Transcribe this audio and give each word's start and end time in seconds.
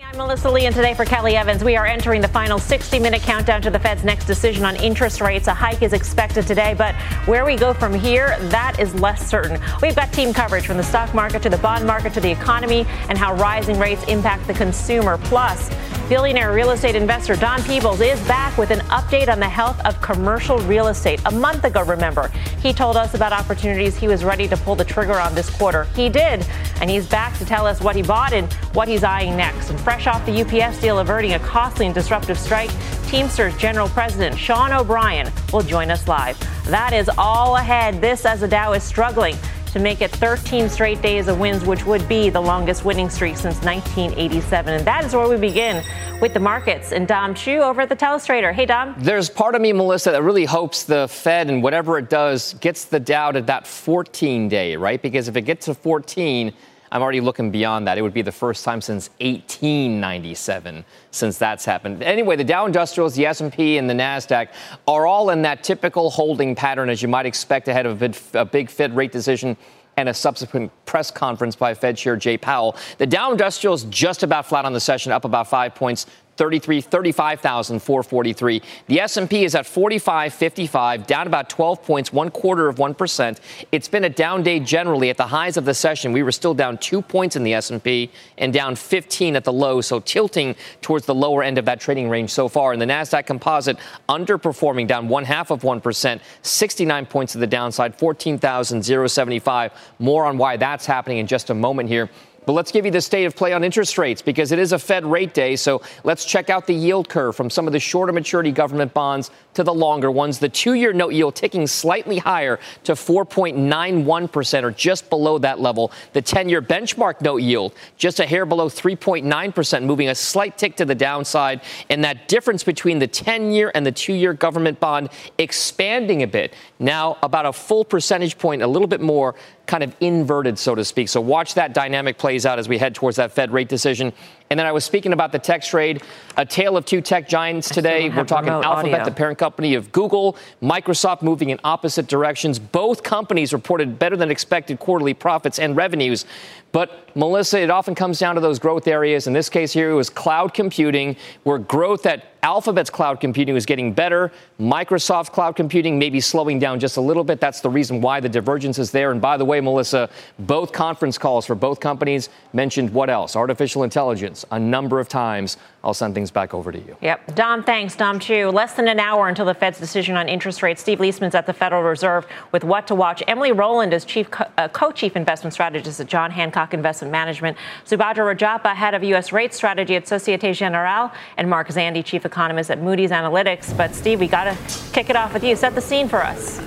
I'm 0.00 0.16
Melissa 0.16 0.48
Lee, 0.48 0.64
and 0.64 0.74
today 0.74 0.94
for 0.94 1.04
Kelly 1.04 1.34
Evans, 1.34 1.64
we 1.64 1.74
are 1.74 1.84
entering 1.84 2.20
the 2.20 2.28
final 2.28 2.60
60 2.60 3.00
minute 3.00 3.20
countdown 3.20 3.60
to 3.62 3.68
the 3.68 3.80
Fed's 3.80 4.04
next 4.04 4.26
decision 4.26 4.64
on 4.64 4.76
interest 4.76 5.20
rates. 5.20 5.48
A 5.48 5.54
hike 5.54 5.82
is 5.82 5.92
expected 5.92 6.46
today, 6.46 6.72
but 6.78 6.94
where 7.26 7.44
we 7.44 7.56
go 7.56 7.74
from 7.74 7.92
here, 7.92 8.38
that 8.42 8.78
is 8.78 8.94
less 8.94 9.28
certain. 9.28 9.60
We've 9.82 9.96
got 9.96 10.12
team 10.12 10.32
coverage 10.32 10.68
from 10.68 10.76
the 10.76 10.84
stock 10.84 11.12
market 11.14 11.42
to 11.42 11.50
the 11.50 11.58
bond 11.58 11.84
market 11.84 12.14
to 12.14 12.20
the 12.20 12.30
economy 12.30 12.86
and 13.08 13.18
how 13.18 13.34
rising 13.34 13.76
rates 13.76 14.04
impact 14.04 14.46
the 14.46 14.54
consumer. 14.54 15.18
Plus, 15.18 15.68
billionaire 16.08 16.52
real 16.52 16.70
estate 16.70 16.94
investor 16.94 17.34
Don 17.34 17.60
Peebles 17.64 18.00
is 18.00 18.20
back 18.28 18.56
with 18.56 18.70
an 18.70 18.80
update 18.90 19.28
on 19.28 19.40
the 19.40 19.48
health 19.48 19.84
of 19.84 20.00
commercial 20.00 20.58
real 20.60 20.86
estate. 20.86 21.20
A 21.26 21.30
month 21.30 21.64
ago, 21.64 21.82
remember, 21.82 22.28
he 22.62 22.72
told 22.72 22.96
us 22.96 23.14
about 23.14 23.32
opportunities 23.32 23.96
he 23.96 24.06
was 24.06 24.24
ready 24.24 24.46
to 24.46 24.56
pull 24.58 24.76
the 24.76 24.84
trigger 24.84 25.18
on 25.18 25.34
this 25.34 25.50
quarter. 25.50 25.84
He 25.96 26.08
did, 26.08 26.46
and 26.80 26.88
he's 26.88 27.06
back 27.06 27.36
to 27.38 27.44
tell 27.44 27.66
us 27.66 27.80
what 27.80 27.96
he 27.96 28.02
bought 28.02 28.32
and 28.32 28.50
what 28.72 28.86
he's 28.86 29.02
eyeing 29.02 29.36
next. 29.36 29.70
And 29.70 29.78
fresh 29.88 30.06
off 30.06 30.26
the 30.26 30.42
UPS 30.42 30.82
deal 30.82 30.98
averting 30.98 31.32
a 31.32 31.38
costly 31.38 31.86
and 31.86 31.94
disruptive 31.94 32.38
strike, 32.38 32.70
Teamsters 33.06 33.56
General 33.56 33.88
President 33.88 34.38
Sean 34.38 34.70
O'Brien 34.70 35.32
will 35.50 35.62
join 35.62 35.90
us 35.90 36.06
live. 36.06 36.38
That 36.66 36.92
is 36.92 37.08
all 37.16 37.56
ahead. 37.56 37.98
This 37.98 38.26
as 38.26 38.40
the 38.40 38.48
Dow 38.48 38.74
is 38.74 38.82
struggling 38.82 39.34
to 39.72 39.78
make 39.78 40.02
it 40.02 40.10
13 40.10 40.68
straight 40.68 41.00
days 41.00 41.26
of 41.26 41.40
wins, 41.40 41.64
which 41.64 41.86
would 41.86 42.06
be 42.06 42.28
the 42.28 42.38
longest 42.38 42.84
winning 42.84 43.08
streak 43.08 43.38
since 43.38 43.62
1987. 43.62 44.74
And 44.74 44.86
that 44.86 45.06
is 45.06 45.14
where 45.14 45.26
we 45.26 45.38
begin 45.38 45.82
with 46.20 46.34
the 46.34 46.40
markets. 46.40 46.92
And 46.92 47.08
Dom 47.08 47.34
Chu 47.34 47.60
over 47.60 47.80
at 47.80 47.88
the 47.88 47.96
Telestrator. 47.96 48.52
Hey, 48.52 48.66
Dom. 48.66 48.94
There's 48.98 49.30
part 49.30 49.54
of 49.54 49.62
me, 49.62 49.72
Melissa, 49.72 50.10
that 50.10 50.22
really 50.22 50.44
hopes 50.44 50.84
the 50.84 51.08
Fed 51.08 51.48
and 51.48 51.62
whatever 51.62 51.96
it 51.96 52.10
does 52.10 52.52
gets 52.60 52.84
the 52.84 53.00
Dow 53.00 53.30
to 53.30 53.40
that 53.40 53.66
14 53.66 54.50
day, 54.50 54.76
right? 54.76 55.00
Because 55.00 55.28
if 55.28 55.36
it 55.36 55.46
gets 55.46 55.64
to 55.64 55.72
14, 55.72 56.52
I'm 56.90 57.02
already 57.02 57.20
looking 57.20 57.50
beyond 57.50 57.86
that. 57.86 57.98
It 57.98 58.02
would 58.02 58.14
be 58.14 58.22
the 58.22 58.32
first 58.32 58.64
time 58.64 58.80
since 58.80 59.10
1897 59.20 60.84
since 61.10 61.38
that's 61.38 61.64
happened. 61.64 62.02
Anyway, 62.02 62.36
the 62.36 62.44
Dow 62.44 62.66
Industrials, 62.66 63.14
the 63.14 63.26
S&P, 63.26 63.78
and 63.78 63.88
the 63.88 63.94
Nasdaq 63.94 64.48
are 64.86 65.06
all 65.06 65.30
in 65.30 65.42
that 65.42 65.62
typical 65.62 66.10
holding 66.10 66.54
pattern 66.54 66.88
as 66.88 67.02
you 67.02 67.08
might 67.08 67.26
expect 67.26 67.68
ahead 67.68 67.86
of 67.86 68.02
a 68.34 68.44
big 68.44 68.70
Fed 68.70 68.96
rate 68.96 69.12
decision 69.12 69.56
and 69.96 70.08
a 70.08 70.14
subsequent 70.14 70.70
press 70.86 71.10
conference 71.10 71.56
by 71.56 71.74
Fed 71.74 71.96
Chair 71.96 72.16
Jay 72.16 72.38
Powell. 72.38 72.76
The 72.98 73.06
Dow 73.06 73.32
Industrials 73.32 73.82
just 73.84 74.22
about 74.22 74.46
flat 74.46 74.64
on 74.64 74.72
the 74.72 74.80
session, 74.80 75.10
up 75.10 75.24
about 75.24 75.48
five 75.48 75.74
points. 75.74 76.06
33, 76.38 76.80
35,443. 76.80 78.62
The 78.86 79.00
S&P 79.00 79.44
is 79.44 79.56
at 79.56 79.64
45.55, 79.64 81.06
down 81.06 81.26
about 81.26 81.50
12 81.50 81.82
points, 81.82 82.12
one 82.12 82.30
quarter 82.30 82.68
of 82.68 82.76
1%. 82.76 83.38
It's 83.72 83.88
been 83.88 84.04
a 84.04 84.08
down 84.08 84.44
day 84.44 84.60
generally. 84.60 85.10
At 85.10 85.16
the 85.16 85.26
highs 85.26 85.56
of 85.56 85.64
the 85.64 85.74
session, 85.74 86.12
we 86.12 86.22
were 86.22 86.30
still 86.30 86.54
down 86.54 86.78
two 86.78 87.02
points 87.02 87.34
in 87.34 87.42
the 87.42 87.54
S&P 87.54 88.10
and 88.38 88.52
down 88.52 88.76
15 88.76 89.34
at 89.34 89.42
the 89.42 89.52
low, 89.52 89.80
so 89.80 89.98
tilting 89.98 90.54
towards 90.80 91.06
the 91.06 91.14
lower 91.14 91.42
end 91.42 91.58
of 91.58 91.64
that 91.64 91.80
trading 91.80 92.08
range 92.08 92.30
so 92.30 92.48
far. 92.48 92.72
And 92.72 92.80
the 92.80 92.86
Nasdaq 92.86 93.26
Composite 93.26 93.76
underperforming, 94.08 94.86
down 94.86 95.08
one 95.08 95.24
half 95.24 95.50
of 95.50 95.62
1%, 95.62 96.20
69 96.42 97.06
points 97.06 97.32
to 97.32 97.38
the 97.38 97.48
downside, 97.48 97.98
14,075. 97.98 99.72
More 99.98 100.24
on 100.24 100.38
why 100.38 100.56
that's 100.56 100.86
happening 100.86 101.18
in 101.18 101.26
just 101.26 101.50
a 101.50 101.54
moment 101.54 101.88
here. 101.88 102.08
But 102.48 102.54
let's 102.54 102.72
give 102.72 102.86
you 102.86 102.90
the 102.90 103.02
state 103.02 103.26
of 103.26 103.36
play 103.36 103.52
on 103.52 103.62
interest 103.62 103.98
rates 103.98 104.22
because 104.22 104.52
it 104.52 104.58
is 104.58 104.72
a 104.72 104.78
Fed 104.78 105.04
rate 105.04 105.34
day. 105.34 105.54
So 105.54 105.82
let's 106.02 106.24
check 106.24 106.48
out 106.48 106.66
the 106.66 106.72
yield 106.72 107.06
curve 107.10 107.36
from 107.36 107.50
some 107.50 107.66
of 107.66 107.74
the 107.74 107.78
shorter 107.78 108.10
maturity 108.10 108.52
government 108.52 108.94
bonds 108.94 109.30
to 109.58 109.64
the 109.64 109.74
longer 109.74 110.08
ones. 110.08 110.38
The 110.38 110.48
two 110.48 110.74
year 110.74 110.92
note 110.92 111.12
yield 111.12 111.34
ticking 111.34 111.66
slightly 111.66 112.18
higher 112.18 112.60
to 112.84 112.92
4.91% 112.92 114.62
or 114.62 114.70
just 114.70 115.10
below 115.10 115.36
that 115.38 115.58
level. 115.58 115.90
The 116.12 116.22
10 116.22 116.48
year 116.48 116.62
benchmark 116.62 117.20
note 117.22 117.42
yield 117.42 117.74
just 117.96 118.20
a 118.20 118.26
hair 118.26 118.46
below 118.46 118.68
3.9%, 118.68 119.82
moving 119.82 120.10
a 120.10 120.14
slight 120.14 120.56
tick 120.56 120.76
to 120.76 120.84
the 120.84 120.94
downside. 120.94 121.62
And 121.90 122.04
that 122.04 122.28
difference 122.28 122.62
between 122.62 123.00
the 123.00 123.08
10 123.08 123.50
year 123.50 123.72
and 123.74 123.84
the 123.84 123.90
two 123.90 124.14
year 124.14 124.32
government 124.32 124.78
bond 124.78 125.08
expanding 125.38 126.22
a 126.22 126.28
bit. 126.28 126.54
Now 126.78 127.18
about 127.24 127.44
a 127.44 127.52
full 127.52 127.84
percentage 127.84 128.38
point, 128.38 128.62
a 128.62 128.68
little 128.68 128.86
bit 128.86 129.00
more 129.00 129.34
kind 129.66 129.82
of 129.82 129.94
inverted, 130.00 130.56
so 130.56 130.76
to 130.76 130.84
speak. 130.84 131.08
So 131.08 131.20
watch 131.20 131.54
that 131.54 131.74
dynamic 131.74 132.16
plays 132.16 132.46
out 132.46 132.60
as 132.60 132.68
we 132.68 132.78
head 132.78 132.94
towards 132.94 133.16
that 133.16 133.32
Fed 133.32 133.52
rate 133.52 133.68
decision. 133.68 134.12
And 134.50 134.58
then 134.58 134.66
I 134.66 134.72
was 134.72 134.84
speaking 134.84 135.12
about 135.12 135.32
the 135.32 135.38
tech 135.38 135.62
trade, 135.62 136.02
a 136.36 136.46
tale 136.46 136.76
of 136.76 136.84
two 136.86 137.00
tech 137.00 137.28
giants 137.28 137.68
today. 137.68 138.08
We're 138.08 138.24
talking 138.24 138.48
Alphabet, 138.48 139.00
audio. 139.00 139.04
the 139.04 139.10
parent 139.10 139.38
company 139.38 139.74
of 139.74 139.92
Google, 139.92 140.36
Microsoft 140.62 141.22
moving 141.22 141.50
in 141.50 141.60
opposite 141.64 142.06
directions. 142.06 142.58
Both 142.58 143.02
companies 143.02 143.52
reported 143.52 143.98
better 143.98 144.16
than 144.16 144.30
expected 144.30 144.78
quarterly 144.78 145.12
profits 145.12 145.58
and 145.58 145.76
revenues. 145.76 146.24
But 146.70 147.16
Melissa, 147.16 147.60
it 147.60 147.70
often 147.70 147.94
comes 147.94 148.18
down 148.18 148.34
to 148.34 148.40
those 148.40 148.58
growth 148.58 148.86
areas. 148.86 149.26
In 149.26 149.32
this 149.32 149.48
case 149.48 149.72
here, 149.72 149.90
it 149.90 149.94
was 149.94 150.10
cloud 150.10 150.52
computing, 150.52 151.16
where 151.42 151.58
growth 151.58 152.04
at 152.06 152.26
Alphabet's 152.42 152.90
cloud 152.90 153.20
computing 153.20 153.54
was 153.54 153.66
getting 153.66 153.92
better. 153.92 154.30
Microsoft 154.60 155.32
cloud 155.32 155.56
computing 155.56 155.98
may 155.98 156.10
be 156.10 156.20
slowing 156.20 156.58
down 156.58 156.78
just 156.78 156.96
a 156.96 157.00
little 157.00 157.24
bit. 157.24 157.40
That's 157.40 157.60
the 157.60 157.70
reason 157.70 158.00
why 158.00 158.20
the 158.20 158.28
divergence 158.28 158.78
is 158.78 158.90
there. 158.90 159.10
And 159.10 159.20
by 159.20 159.36
the 159.36 159.44
way, 159.44 159.60
Melissa, 159.60 160.08
both 160.38 160.72
conference 160.72 161.18
calls 161.18 161.46
for 161.46 161.54
both 161.54 161.80
companies 161.80 162.28
mentioned 162.52 162.90
what 162.90 163.10
else? 163.10 163.34
Artificial 163.34 163.82
intelligence 163.82 164.44
a 164.50 164.58
number 164.58 165.00
of 165.00 165.08
times. 165.08 165.56
I'll 165.84 165.94
send 165.94 166.14
things 166.14 166.30
back 166.32 166.54
over 166.54 166.72
to 166.72 166.78
you. 166.78 166.96
Yep. 167.00 167.36
Dom, 167.36 167.62
thanks. 167.62 167.94
Dom 167.94 168.18
Chu. 168.18 168.48
Less 168.50 168.74
than 168.74 168.88
an 168.88 168.98
hour 168.98 169.28
until 169.28 169.44
the 169.44 169.54
Fed's 169.54 169.78
decision 169.78 170.16
on 170.16 170.28
interest 170.28 170.62
rates. 170.62 170.80
Steve 170.80 170.98
Liesman's 170.98 171.36
at 171.36 171.46
the 171.46 171.52
Federal 171.52 171.82
Reserve 171.82 172.26
with 172.50 172.64
what 172.64 172.88
to 172.88 172.96
watch. 172.96 173.22
Emily 173.28 173.52
Rowland 173.52 173.94
is 173.94 174.04
chief 174.04 174.28
uh, 174.40 174.68
co-chief 174.68 175.14
investment 175.14 175.54
strategist 175.54 176.00
at 176.00 176.08
John 176.08 176.32
Hancock 176.32 176.74
Investment 176.74 177.12
Management. 177.12 177.56
Subhadra 177.86 178.34
Rajappa, 178.34 178.74
head 178.74 178.94
of 178.94 179.04
U.S. 179.04 179.32
rate 179.32 179.54
strategy 179.54 179.94
at 179.94 180.08
Societe 180.08 180.52
Generale, 180.52 181.12
and 181.36 181.48
Mark 181.48 181.68
Zandi, 181.68 182.04
chief 182.04 182.26
economist 182.26 182.70
at 182.70 182.80
Moody's 182.80 183.10
Analytics. 183.10 183.76
But 183.76 183.94
Steve, 183.94 184.18
we 184.18 184.26
got 184.26 184.44
to 184.44 184.56
kick 184.92 185.10
it 185.10 185.16
off 185.16 185.32
with 185.32 185.44
you. 185.44 185.54
Set 185.54 185.76
the 185.76 185.80
scene 185.80 186.08
for 186.08 186.24
us. 186.24 186.60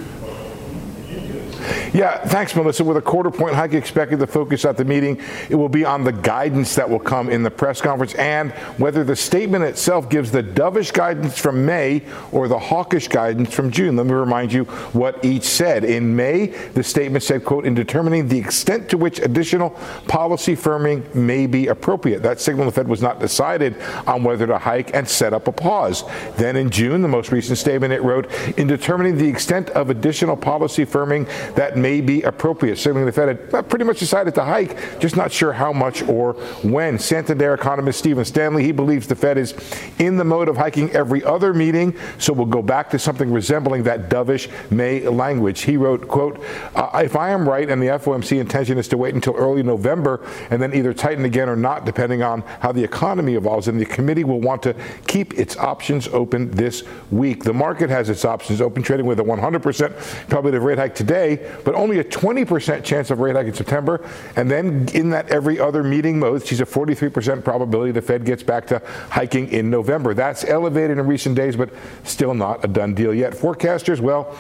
Yeah, 1.94 2.18
thanks, 2.26 2.56
Melissa. 2.56 2.84
With 2.84 2.98
a 2.98 3.02
quarter 3.02 3.32
point 3.32 3.56
hike 3.56 3.74
expected, 3.74 4.20
the 4.20 4.28
focus 4.28 4.66
at 4.66 4.78
the 4.78 4.86
meeting 4.86 5.20
it 5.50 5.56
will 5.56 5.70
be 5.70 5.86
on 5.86 6.04
the 6.04 6.12
guidance 6.12 6.76
that 6.76 6.90
will 6.90 7.00
come 7.00 7.30
in 7.30 7.44
the 7.44 7.52
press 7.52 7.82
conference 7.82 8.14
and 8.16 8.52
whether 8.78 9.04
the 9.04 9.16
statement 9.16 9.64
itself 9.64 10.10
gives 10.10 10.32
the 10.32 10.44
dovish 10.44 10.94
guidance 10.94 11.38
from 11.38 11.66
May 11.66 12.04
or 12.32 12.48
the 12.48 12.60
hawkish 12.60 13.08
guidance 13.08 13.54
from 13.54 13.72
June. 13.72 13.96
Let 13.96 14.06
me 14.06 14.14
remind 14.14 14.54
you 14.54 14.66
what 14.94 15.24
each 15.24 15.44
said. 15.44 15.84
In 15.84 16.16
May, 16.16 16.48
the 16.74 16.84
statement 16.84 17.24
said, 17.24 17.46
"quote 17.46 17.66
In 17.66 17.74
determining 17.74 18.28
the 18.28 18.40
extent 18.40 18.90
to 18.90 18.98
which 18.98 19.20
additional 19.20 19.72
policy 20.08 20.56
firming 20.56 21.14
may 21.14 21.48
be 21.48 21.68
appropriate." 21.68 22.24
That 22.24 22.40
signal 22.40 22.66
the 22.66 22.72
Fed 22.72 22.88
was 22.88 23.02
not 23.02 23.20
decided 23.20 23.76
on 24.08 24.24
whether 24.24 24.48
to 24.48 24.58
hike 24.58 24.92
and 24.94 25.08
set 25.08 25.34
up 25.34 25.48
a 25.48 25.52
pause. 25.52 26.04
Then 26.38 26.56
in 26.56 26.70
June, 26.70 27.02
the 27.02 27.08
most 27.08 27.32
recent 27.32 27.58
statement, 27.58 27.94
it 27.94 28.04
wrote, 28.04 28.28
"In 28.58 28.68
determining 28.68 29.18
the 29.18 29.28
extent 29.28 29.70
of 29.72 29.90
additional 29.90 30.36
policy 30.36 30.86
firming 30.86 31.28
that 31.56 31.78
may 31.78 32.02
be 32.02 32.22
appropriate. 32.24 32.78
Certainly 32.78 33.06
the 33.06 33.12
Fed 33.12 33.52
had 33.52 33.70
pretty 33.70 33.86
much 33.86 34.00
decided 34.00 34.36
to 34.36 34.44
hike, 34.44 35.00
just 35.00 35.16
not 35.16 35.32
sure 35.32 35.54
how 35.54 35.74
much 35.74 36.02
or 36.04 36.34
when. 36.64 36.98
Santander 37.00 37.54
economist 37.54 38.00
Stephen 38.00 38.26
Stanley, 38.26 38.64
he 38.64 38.72
believes 38.72 39.08
the 39.08 39.16
Fed 39.16 39.38
is 39.38 39.56
in 40.00 40.18
the 40.18 40.24
mode 40.24 40.50
of 40.50 40.58
hiking 40.58 40.90
every 40.92 41.24
other 41.24 41.54
meeting, 41.54 41.96
so 42.18 42.34
we'll 42.34 42.46
go 42.46 42.62
back 42.62 42.90
to 42.92 43.00
something 43.00 43.32
resembling 43.32 43.84
that 43.84 44.10
dovish 44.10 44.50
May 44.72 45.08
language. 45.08 45.62
He 45.62 45.78
wrote, 45.78 46.08
quote, 46.08 46.44
uh, 46.76 47.02
if 47.04 47.16
I 47.16 47.30
am 47.30 47.48
right 47.48 47.70
and 47.70 47.82
the 47.82 47.88
FOMC 47.88 48.40
intention 48.40 48.78
is 48.78 48.88
to 48.90 48.98
wait 48.98 49.16
until 49.16 49.36
early 49.36 49.64
November 49.64 50.26
and 50.50 50.62
then 50.62 50.74
either 50.74 50.94
tighten 50.94 51.26
again 51.26 51.50
or 51.50 51.56
not, 51.56 51.86
depending 51.86 52.24
on 52.24 52.42
how 52.60 52.72
the 52.72 52.84
economy 52.84 53.36
evolves, 53.36 53.68
and 53.68 53.80
the 53.80 53.86
committee 53.86 54.24
will 54.24 54.42
want 54.42 54.64
to 54.64 54.76
keep 55.08 55.34
its 55.38 55.58
options 55.58 56.08
open 56.10 56.52
this 56.52 56.84
week. 57.12 57.44
The 57.44 57.54
market 57.54 57.90
has 57.90 58.10
its 58.10 58.26
options 58.26 58.62
open, 58.62 58.84
trading 58.84 59.06
with 59.06 59.20
a 59.20 59.24
100% 59.24 60.30
probably 60.30 60.52
the 60.52 60.62
rate 60.62 60.78
hike 60.78 60.96
today, 60.96 61.41
but 61.64 61.76
only 61.76 62.00
a 62.00 62.04
20% 62.04 62.84
chance 62.84 63.12
of 63.12 63.20
rate 63.20 63.36
hike 63.36 63.48
in 63.48 63.54
September. 63.54 64.08
And 64.36 64.50
then 64.50 64.88
in 64.94 65.10
that 65.12 65.30
every 65.30 65.60
other 65.60 65.84
meeting 65.84 66.20
mode, 66.20 66.46
she's 66.46 66.62
a 66.62 66.66
43% 66.66 67.44
probability 67.44 67.92
the 67.92 68.02
Fed 68.02 68.26
gets 68.26 68.44
back 68.44 68.68
to 68.68 68.82
hiking 69.10 69.50
in 69.50 69.70
November. 69.70 70.14
That's 70.14 70.44
elevated 70.44 70.98
in 70.98 71.06
recent 71.06 71.36
days, 71.36 71.56
but 71.56 71.70
still 72.04 72.34
not 72.34 72.64
a 72.64 72.68
done 72.68 72.94
deal 72.94 73.14
yet. 73.14 73.34
Forecasters, 73.34 74.00
well, 74.00 74.36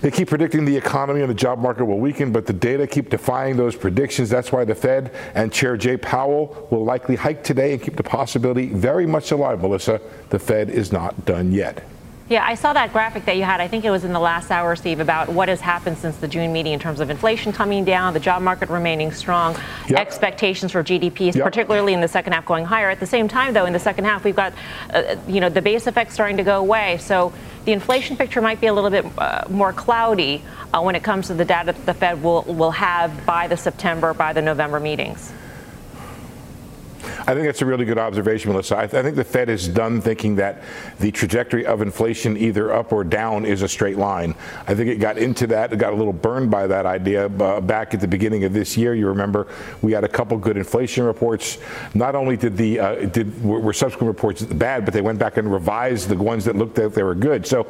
they 0.00 0.10
keep 0.10 0.28
predicting 0.28 0.64
the 0.64 0.76
economy 0.76 1.22
and 1.22 1.30
the 1.30 1.34
job 1.34 1.58
market 1.58 1.86
will 1.86 1.98
weaken, 1.98 2.30
but 2.32 2.46
the 2.46 2.52
data 2.52 2.86
keep 2.86 3.08
defying 3.08 3.56
those 3.56 3.74
predictions. 3.74 4.28
That's 4.28 4.52
why 4.52 4.64
the 4.64 4.74
Fed 4.74 5.14
and 5.34 5.52
Chair 5.52 5.76
Jay 5.76 5.96
Powell 5.96 6.68
will 6.70 6.84
likely 6.84 7.16
hike 7.16 7.42
today 7.42 7.72
and 7.72 7.82
keep 7.82 7.96
the 7.96 8.02
possibility 8.02 8.66
very 8.66 9.06
much 9.06 9.30
alive, 9.30 9.62
Melissa. 9.62 10.00
The 10.28 10.38
Fed 10.38 10.68
is 10.68 10.92
not 10.92 11.24
done 11.24 11.52
yet. 11.52 11.82
Yeah, 12.26 12.42
I 12.42 12.54
saw 12.54 12.72
that 12.72 12.90
graphic 12.90 13.26
that 13.26 13.36
you 13.36 13.42
had. 13.42 13.60
I 13.60 13.68
think 13.68 13.84
it 13.84 13.90
was 13.90 14.02
in 14.02 14.14
the 14.14 14.20
last 14.20 14.50
hour, 14.50 14.74
Steve, 14.76 14.98
about 14.98 15.28
what 15.28 15.50
has 15.50 15.60
happened 15.60 15.98
since 15.98 16.16
the 16.16 16.26
June 16.26 16.54
meeting 16.54 16.72
in 16.72 16.80
terms 16.80 17.00
of 17.00 17.10
inflation 17.10 17.52
coming 17.52 17.84
down, 17.84 18.14
the 18.14 18.20
job 18.20 18.40
market 18.40 18.70
remaining 18.70 19.12
strong, 19.12 19.54
yep. 19.90 20.00
expectations 20.00 20.72
for 20.72 20.82
GDP, 20.82 21.34
yep. 21.34 21.44
particularly 21.44 21.92
in 21.92 22.00
the 22.00 22.08
second 22.08 22.32
half, 22.32 22.46
going 22.46 22.64
higher. 22.64 22.88
At 22.88 22.98
the 22.98 23.06
same 23.06 23.28
time, 23.28 23.52
though, 23.52 23.66
in 23.66 23.74
the 23.74 23.78
second 23.78 24.06
half, 24.06 24.24
we've 24.24 24.34
got, 24.34 24.54
uh, 24.94 25.16
you 25.28 25.38
know, 25.38 25.50
the 25.50 25.60
base 25.60 25.86
effect 25.86 26.14
starting 26.14 26.38
to 26.38 26.44
go 26.44 26.58
away. 26.60 26.96
So 26.96 27.30
the 27.66 27.72
inflation 27.72 28.16
picture 28.16 28.40
might 28.40 28.58
be 28.58 28.68
a 28.68 28.72
little 28.72 28.90
bit 28.90 29.04
uh, 29.18 29.44
more 29.50 29.74
cloudy 29.74 30.42
uh, 30.72 30.80
when 30.80 30.94
it 30.94 31.02
comes 31.02 31.26
to 31.26 31.34
the 31.34 31.44
data 31.44 31.72
that 31.72 31.84
the 31.84 31.92
Fed 31.92 32.22
will 32.22 32.42
will 32.44 32.70
have 32.70 33.26
by 33.26 33.48
the 33.48 33.56
September, 33.56 34.14
by 34.14 34.32
the 34.32 34.40
November 34.40 34.80
meetings. 34.80 35.30
I 37.26 37.32
think 37.32 37.46
that's 37.46 37.62
a 37.62 37.66
really 37.66 37.86
good 37.86 37.96
observation, 37.96 38.52
Melissa. 38.52 38.76
I, 38.76 38.86
th- 38.86 38.94
I, 38.94 39.02
think 39.02 39.16
the 39.16 39.24
Fed 39.24 39.48
is 39.48 39.66
done 39.66 40.02
thinking 40.02 40.36
that 40.36 40.62
the 41.00 41.10
trajectory 41.10 41.64
of 41.64 41.80
inflation, 41.80 42.36
either 42.36 42.70
up 42.70 42.92
or 42.92 43.02
down, 43.02 43.46
is 43.46 43.62
a 43.62 43.68
straight 43.68 43.96
line. 43.96 44.34
I 44.66 44.74
think 44.74 44.90
it 44.90 44.96
got 44.96 45.16
into 45.16 45.46
that, 45.46 45.72
it 45.72 45.78
got 45.78 45.94
a 45.94 45.96
little 45.96 46.12
burned 46.12 46.50
by 46.50 46.66
that 46.66 46.84
idea 46.84 47.26
uh, 47.26 47.62
back 47.62 47.94
at 47.94 48.00
the 48.00 48.08
beginning 48.08 48.44
of 48.44 48.52
this 48.52 48.76
year. 48.76 48.94
You 48.94 49.08
remember 49.08 49.46
we 49.80 49.92
had 49.92 50.04
a 50.04 50.08
couple 50.08 50.36
good 50.36 50.58
inflation 50.58 51.04
reports. 51.04 51.56
Not 51.94 52.14
only 52.14 52.36
did 52.36 52.58
the 52.58 52.78
uh, 52.78 52.94
did 53.06 53.42
were 53.42 53.72
subsequent 53.72 54.08
reports 54.08 54.42
bad, 54.42 54.84
but 54.84 54.92
they 54.92 55.00
went 55.00 55.18
back 55.18 55.38
and 55.38 55.50
revised 55.50 56.10
the 56.10 56.16
ones 56.18 56.44
that 56.44 56.56
looked 56.56 56.76
like 56.76 56.92
they 56.92 57.02
were 57.02 57.14
good. 57.14 57.46
So 57.46 57.66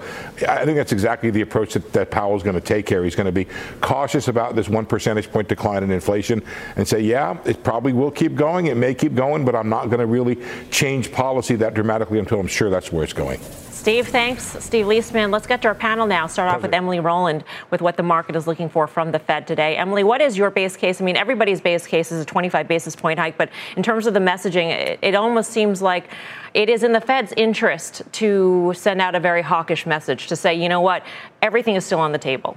I 0.48 0.64
think 0.64 0.76
that's 0.76 0.92
exactly 0.92 1.30
the 1.30 1.42
approach 1.42 1.74
that, 1.74 1.92
that 1.92 2.10
Powell's 2.10 2.42
going 2.42 2.56
to 2.56 2.60
take 2.60 2.88
here. 2.88 3.04
He's 3.04 3.14
going 3.14 3.26
to 3.26 3.32
be 3.32 3.46
cautious 3.80 4.26
about 4.26 4.56
this 4.56 4.68
one 4.68 4.84
percentage 4.84 5.30
point 5.30 5.46
decline 5.46 5.84
in 5.84 5.92
inflation 5.92 6.42
and 6.74 6.88
say, 6.88 7.00
yeah, 7.02 7.38
it 7.44 7.62
probably 7.62 7.92
will 7.92 8.10
keep 8.10 8.34
going. 8.34 8.66
It 8.66 8.76
may 8.76 8.94
keep 8.94 9.14
going 9.14 9.43
but 9.44 9.54
I'm 9.54 9.68
not 9.68 9.86
going 9.86 10.00
to 10.00 10.06
really 10.06 10.38
change 10.70 11.12
policy 11.12 11.56
that 11.56 11.74
dramatically 11.74 12.18
until 12.18 12.40
I'm 12.40 12.46
sure 12.46 12.70
that's 12.70 12.92
where 12.92 13.04
it's 13.04 13.12
going. 13.12 13.40
Steve, 13.84 14.08
thanks. 14.08 14.44
Steve 14.64 14.86
Liesman. 14.86 15.30
Let's 15.30 15.46
get 15.46 15.60
to 15.60 15.68
our 15.68 15.74
panel 15.74 16.06
now. 16.06 16.26
Start 16.26 16.46
Pleasure. 16.46 16.56
off 16.56 16.62
with 16.62 16.72
Emily 16.72 17.00
Rowland 17.00 17.44
with 17.70 17.82
what 17.82 17.98
the 17.98 18.02
market 18.02 18.34
is 18.34 18.46
looking 18.46 18.70
for 18.70 18.86
from 18.86 19.12
the 19.12 19.18
Fed 19.18 19.46
today. 19.46 19.76
Emily, 19.76 20.02
what 20.02 20.22
is 20.22 20.38
your 20.38 20.48
base 20.50 20.74
case? 20.74 21.02
I 21.02 21.04
mean, 21.04 21.18
everybody's 21.18 21.60
base 21.60 21.86
case 21.86 22.10
is 22.10 22.22
a 22.22 22.24
25 22.24 22.66
basis 22.66 22.96
point 22.96 23.18
hike, 23.18 23.36
but 23.36 23.50
in 23.76 23.82
terms 23.82 24.06
of 24.06 24.14
the 24.14 24.20
messaging, 24.20 24.70
it, 24.70 24.98
it 25.02 25.14
almost 25.14 25.50
seems 25.50 25.82
like 25.82 26.08
it 26.54 26.70
is 26.70 26.82
in 26.82 26.92
the 26.92 27.00
Fed's 27.00 27.34
interest 27.36 28.00
to 28.12 28.72
send 28.74 29.02
out 29.02 29.14
a 29.14 29.20
very 29.20 29.42
hawkish 29.42 29.84
message 29.84 30.28
to 30.28 30.36
say, 30.36 30.54
you 30.54 30.70
know 30.70 30.80
what, 30.80 31.04
everything 31.42 31.74
is 31.74 31.84
still 31.84 32.00
on 32.00 32.12
the 32.12 32.18
table. 32.18 32.56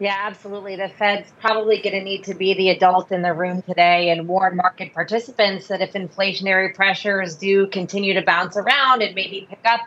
Yeah, 0.00 0.16
absolutely. 0.24 0.76
The 0.76 0.88
Fed's 0.88 1.30
probably 1.40 1.80
going 1.80 1.94
to 1.94 2.02
need 2.02 2.24
to 2.24 2.34
be 2.34 2.54
the 2.54 2.70
adult 2.70 3.12
in 3.12 3.22
the 3.22 3.32
room 3.32 3.62
today 3.62 4.10
and 4.10 4.26
warn 4.26 4.56
market 4.56 4.92
participants 4.92 5.68
that 5.68 5.80
if 5.80 5.92
inflationary 5.92 6.74
pressures 6.74 7.36
do 7.36 7.68
continue 7.68 8.14
to 8.14 8.22
bounce 8.22 8.56
around 8.56 9.02
and 9.02 9.14
maybe 9.14 9.46
pick 9.48 9.60
up 9.64 9.80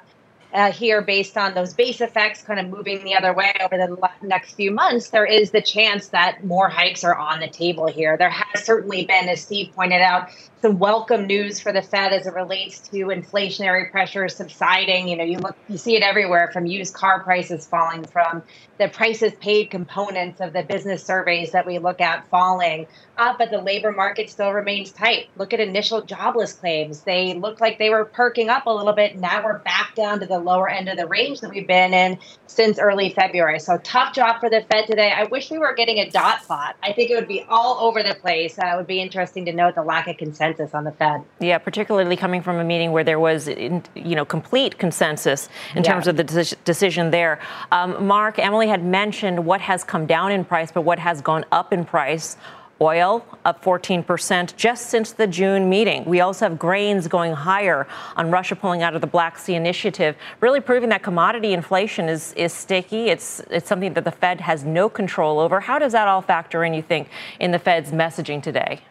uh, 0.54 0.72
here 0.72 1.02
based 1.02 1.38
on 1.38 1.54
those 1.54 1.74
base 1.74 2.00
effects 2.00 2.42
kind 2.42 2.58
of 2.58 2.70
moving 2.70 3.04
the 3.04 3.16
other 3.16 3.34
way 3.34 3.54
over 3.62 3.78
the 3.78 4.10
next 4.22 4.54
few 4.54 4.72
months, 4.72 5.10
there 5.10 5.26
is 5.26 5.52
the 5.52 5.62
chance 5.62 6.08
that 6.08 6.42
more 6.44 6.70
hikes 6.70 7.04
are 7.04 7.16
on 7.16 7.42
the 7.42 7.50
table 7.50 7.88
here. 7.88 8.16
There 8.18 8.30
has 8.30 8.64
certainly 8.64 9.06
been, 9.06 9.28
as 9.28 9.42
Steve 9.42 9.74
pointed 9.76 10.02
out, 10.02 10.30
some 10.62 10.80
welcome 10.80 11.28
news 11.28 11.60
for 11.60 11.72
the 11.72 11.84
Fed 11.84 12.14
as 12.14 12.26
it 12.26 12.34
relates 12.34 12.80
to 12.90 13.06
inflationary 13.08 13.92
pressures 13.92 14.36
subsiding. 14.36 15.08
You 15.08 15.18
know, 15.18 15.24
you 15.24 15.38
look, 15.38 15.56
you 15.70 15.78
see 15.78 15.96
it 15.96 16.02
everywhere 16.02 16.50
from 16.52 16.66
used 16.66 16.96
car 16.96 17.22
prices 17.24 17.68
falling, 17.68 18.06
from 18.06 18.42
the 18.80 18.88
prices 18.88 19.34
paid 19.40 19.70
components 19.70 20.42
of 20.42 20.54
the 20.54 20.64
business 20.64 21.04
surveys 21.04 21.52
that 21.52 21.68
we 21.68 21.78
look 21.78 22.02
at 22.02 22.28
falling. 22.30 22.88
Uh, 23.18 23.34
but 23.38 23.50
the 23.50 23.58
labor 23.58 23.92
market 23.92 24.30
still 24.30 24.52
remains 24.52 24.92
tight. 24.92 25.28
Look 25.38 25.54
at 25.54 25.60
initial 25.60 26.02
jobless 26.02 26.54
claims; 26.54 27.02
they 27.02 27.34
look 27.34 27.60
like 27.60 27.78
they 27.78 27.90
were 27.90 28.06
perking 28.06 28.50
up 28.50 28.66
a 28.66 28.72
little 28.72 28.94
bit. 28.94 29.18
Now 29.18 29.44
we're 29.44 29.60
back 29.60 29.96
down 29.96 30.20
to 30.20 30.26
the 30.26 30.40
lower 30.40 30.70
end 30.70 30.88
of 30.90 30.98
the 30.98 31.08
range 31.08 31.42
that 31.42 31.50
we've 31.52 31.68
been 31.68 31.94
in 31.94 32.20
since 32.48 32.78
early 32.78 33.12
February. 33.12 33.60
So 33.60 33.78
tough 33.80 34.14
job 34.14 34.40
for 34.40 34.50
the 34.50 34.62
Fed 34.70 34.86
today. 34.88 35.12
I 35.12 35.24
wish 35.26 35.50
we 35.50 35.58
were 35.58 35.74
getting 35.74 35.98
a 35.98 36.10
dot 36.10 36.44
plot. 36.44 36.76
I 36.84 36.94
think 36.94 37.10
it 37.10 37.16
would 37.16 37.28
be 37.28 37.44
all 37.50 37.88
over 37.88 38.04
the 38.04 38.16
place. 38.16 38.58
Uh, 38.60 38.68
it 38.68 38.78
would 38.78 38.88
be 38.88 39.02
interesting 39.02 39.46
to 39.46 39.54
note 39.54 39.76
the 39.76 39.84
lack 39.84 40.08
of 40.08 40.18
consensus 40.18 40.47
consensus 40.48 40.76
on 40.76 40.84
the 40.84 40.92
Fed. 40.92 41.24
Yeah, 41.40 41.58
particularly 41.58 42.16
coming 42.16 42.42
from 42.42 42.58
a 42.58 42.64
meeting 42.64 42.92
where 42.92 43.04
there 43.04 43.20
was, 43.20 43.48
you 43.48 43.82
know, 43.96 44.26
complete 44.26 44.78
consensus 44.78 45.50
in 45.76 45.84
yeah. 45.84 45.92
terms 45.92 46.08
of 46.08 46.18
the 46.18 46.24
de- 46.24 46.56
decision 46.66 47.12
there. 47.12 47.40
Um, 47.72 48.06
Mark, 48.06 48.40
Emily 48.40 48.68
had 48.68 48.84
mentioned 48.84 49.46
what 49.46 49.62
has 49.62 49.84
come 49.84 50.06
down 50.06 50.32
in 50.32 50.46
price, 50.46 50.72
but 50.72 50.82
what 50.82 51.00
has 51.00 51.22
gone 51.22 51.46
up 51.52 51.74
in 51.74 51.86
price. 51.86 52.38
Oil 52.80 53.26
up 53.44 53.64
14% 53.64 54.56
just 54.56 54.90
since 54.90 55.12
the 55.12 55.26
June 55.26 55.68
meeting. 55.68 56.06
We 56.06 56.22
also 56.22 56.48
have 56.48 56.60
grains 56.60 57.08
going 57.08 57.34
higher 57.34 57.88
on 58.16 58.30
Russia 58.30 58.56
pulling 58.56 58.84
out 58.84 58.94
of 58.94 59.02
the 59.02 59.08
Black 59.08 59.40
Sea 59.40 59.56
Initiative, 59.56 60.16
really 60.42 60.60
proving 60.60 60.90
that 60.90 61.02
commodity 61.02 61.54
inflation 61.54 62.08
is, 62.08 62.34
is 62.34 62.54
sticky. 62.54 63.10
It's, 63.10 63.40
it's 63.50 63.68
something 63.68 63.94
that 63.96 64.04
the 64.04 64.12
Fed 64.12 64.42
has 64.42 64.64
no 64.64 64.90
control 64.90 65.40
over. 65.40 65.60
How 65.60 65.80
does 65.80 65.94
that 65.94 66.08
all 66.08 66.22
factor 66.22 66.64
in, 66.64 66.76
you 66.76 66.84
think, 66.84 67.10
in 67.40 67.52
the 67.52 67.58
Fed's 67.58 67.92
messaging 67.92 68.44
today? 68.44 68.82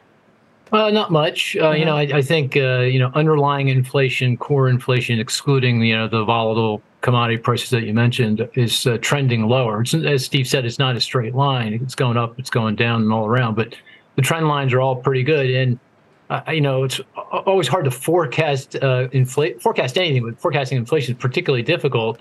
Uh, 0.73 0.91
not 0.91 1.13
much. 1.13 1.57
Uh, 1.57 1.71
You 1.71 1.85
know, 1.85 1.97
I, 1.97 2.03
I 2.03 2.23
think 2.23 2.57
uh, 2.57 2.81
you 2.81 2.99
know 2.99 3.11
underlying 3.15 3.69
inflation, 3.69 4.37
core 4.37 4.69
inflation, 4.69 5.21
excluding 5.21 5.81
you 5.83 5.97
know 5.97 6.09
the 6.09 6.25
volatile 6.25 6.83
commodity 7.03 7.39
prices 7.39 7.71
that 7.71 7.85
you 7.85 7.95
mentioned, 7.95 8.49
is 8.55 8.87
uh, 8.87 8.99
trending 9.01 9.47
lower. 9.47 9.83
It's, 9.83 9.95
as 9.95 10.25
Steve 10.25 10.49
said, 10.49 10.65
it's 10.65 10.79
not 10.79 10.97
a 10.97 11.01
straight 11.01 11.35
line. 11.35 11.75
It's 11.75 11.95
going 11.95 12.17
up, 12.17 12.39
it's 12.39 12.51
going 12.51 12.75
down, 12.75 13.03
and 13.03 13.13
all 13.13 13.27
around. 13.27 13.55
But 13.55 13.77
the 14.17 14.23
trend 14.23 14.49
lines 14.49 14.73
are 14.73 14.81
all 14.81 14.97
pretty 14.97 15.23
good. 15.23 15.51
And 15.51 15.79
uh, 16.31 16.41
you 16.49 16.61
know, 16.61 16.83
it's 16.83 17.01
always 17.15 17.69
hard 17.69 17.85
to 17.85 17.91
forecast 17.93 18.75
uh, 18.83 19.09
inflate 19.13 19.63
forecast 19.63 19.97
anything. 19.97 20.25
But 20.25 20.41
forecasting 20.41 20.79
inflation 20.79 21.15
is 21.15 21.21
particularly 21.21 21.63
difficult. 21.63 22.21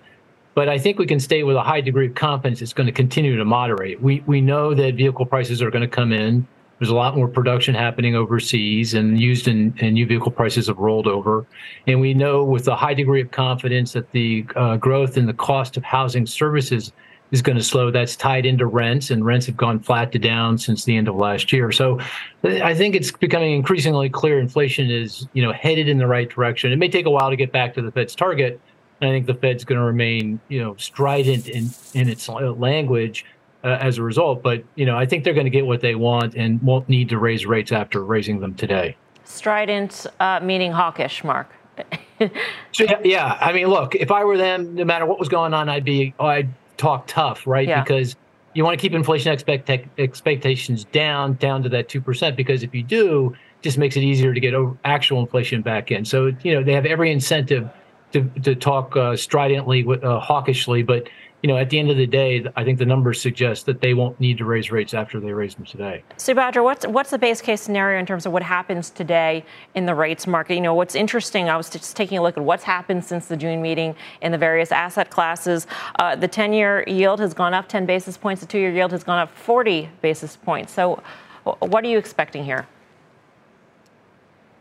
But 0.53 0.69
I 0.69 0.77
think 0.77 1.00
we 1.00 1.07
can 1.07 1.19
state 1.19 1.44
with 1.44 1.57
a 1.57 1.63
high 1.63 1.81
degree 1.81 2.07
of 2.07 2.15
confidence 2.15 2.62
it's 2.62 2.71
going 2.74 2.88
to 2.88 2.94
continue 2.94 3.36
to 3.36 3.45
moderate. 3.45 4.01
We 4.03 4.21
we 4.27 4.39
know 4.39 4.75
that 4.75 4.94
vehicle 4.94 5.25
prices 5.25 5.63
are 5.63 5.71
going 5.71 5.81
to 5.81 5.88
come 5.88 6.13
in. 6.13 6.48
There's 6.80 6.89
a 6.89 6.95
lot 6.95 7.16
more 7.16 7.27
production 7.27 7.74
happening 7.74 8.16
overseas, 8.16 8.94
and 8.94 9.19
used 9.19 9.48
and, 9.48 9.74
and 9.81 9.94
new 9.94 10.06
vehicle 10.06 10.31
prices 10.31 10.68
have 10.68 10.77
rolled 10.77 11.07
over. 11.07 11.45
And 11.88 12.01
we 12.01 12.13
know 12.13 12.44
with 12.44 12.68
a 12.68 12.75
high 12.75 12.94
degree 12.94 13.22
of 13.22 13.31
confidence 13.31 13.94
that 13.94 14.12
the 14.12 14.45
uh, 14.56 14.75
growth 14.75 15.18
in 15.18 15.25
the 15.25 15.33
cost 15.33 15.77
of 15.77 15.83
housing 15.83 16.25
services 16.25 16.92
is 17.31 17.42
going 17.42 17.57
to 17.57 17.63
slow. 17.63 17.92
That's 17.92 18.16
tied 18.16 18.45
into 18.45 18.66
rents, 18.66 19.10
and 19.10 19.25
rents 19.25 19.45
have 19.45 19.57
gone 19.57 19.80
flat 19.80 20.12
to 20.12 20.19
down 20.19 20.57
since 20.57 20.83
the 20.83 20.95
end 20.95 21.07
of 21.07 21.16
last 21.16 21.51
year. 21.51 21.72
So 21.72 22.00
I 22.44 22.74
think 22.75 22.94
it's 22.94 23.12
becoming 23.12 23.54
increasingly 23.54 24.10
clear 24.10 24.39
inflation 24.39 24.91
is, 24.91 25.27
you 25.34 25.44
know, 25.44 25.53
headed 25.53 25.88
in 25.88 25.98
the 25.98 26.08
right 26.08 26.29
direction. 26.29 26.72
It 26.72 26.77
may 26.77 26.89
take 26.89 27.05
a 27.05 27.10
while 27.10 27.29
to 27.29 27.36
get 27.36 27.51
back 27.51 27.74
to 27.75 27.82
the 27.82 27.91
Fed's 27.91 28.15
target. 28.15 28.60
I 29.01 29.08
think 29.08 29.25
the 29.25 29.34
Fed's 29.34 29.65
going 29.65 29.79
to 29.79 29.86
remain, 29.86 30.39
you 30.48 30.62
know, 30.62 30.75
strident 30.77 31.48
in, 31.48 31.70
in 31.94 32.10
its 32.10 32.29
language 32.29 33.25
uh, 33.65 33.79
as 33.81 33.98
a 33.98 34.03
result. 34.03 34.43
But 34.43 34.63
you 34.75 34.86
know, 34.86 34.95
I 34.95 35.05
think 35.05 35.24
they're 35.24 35.34
going 35.34 35.48
to 35.48 35.51
get 35.51 35.65
what 35.65 35.81
they 35.81 35.95
want 35.95 36.36
and 36.36 36.62
won't 36.62 36.88
need 36.88 37.10
to 37.10 37.17
raise 37.17 37.45
rates 37.45 37.72
after 37.72 38.03
raising 38.03 38.39
them 38.39 38.53
today. 38.53 38.95
Strident, 39.25 40.05
uh, 40.19 40.39
meaning 40.41 40.72
hawkish, 40.72 41.24
Mark. 41.24 41.50
so, 42.72 42.86
yeah, 43.03 43.38
I 43.41 43.51
mean, 43.51 43.67
look, 43.67 43.95
if 43.95 44.12
I 44.12 44.24
were 44.24 44.38
them, 44.38 44.75
no 44.75 44.86
matter 44.86 45.05
what 45.05 45.19
was 45.19 45.27
going 45.27 45.53
on, 45.53 45.67
I'd 45.67 45.84
be, 45.84 46.13
I'd 46.19 46.48
talk 46.77 47.07
tough, 47.07 47.45
right? 47.45 47.67
Yeah. 47.67 47.84
Because 47.84 48.15
you 48.53 48.63
want 48.63 48.79
to 48.79 48.81
keep 48.81 48.93
inflation 48.93 49.34
expect- 49.34 49.69
expectations 50.00 50.86
down, 50.86 51.34
down 51.34 51.63
to 51.63 51.69
that 51.69 51.89
two 51.89 52.00
percent. 52.00 52.38
Because 52.38 52.62
if 52.63 52.74
you 52.74 52.84
do, 52.84 53.34
it 53.34 53.63
just 53.63 53.77
makes 53.79 53.98
it 53.98 54.01
easier 54.01 54.34
to 54.34 54.39
get 54.39 54.53
actual 54.86 55.19
inflation 55.22 55.63
back 55.63 55.91
in. 55.91 56.05
So 56.05 56.31
you 56.43 56.53
know, 56.53 56.63
they 56.63 56.74
have 56.74 56.86
every 56.86 57.12
incentive 57.12 57.67
to 58.13 58.24
to 58.43 58.55
talk 58.55 58.95
uh, 58.95 59.17
stridently, 59.17 59.86
uh, 59.86 60.19
hawkishly, 60.19 60.84
but 60.84 61.10
you 61.45 61.47
know, 61.53 61.57
at 61.57 61.69
the 61.69 61.77
end 61.77 61.91
of 61.91 61.97
the 61.97 62.07
day, 62.07 62.43
I 62.55 62.63
think 62.63 62.79
the 62.79 62.87
numbers 62.87 63.21
suggest 63.21 63.67
that 63.67 63.79
they 63.79 63.93
won't 63.93 64.19
need 64.19 64.39
to 64.39 64.45
raise 64.45 64.71
rates 64.71 64.95
after 64.95 65.19
they 65.19 65.31
raise 65.31 65.53
them 65.53 65.63
today. 65.63 66.03
Subhadra, 66.17 66.63
what's 66.63 66.87
what's 66.87 67.11
the 67.11 67.19
base 67.19 67.39
case 67.39 67.61
scenario 67.61 67.99
in 67.99 68.07
terms 68.07 68.25
of 68.25 68.31
what 68.31 68.41
happens 68.41 68.89
today 68.89 69.45
in 69.75 69.85
the 69.85 69.93
rates 69.93 70.25
market? 70.25 70.55
You 70.55 70.61
know, 70.61 70.73
what's 70.73 70.95
interesting, 70.95 71.47
I 71.47 71.55
was 71.55 71.69
just 71.69 71.95
taking 71.95 72.17
a 72.17 72.23
look 72.23 72.35
at 72.35 72.43
what's 72.43 72.63
happened 72.63 73.05
since 73.05 73.27
the 73.27 73.37
June 73.37 73.61
meeting 73.61 73.95
in 74.23 74.31
the 74.31 74.39
various 74.39 74.71
asset 74.71 75.11
classes. 75.11 75.67
Uh, 75.99 76.15
the 76.15 76.27
10-year 76.27 76.83
yield 76.87 77.19
has 77.19 77.35
gone 77.35 77.53
up 77.53 77.69
10 77.69 77.85
basis 77.85 78.17
points. 78.17 78.41
The 78.41 78.47
two-year 78.47 78.71
yield 78.71 78.91
has 78.91 79.03
gone 79.03 79.19
up 79.19 79.29
40 79.29 79.87
basis 80.01 80.35
points. 80.35 80.73
So, 80.73 81.03
what 81.59 81.83
are 81.83 81.87
you 81.87 81.99
expecting 81.99 82.43
here? 82.43 82.65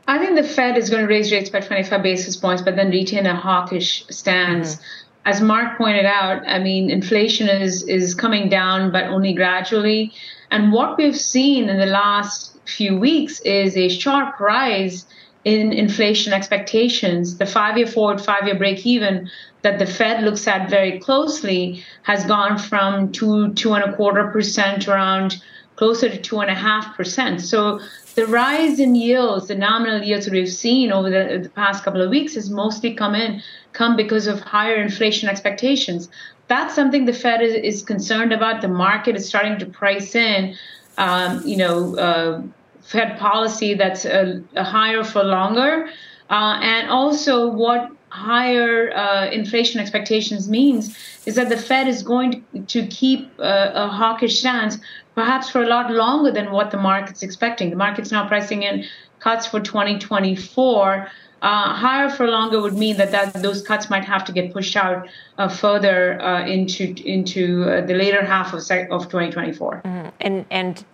I 0.07 0.19
think 0.19 0.37
the 0.37 0.47
Fed 0.47 0.77
is 0.77 0.91
going 0.91 1.01
to 1.01 1.09
raise 1.09 1.33
rates 1.33 1.49
by 1.49 1.61
25 1.61 2.03
basis 2.03 2.37
points, 2.37 2.61
but 2.61 2.77
then 2.77 2.91
retain 2.91 3.25
a 3.25 3.35
hawkish 3.35 4.05
stance. 4.09 4.75
Mm-hmm 4.75 5.04
as 5.25 5.41
Mark 5.41 5.79
pointed 5.79 6.05
out, 6.05 6.43
I 6.47 6.59
mean, 6.59 6.91
inflation 6.91 7.49
is 7.49 7.83
is 7.85 8.15
coming 8.15 8.49
down, 8.49 8.93
but 8.93 9.05
only 9.05 9.33
gradually. 9.33 10.13
And 10.51 10.73
what 10.73 10.99
we've 10.99 11.17
seen 11.17 11.69
in 11.69 11.79
the 11.79 11.87
last 11.87 12.57
few 12.67 12.97
weeks 12.99 13.41
is 13.41 13.77
a 13.77 13.89
sharp 13.89 14.39
rise 14.39 15.07
in 15.45 15.73
inflation 15.73 16.33
expectations. 16.33 17.37
The 17.37 17.47
five-year 17.47 17.87
forward, 17.87 18.21
five-year 18.21 18.57
break-even 18.57 19.31
that 19.63 19.79
the 19.79 19.87
Fed 19.87 20.23
looks 20.23 20.47
at 20.47 20.71
very 20.71 20.99
closely 21.01 21.85
has 22.03 22.25
gone 22.25 22.59
from 22.59 23.13
two, 23.13 23.53
two 23.55 23.75
and 23.75 23.85
a 23.85 23.97
quarter 23.97 24.29
percent 24.29 24.89
around 24.89 25.43
closer 25.77 26.09
to 26.09 26.19
two 26.19 26.41
and 26.41 26.51
a 26.51 26.55
half 26.55 26.97
percent. 26.97 27.41
So 27.41 27.81
the 28.15 28.27
rise 28.27 28.79
in 28.79 28.95
yields, 28.95 29.49
the 29.49 29.55
nominal 29.55 30.03
yields 30.03 30.27
that 30.27 30.33
we've 30.33 30.49
seen 30.49 30.93
over 30.93 31.11
the, 31.11 31.41
the, 31.43 31.49
past 31.49 31.83
couple 31.85 32.01
of 32.01 32.11
weeks 32.11 32.35
has 32.35 32.49
mostly 32.49 32.95
come 32.95 33.15
in, 33.15 33.43
come 33.73 33.97
because 33.97 34.27
of 34.27 34.41
higher 34.41 34.77
inflation 34.77 35.29
expectations. 35.29 36.09
That's 36.47 36.75
something 36.75 37.07
the 37.07 37.13
Fed 37.13 37.43
is, 37.43 37.55
is 37.55 37.83
concerned 37.83 38.33
about. 38.33 38.61
The 38.61 38.69
market 38.69 39.17
is 39.17 39.27
starting 39.29 39.59
to 39.59 39.67
price 39.67 40.15
in, 40.15 40.55
um, 40.97 41.43
you 41.45 41.57
know, 41.57 41.97
uh, 41.97 42.43
Fed 42.83 43.19
policy 43.19 43.75
that's 43.75 44.05
a, 44.05 44.43
a 44.55 44.63
higher 44.63 45.03
for 45.03 45.25
longer, 45.25 45.89
uh, 46.29 46.59
and 46.63 46.91
also 46.91 47.49
what 47.49 47.91
higher 48.15 48.95
uh, 48.97 49.29
inflation 49.31 49.81
expectations 49.81 50.49
means 50.49 50.97
is 51.27 51.35
that 51.35 51.49
the 51.49 51.57
Fed 51.57 51.89
is 51.89 52.05
going 52.05 52.45
to, 52.69 52.87
keep 52.87 53.29
uh, 53.41 53.73
a 53.75 53.89
hawkish 53.89 54.39
stance 54.39 54.79
perhaps 55.17 55.51
for 55.51 55.63
a 55.63 55.67
lot 55.67 55.91
longer 55.91 56.31
than 56.31 56.53
what 56.53 56.71
the 56.71 56.77
market's 56.77 57.25
expecting. 57.25 57.71
The 57.71 57.77
market's 57.77 58.13
now 58.13 58.29
pricing 58.29 58.63
in 58.63 58.85
cuts 59.19 59.47
for 59.47 59.59
2024. 59.59 61.09
Uh, 61.43 61.75
higher 61.75 62.09
for 62.09 62.29
longer 62.29 62.61
would 62.61 62.75
mean 62.75 62.97
that, 62.99 63.11
that 63.11 63.35
those 63.43 63.63
cuts 63.63 63.91
might 63.91 64.05
have 64.05 64.25
to 64.25 64.33
get 64.33 64.53
pushed 64.53 64.77
out 64.77 65.09
uh, 65.39 65.49
further 65.49 66.21
uh, 66.23 66.47
into 66.47 66.95
into 67.05 67.65
uh, 67.65 67.85
the 67.85 67.95
later 67.95 68.25
half 68.25 68.55
of, 68.55 68.61
of 68.91 69.03
2024. 69.11 69.83
Mm-hmm. 69.85 70.09
And 70.21 70.47
and 70.51 70.85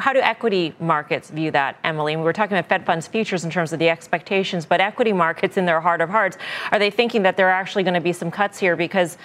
how 0.00 0.12
do 0.12 0.20
equity 0.20 0.74
markets 0.80 1.30
view 1.30 1.50
that, 1.52 1.76
Emily? 1.84 2.16
We 2.16 2.22
were 2.22 2.32
talking 2.32 2.56
about 2.56 2.68
Fed 2.68 2.86
funds 2.86 3.06
futures 3.06 3.44
in 3.44 3.50
terms 3.50 3.72
of 3.72 3.78
the 3.78 3.88
expectations, 3.88 4.66
but 4.66 4.80
equity 4.80 5.12
markets, 5.12 5.56
in 5.56 5.66
their 5.66 5.80
heart 5.80 6.00
of 6.00 6.08
hearts, 6.08 6.38
are 6.72 6.78
they 6.78 6.90
thinking 6.90 7.22
that 7.22 7.36
there 7.36 7.48
are 7.48 7.52
actually 7.52 7.82
going 7.82 7.94
to 7.94 8.00
be 8.00 8.12
some 8.12 8.30
cuts 8.30 8.58
here? 8.58 8.76
Because, 8.76 9.18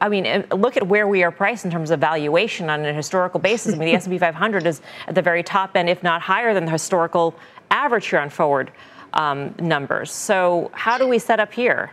I 0.00 0.08
mean, 0.08 0.44
look 0.52 0.76
at 0.76 0.86
where 0.86 1.08
we 1.08 1.22
are 1.22 1.30
priced 1.30 1.64
in 1.64 1.70
terms 1.70 1.90
of 1.90 2.00
valuation 2.00 2.70
on 2.70 2.84
a 2.84 2.92
historical 2.92 3.40
basis. 3.40 3.74
I 3.74 3.76
mean, 3.76 3.88
the 3.88 3.94
S&P 3.94 4.18
500 4.18 4.66
is 4.66 4.80
at 5.08 5.14
the 5.14 5.22
very 5.22 5.42
top 5.42 5.76
end, 5.76 5.88
if 5.88 6.02
not 6.02 6.22
higher 6.22 6.54
than 6.54 6.64
the 6.64 6.70
historical 6.70 7.34
average 7.70 8.06
here 8.06 8.20
on 8.20 8.30
forward 8.30 8.70
um, 9.14 9.54
numbers. 9.60 10.12
So, 10.12 10.70
how 10.72 10.98
do 10.98 11.08
we 11.08 11.18
set 11.18 11.40
up 11.40 11.52
here? 11.52 11.90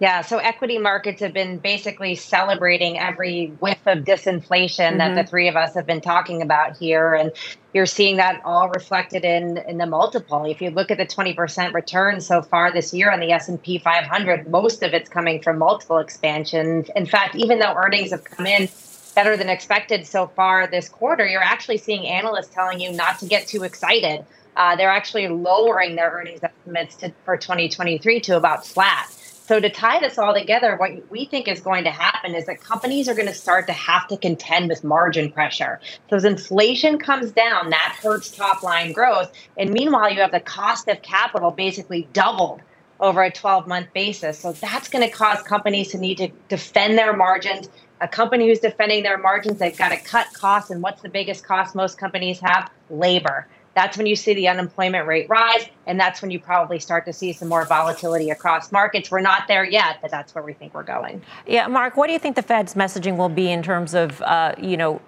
Yeah, 0.00 0.22
so 0.22 0.38
equity 0.38 0.78
markets 0.78 1.20
have 1.20 1.32
been 1.32 1.58
basically 1.58 2.16
celebrating 2.16 2.98
every 2.98 3.46
whiff 3.60 3.78
of 3.86 3.98
disinflation 3.98 4.40
mm-hmm. 4.40 4.98
that 4.98 5.14
the 5.14 5.20
mm-hmm. 5.20 5.30
three 5.30 5.48
of 5.48 5.54
us 5.54 5.74
have 5.74 5.86
been 5.86 6.00
talking 6.00 6.42
about 6.42 6.76
here. 6.76 7.14
And 7.14 7.30
you're 7.72 7.86
seeing 7.86 8.16
that 8.16 8.40
all 8.44 8.68
reflected 8.70 9.24
in, 9.24 9.58
in 9.68 9.78
the 9.78 9.86
multiple. 9.86 10.44
If 10.46 10.60
you 10.60 10.70
look 10.70 10.90
at 10.90 10.98
the 10.98 11.06
20% 11.06 11.72
return 11.72 12.20
so 12.20 12.42
far 12.42 12.72
this 12.72 12.92
year 12.92 13.10
on 13.12 13.20
the 13.20 13.30
S&P 13.30 13.78
500, 13.78 14.50
most 14.50 14.82
of 14.82 14.94
it's 14.94 15.08
coming 15.08 15.40
from 15.40 15.58
multiple 15.58 15.98
expansion. 15.98 16.84
In 16.96 17.06
fact, 17.06 17.36
even 17.36 17.60
though 17.60 17.74
earnings 17.74 18.10
have 18.10 18.24
come 18.24 18.46
in 18.46 18.68
better 19.14 19.36
than 19.36 19.48
expected 19.48 20.08
so 20.08 20.26
far 20.26 20.66
this 20.66 20.88
quarter, 20.88 21.24
you're 21.24 21.40
actually 21.40 21.78
seeing 21.78 22.04
analysts 22.08 22.52
telling 22.52 22.80
you 22.80 22.92
not 22.92 23.20
to 23.20 23.26
get 23.26 23.46
too 23.46 23.62
excited. 23.62 24.24
Uh, 24.56 24.74
they're 24.74 24.90
actually 24.90 25.28
lowering 25.28 25.94
their 25.94 26.10
earnings 26.10 26.40
estimates 26.42 26.96
to, 26.96 27.12
for 27.24 27.36
2023 27.36 28.20
to 28.20 28.36
about 28.36 28.66
flat. 28.66 29.13
So, 29.46 29.60
to 29.60 29.68
tie 29.68 30.00
this 30.00 30.16
all 30.16 30.32
together, 30.32 30.74
what 30.76 31.10
we 31.10 31.26
think 31.26 31.48
is 31.48 31.60
going 31.60 31.84
to 31.84 31.90
happen 31.90 32.34
is 32.34 32.46
that 32.46 32.62
companies 32.62 33.10
are 33.10 33.14
going 33.14 33.28
to 33.28 33.34
start 33.34 33.66
to 33.66 33.74
have 33.74 34.08
to 34.08 34.16
contend 34.16 34.70
with 34.70 34.82
margin 34.82 35.30
pressure. 35.30 35.80
So, 36.08 36.16
as 36.16 36.24
inflation 36.24 36.98
comes 36.98 37.30
down, 37.30 37.68
that 37.68 37.98
hurts 38.02 38.34
top 38.34 38.62
line 38.62 38.92
growth. 38.92 39.30
And 39.58 39.70
meanwhile, 39.70 40.10
you 40.10 40.22
have 40.22 40.32
the 40.32 40.40
cost 40.40 40.88
of 40.88 41.02
capital 41.02 41.50
basically 41.50 42.08
doubled 42.14 42.62
over 43.00 43.22
a 43.22 43.30
12 43.30 43.66
month 43.66 43.92
basis. 43.92 44.38
So, 44.38 44.52
that's 44.52 44.88
going 44.88 45.06
to 45.06 45.14
cause 45.14 45.42
companies 45.42 45.88
to 45.88 45.98
need 45.98 46.16
to 46.18 46.28
defend 46.48 46.96
their 46.96 47.14
margins. 47.14 47.68
A 48.00 48.08
company 48.08 48.48
who's 48.48 48.60
defending 48.60 49.02
their 49.02 49.18
margins, 49.18 49.58
they've 49.58 49.76
got 49.76 49.90
to 49.90 49.98
cut 49.98 50.26
costs. 50.32 50.70
And 50.70 50.82
what's 50.82 51.02
the 51.02 51.10
biggest 51.10 51.44
cost 51.44 51.74
most 51.74 51.98
companies 51.98 52.40
have? 52.40 52.70
Labor 52.88 53.46
that's 53.74 53.96
when 53.96 54.06
you 54.06 54.16
see 54.16 54.34
the 54.34 54.48
unemployment 54.48 55.06
rate 55.06 55.28
rise, 55.28 55.68
and 55.86 55.98
that's 55.98 56.22
when 56.22 56.30
you 56.30 56.38
probably 56.38 56.78
start 56.78 57.04
to 57.06 57.12
see 57.12 57.32
some 57.32 57.48
more 57.48 57.64
volatility 57.64 58.30
across 58.30 58.70
markets. 58.72 59.10
We're 59.10 59.20
not 59.20 59.48
there 59.48 59.64
yet, 59.64 59.98
but 60.00 60.10
that's 60.10 60.34
where 60.34 60.44
we 60.44 60.52
think 60.52 60.74
we're 60.74 60.84
going. 60.84 61.22
Yeah, 61.46 61.66
Mark, 61.66 61.96
what 61.96 62.06
do 62.06 62.12
you 62.12 62.18
think 62.18 62.36
the 62.36 62.42
Fed's 62.42 62.74
messaging 62.74 63.16
will 63.16 63.28
be 63.28 63.50
in 63.50 63.62
terms 63.62 63.94
of, 63.94 64.22
uh, 64.22 64.54
you 64.58 64.76
know, 64.76 65.00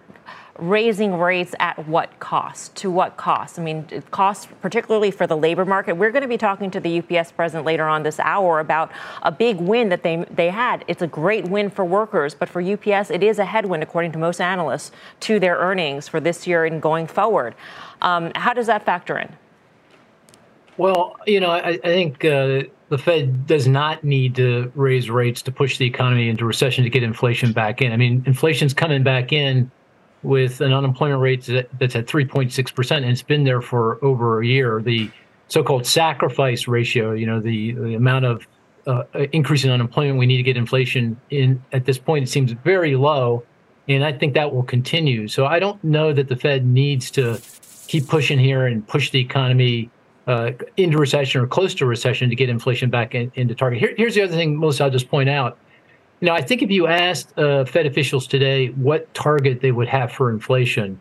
raising 0.58 1.14
rates 1.18 1.54
at 1.60 1.86
what 1.86 2.18
cost? 2.18 2.74
To 2.76 2.90
what 2.90 3.16
cost? 3.16 3.58
I 3.58 3.62
mean, 3.62 3.86
cost 4.10 4.48
particularly 4.60 5.10
for 5.10 5.26
the 5.26 5.36
labor 5.36 5.64
market. 5.64 5.96
We're 5.96 6.10
going 6.10 6.22
to 6.22 6.28
be 6.28 6.38
talking 6.38 6.70
to 6.70 6.80
the 6.80 6.98
UPS 6.98 7.32
president 7.32 7.66
later 7.66 7.84
on 7.84 8.02
this 8.02 8.18
hour 8.18 8.58
about 8.60 8.90
a 9.22 9.30
big 9.30 9.58
win 9.58 9.90
that 9.90 10.02
they 10.02 10.24
they 10.30 10.50
had. 10.50 10.84
It's 10.88 11.02
a 11.02 11.06
great 11.06 11.44
win 11.44 11.70
for 11.70 11.84
workers, 11.84 12.34
but 12.34 12.48
for 12.48 12.60
UPS, 12.60 13.10
it 13.10 13.22
is 13.22 13.38
a 13.38 13.44
headwind, 13.44 13.82
according 13.82 14.12
to 14.12 14.18
most 14.18 14.40
analysts, 14.40 14.92
to 15.20 15.38
their 15.38 15.56
earnings 15.56 16.08
for 16.08 16.20
this 16.20 16.46
year 16.46 16.64
and 16.64 16.80
going 16.80 17.06
forward. 17.06 17.54
Um, 18.02 18.32
how 18.34 18.52
does 18.52 18.66
that 18.66 18.84
factor 18.84 19.18
in? 19.18 19.34
Well, 20.76 21.16
you 21.26 21.40
know, 21.40 21.50
I, 21.50 21.68
I 21.68 21.78
think 21.78 22.24
uh, 22.24 22.62
the 22.88 22.98
Fed 22.98 23.46
does 23.46 23.66
not 23.66 24.04
need 24.04 24.34
to 24.36 24.70
raise 24.74 25.08
rates 25.10 25.42
to 25.42 25.52
push 25.52 25.78
the 25.78 25.86
economy 25.86 26.28
into 26.28 26.44
recession 26.44 26.84
to 26.84 26.90
get 26.90 27.02
inflation 27.02 27.52
back 27.52 27.80
in. 27.80 27.92
I 27.92 27.96
mean, 27.96 28.22
inflation's 28.26 28.74
coming 28.74 29.02
back 29.02 29.32
in 29.32 29.70
with 30.22 30.60
an 30.60 30.72
unemployment 30.72 31.20
rate 31.20 31.44
that's 31.78 31.96
at 31.96 32.06
3.6%, 32.06 32.96
and 32.96 33.04
it's 33.06 33.22
been 33.22 33.44
there 33.44 33.62
for 33.62 34.04
over 34.04 34.40
a 34.40 34.46
year. 34.46 34.82
The 34.82 35.10
so-called 35.48 35.86
sacrifice 35.86 36.68
ratio, 36.68 37.12
you 37.12 37.26
know, 37.26 37.40
the, 37.40 37.72
the 37.72 37.94
amount 37.94 38.24
of 38.24 38.46
uh, 38.86 39.04
increase 39.32 39.64
in 39.64 39.70
unemployment 39.70 40.18
we 40.18 40.26
need 40.26 40.36
to 40.36 40.42
get 40.42 40.56
inflation 40.56 41.20
in 41.30 41.62
at 41.72 41.84
this 41.84 41.98
point, 41.98 42.24
it 42.24 42.28
seems 42.28 42.52
very 42.52 42.96
low, 42.96 43.44
and 43.88 44.04
I 44.04 44.12
think 44.12 44.34
that 44.34 44.52
will 44.52 44.62
continue. 44.62 45.28
So 45.28 45.46
I 45.46 45.58
don't 45.58 45.82
know 45.82 46.12
that 46.12 46.28
the 46.28 46.36
Fed 46.36 46.66
needs 46.66 47.10
to 47.12 47.40
keep 47.86 48.06
pushing 48.08 48.38
here 48.38 48.66
and 48.66 48.86
push 48.86 49.10
the 49.10 49.20
economy 49.20 49.90
uh, 50.26 50.52
into 50.76 50.98
recession 50.98 51.40
or 51.40 51.46
close 51.46 51.74
to 51.74 51.86
recession 51.86 52.28
to 52.28 52.36
get 52.36 52.48
inflation 52.48 52.90
back 52.90 53.14
in, 53.14 53.30
into 53.34 53.54
target. 53.54 53.78
Here, 53.78 53.94
here's 53.96 54.14
the 54.14 54.22
other 54.22 54.34
thing, 54.34 54.58
Melissa, 54.58 54.84
I'll 54.84 54.90
just 54.90 55.08
point 55.08 55.28
out. 55.28 55.58
You 56.20 56.26
know, 56.26 56.34
I 56.34 56.42
think 56.42 56.62
if 56.62 56.70
you 56.70 56.86
asked 56.86 57.38
uh, 57.38 57.64
Fed 57.64 57.86
officials 57.86 58.26
today 58.26 58.68
what 58.68 59.12
target 59.14 59.60
they 59.60 59.72
would 59.72 59.88
have 59.88 60.10
for 60.10 60.30
inflation, 60.30 61.00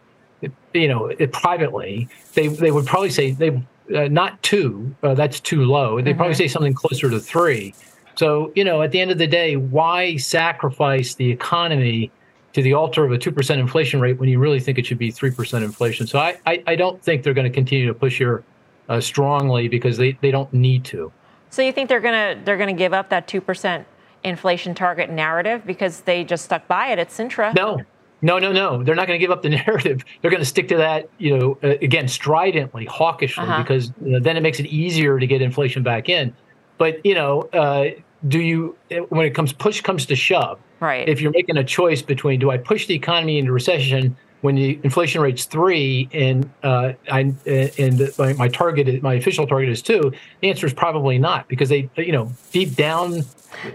you 0.73 0.87
know, 0.87 1.07
it, 1.07 1.31
privately, 1.31 2.07
they 2.33 2.47
they 2.47 2.71
would 2.71 2.85
probably 2.85 3.09
say 3.09 3.31
they 3.31 3.49
uh, 3.95 4.07
not 4.09 4.41
two. 4.43 4.93
Uh, 5.01 5.13
that's 5.13 5.39
too 5.39 5.63
low. 5.63 5.95
They'd 5.95 6.11
mm-hmm. 6.11 6.17
probably 6.17 6.35
say 6.35 6.47
something 6.47 6.73
closer 6.73 7.09
to 7.09 7.19
three. 7.19 7.73
So, 8.15 8.51
you 8.55 8.63
know, 8.63 8.81
at 8.81 8.91
the 8.91 8.99
end 8.99 9.11
of 9.11 9.17
the 9.17 9.27
day, 9.27 9.55
why 9.55 10.17
sacrifice 10.17 11.15
the 11.15 11.31
economy 11.31 12.11
to 12.55 12.62
the 12.62 12.74
altar 12.74 13.03
of 13.03 13.12
a 13.12 13.17
2% 13.17 13.57
inflation 13.57 14.00
rate 14.00 14.17
when 14.17 14.29
you 14.29 14.39
really 14.39 14.62
think 14.62 14.77
it 14.77 14.85
should 14.85 14.97
be 14.97 15.12
3% 15.12 15.62
inflation. 15.62 16.07
So 16.07 16.19
I, 16.19 16.38
I, 16.45 16.63
I 16.67 16.75
don't 16.77 17.03
think 17.03 17.21
they're 17.21 17.33
going 17.33 17.51
to 17.51 17.53
continue 17.53 17.85
to 17.85 17.93
push 17.93 18.17
here 18.17 18.45
uh, 18.88 19.01
strongly 19.01 19.67
because 19.67 19.97
they, 19.97 20.13
they 20.21 20.31
don't 20.31 20.51
need 20.53 20.85
to. 20.85 21.12
So 21.50 21.62
you 21.62 21.74
think 21.74 21.89
they're 21.89 22.00
going 22.00 22.38
to 22.38 22.45
they're 22.45 22.55
going 22.55 22.74
to 22.74 22.77
give 22.77 22.93
up 22.93 23.09
that 23.09 23.27
2% 23.27 23.83
inflation 24.24 24.74
target 24.74 25.09
narrative 25.09 25.63
because 25.65 26.00
they 26.01 26.24
just 26.24 26.45
stuck 26.45 26.65
by 26.69 26.93
it 26.93 27.00
at 27.00 27.09
Sintra? 27.09 27.53
No. 27.53 27.81
No, 28.21 28.39
no, 28.39 28.53
no. 28.53 28.81
They're 28.81 28.95
not 28.95 29.07
going 29.07 29.19
to 29.19 29.24
give 29.24 29.31
up 29.31 29.43
the 29.43 29.50
narrative. 29.65 30.05
They're 30.21 30.31
going 30.31 30.41
to 30.41 30.47
stick 30.47 30.69
to 30.69 30.77
that, 30.77 31.09
you 31.17 31.38
know, 31.38 31.57
uh, 31.62 31.75
again, 31.81 32.07
stridently, 32.07 32.85
hawkishly, 32.85 33.43
uh-huh. 33.43 33.63
because 33.63 33.91
you 34.01 34.13
know, 34.13 34.19
then 34.21 34.38
it 34.38 34.41
makes 34.41 34.62
it 34.62 34.67
easier 34.67 35.19
to 35.19 35.27
get 35.27 35.41
inflation 35.41 35.83
back 35.83 36.07
in. 36.07 36.33
But, 36.77 37.05
you 37.05 37.15
know, 37.15 37.41
uh, 37.51 37.89
do 38.29 38.39
you, 38.39 38.77
when 39.09 39.25
it 39.25 39.35
comes, 39.35 39.51
push 39.51 39.81
comes 39.81 40.05
to 40.05 40.15
shove, 40.15 40.57
Right. 40.79 41.08
If 41.08 41.22
you're 41.22 41.32
making 41.32 41.58
a 41.58 41.63
choice 41.63 42.01
between 42.01 42.39
do 42.39 42.51
I 42.51 42.58
push 42.58 42.88
the 42.88 42.96
economy 42.96 43.38
into 43.39 43.51
recession 43.51 44.15
when 44.41 44.55
the 44.55 44.79
inflation 44.84 45.22
rate's 45.22 45.46
three 45.46 46.08
and 46.13 46.48
uh, 46.62 46.94
I 47.12 47.34
and 47.48 48.12
my, 48.20 48.34
my 48.34 48.48
target, 48.48 49.01
my 49.01 49.15
official 49.15 49.48
target 49.48 49.70
is 49.70 49.82
two, 49.82 50.13
the 50.41 50.50
answer 50.50 50.67
is 50.67 50.74
probably 50.74 51.17
not 51.17 51.48
because 51.48 51.70
they, 51.70 51.89
you 51.98 52.12
know, 52.12 52.32
deep 52.51 52.75
down, 52.75 53.24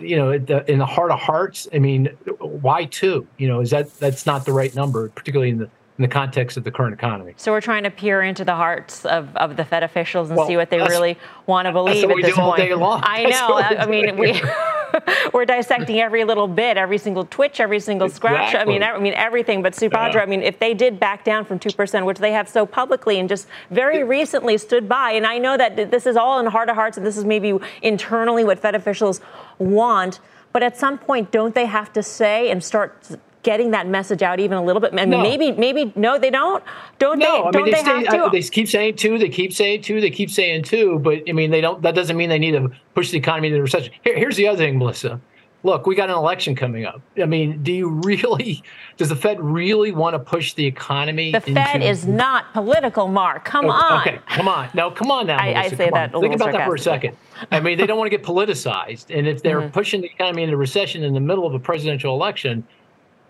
you 0.00 0.16
know, 0.16 0.30
in 0.30 0.78
the 0.78 0.86
heart 0.86 1.10
of 1.10 1.18
hearts, 1.18 1.66
I 1.74 1.80
mean, 1.80 2.06
why 2.38 2.84
two? 2.84 3.26
You 3.36 3.48
know, 3.48 3.60
is 3.60 3.70
that 3.70 3.92
that's 3.98 4.26
not 4.26 4.44
the 4.44 4.52
right 4.52 4.72
number, 4.74 5.08
particularly 5.08 5.50
in 5.50 5.58
the 5.58 5.70
in 6.00 6.02
the 6.02 6.08
context 6.08 6.56
of 6.56 6.64
the 6.64 6.70
current 6.70 6.94
economy. 6.94 7.34
So 7.36 7.52
we're 7.52 7.60
trying 7.60 7.82
to 7.82 7.90
peer 7.90 8.22
into 8.22 8.42
the 8.42 8.54
hearts 8.54 9.04
of, 9.04 9.36
of 9.36 9.56
the 9.56 9.66
Fed 9.66 9.82
officials 9.82 10.30
and 10.30 10.38
well, 10.38 10.46
see 10.46 10.56
what 10.56 10.70
they 10.70 10.78
really 10.78 11.18
want 11.46 11.66
to 11.66 11.72
believe 11.72 12.08
at 12.08 12.16
this 12.22 12.34
point. 12.34 12.72
I 13.04 13.24
know. 13.24 13.54
I, 13.54 13.82
I 13.82 13.86
mean, 13.86 14.16
we 14.16 14.32
we're 15.32 15.44
dissecting 15.44 16.00
every 16.00 16.24
little 16.24 16.48
bit, 16.48 16.76
every 16.76 16.98
single 16.98 17.24
twitch, 17.24 17.60
every 17.60 17.80
single 17.80 18.08
scratch. 18.08 18.50
Exactly. 18.50 18.74
I 18.74 18.78
mean, 18.78 18.82
I 18.82 18.98
mean 18.98 19.14
everything. 19.14 19.62
But 19.62 19.74
Subhadra, 19.74 20.14
yeah. 20.14 20.22
I 20.22 20.26
mean, 20.26 20.42
if 20.42 20.58
they 20.58 20.74
did 20.74 21.00
back 21.00 21.24
down 21.24 21.44
from 21.44 21.58
two 21.58 21.72
percent, 21.72 22.06
which 22.06 22.18
they 22.18 22.32
have 22.32 22.48
so 22.48 22.66
publicly 22.66 23.18
and 23.18 23.28
just 23.28 23.46
very 23.70 24.02
recently 24.02 24.58
stood 24.58 24.88
by, 24.88 25.12
and 25.12 25.26
I 25.26 25.38
know 25.38 25.56
that 25.56 25.90
this 25.90 26.06
is 26.06 26.16
all 26.16 26.38
in 26.38 26.46
heart 26.46 26.68
of 26.68 26.74
hearts, 26.74 26.96
and 26.96 27.06
this 27.06 27.16
is 27.16 27.24
maybe 27.24 27.58
internally 27.82 28.44
what 28.44 28.58
Fed 28.58 28.74
officials 28.74 29.20
want. 29.58 30.20
But 30.52 30.62
at 30.62 30.76
some 30.76 30.98
point, 30.98 31.30
don't 31.30 31.54
they 31.54 31.66
have 31.66 31.92
to 31.92 32.02
say 32.02 32.50
and 32.50 32.62
start 32.62 33.16
getting 33.42 33.70
that 33.72 33.86
message 33.86 34.22
out 34.22 34.40
even 34.40 34.58
a 34.58 34.62
little 34.64 34.80
bit? 34.80 34.92
And 34.92 35.10
No. 35.10 35.22
maybe, 35.22 35.52
maybe 35.52 35.92
no, 35.96 36.18
they 36.18 36.30
don't. 36.30 36.62
Don't 36.98 37.18
No, 37.18 37.24
they? 37.24 37.30
I 37.30 37.42
mean 37.42 37.52
don't 37.52 37.64
they, 37.64 38.02
they, 38.02 38.08
to? 38.18 38.24
uh, 38.24 38.28
they 38.28 38.42
keep 38.42 38.68
saying 38.68 38.96
two, 38.96 39.18
they 39.18 39.28
keep 39.28 39.52
saying 39.52 39.82
two, 39.82 40.00
they 40.00 40.10
keep 40.10 40.30
saying 40.30 40.64
two, 40.64 40.98
but 40.98 41.20
I 41.28 41.32
mean 41.32 41.50
they 41.50 41.60
don't. 41.60 41.82
That 41.82 41.94
doesn't 41.94 42.16
mean 42.16 42.28
they 42.28 42.38
need 42.38 42.52
to 42.52 42.70
push 42.94 43.10
the 43.10 43.18
economy 43.18 43.48
into 43.48 43.62
recession. 43.62 43.92
Here, 44.02 44.16
here's 44.16 44.36
the 44.36 44.46
other 44.48 44.58
thing, 44.58 44.78
Melissa. 44.78 45.20
Look, 45.62 45.86
we 45.86 45.94
got 45.94 46.08
an 46.08 46.16
election 46.16 46.54
coming 46.56 46.86
up. 46.86 47.02
I 47.20 47.26
mean, 47.26 47.62
do 47.62 47.70
you 47.70 47.88
really? 48.04 48.62
Does 48.96 49.10
the 49.10 49.16
Fed 49.16 49.38
really 49.42 49.92
want 49.92 50.14
to 50.14 50.18
push 50.18 50.54
the 50.54 50.64
economy? 50.64 51.32
the 51.32 51.40
Fed 51.42 51.82
is 51.82 52.06
not 52.06 52.50
political, 52.54 53.08
Mark. 53.08 53.44
Come 53.44 53.66
on. 53.66 54.00
Okay, 54.00 54.18
come 54.30 54.48
on. 54.48 54.70
No, 54.72 54.90
come 54.90 55.10
on 55.10 55.26
now. 55.26 55.36
I- 55.38 55.54
I 55.64 55.68
say 55.68 55.90
that 55.92 56.12
Think 56.12 56.34
about 56.34 56.52
that 56.52 56.66
for 56.66 56.76
a 56.76 56.78
second. 56.78 57.14
I 57.50 57.60
mean, 57.60 57.76
they 57.76 57.86
don't 57.86 57.98
want 57.98 58.10
to 58.10 58.16
get 58.16 58.24
politicized, 58.26 59.14
and 59.16 59.26
if 59.26 59.42
they're 59.42 59.60
Mm-hmm. 59.60 59.70
pushing 59.72 60.00
the 60.00 60.06
economy 60.08 60.44
into 60.44 60.56
recession 60.56 61.02
in 61.04 61.12
the 61.12 61.20
middle 61.20 61.46
of 61.46 61.52
a 61.54 61.58
presidential 61.58 62.14
election, 62.14 62.64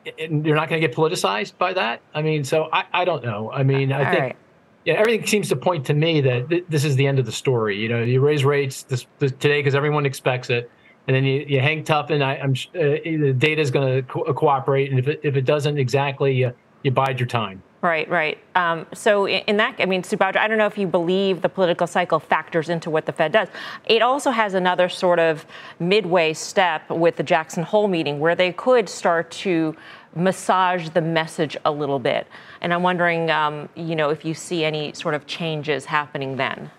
you're 0.05 0.57
not 0.57 0.69
going 0.69 0.81
to 0.81 0.87
get 0.87 0.97
politicized 0.97 1.59
by 1.59 1.73
that. 1.75 2.01
I 2.15 2.23
mean, 2.23 2.45
so 2.45 2.69
I, 2.73 2.85
I 2.93 3.05
don't 3.05 3.25
know. 3.25 3.51
I 3.53 3.63
mean, 3.63 3.93
I 3.93 4.05
All 4.05 4.11
think. 4.11 4.21
right. 4.23 4.37
Yeah, 4.85 4.95
everything 4.95 5.27
seems 5.27 5.49
to 5.51 5.57
point 5.57 5.85
to 5.87 5.95
me 5.95 6.23
that 6.23 6.49
th- 6.49 6.65
this 6.71 6.85
is 6.85 6.97
the 6.97 7.07
end 7.07 7.19
of 7.19 7.27
the 7.27 7.33
story. 7.33 7.77
You 7.77 7.89
know, 7.91 8.03
you 8.03 8.21
raise 8.21 8.47
rates 8.47 8.85
this, 8.85 9.07
this 9.19 9.31
today 9.33 9.61
because 9.61 9.75
everyone 9.75 10.07
expects 10.07 10.49
it, 10.49 10.71
and 11.07 11.15
then 11.15 11.25
you, 11.25 11.45
you 11.47 11.61
hang 11.61 11.85
tough, 11.85 12.09
and 12.09 12.25
I, 12.25 12.37
I'm 12.37 12.53
uh, 12.53 12.97
the 13.05 13.35
data 13.37 13.61
is 13.61 13.71
going 13.71 13.97
to 13.97 14.03
co- 14.03 14.33
cooperate, 14.33 14.91
and 14.91 14.99
if 14.99 15.07
it, 15.07 15.21
if 15.23 15.37
it 15.37 15.45
doesn't 15.45 15.77
exactly, 15.77 16.35
you, 16.35 16.53
you 16.83 16.91
bide 16.93 17.21
your 17.21 17.27
time. 17.27 17.63
Right, 17.83 18.07
right. 18.11 18.39
Um, 18.55 18.87
so 18.93 19.27
in, 19.27 19.57
that, 19.57 19.77
I 19.79 19.87
mean, 19.87 20.03
Subhadra, 20.03 20.37
I 20.37 20.49
don't 20.49 20.59
know 20.59 20.67
if 20.67 20.77
you 20.77 20.87
believe 20.87 21.41
the 21.41 21.49
political 21.49 21.87
cycle 21.87 22.21
factors 22.21 22.69
into 22.69 22.91
what 22.91 23.07
the 23.07 23.13
Fed 23.13 23.33
does. 23.33 23.49
It 23.87 24.03
also 24.03 24.31
has 24.31 24.53
another 24.53 24.91
sort 24.91 25.19
of 25.19 25.47
midway 25.79 26.35
step 26.35 26.91
with 26.91 27.17
the 27.17 27.23
Jackson 27.23 27.63
Hole 27.63 27.89
meeting 27.89 28.21
where 28.21 28.35
they 28.35 28.53
could 28.53 28.87
start 28.87 29.31
to 29.31 29.75
massage 30.15 30.91
the 30.91 31.01
message 31.01 31.57
a 31.65 31.71
little 31.71 31.99
bit. 31.99 32.27
And 32.61 32.75
I'm 32.75 32.83
wondering, 32.83 33.31
um, 33.31 33.71
you 33.75 33.97
know, 33.97 34.11
if 34.11 34.27
you 34.27 34.35
see 34.35 34.63
any 34.63 34.93
sort 34.93 35.15
of 35.15 35.27
changes 35.27 35.87
happening 35.87 36.37
then. 36.37 36.71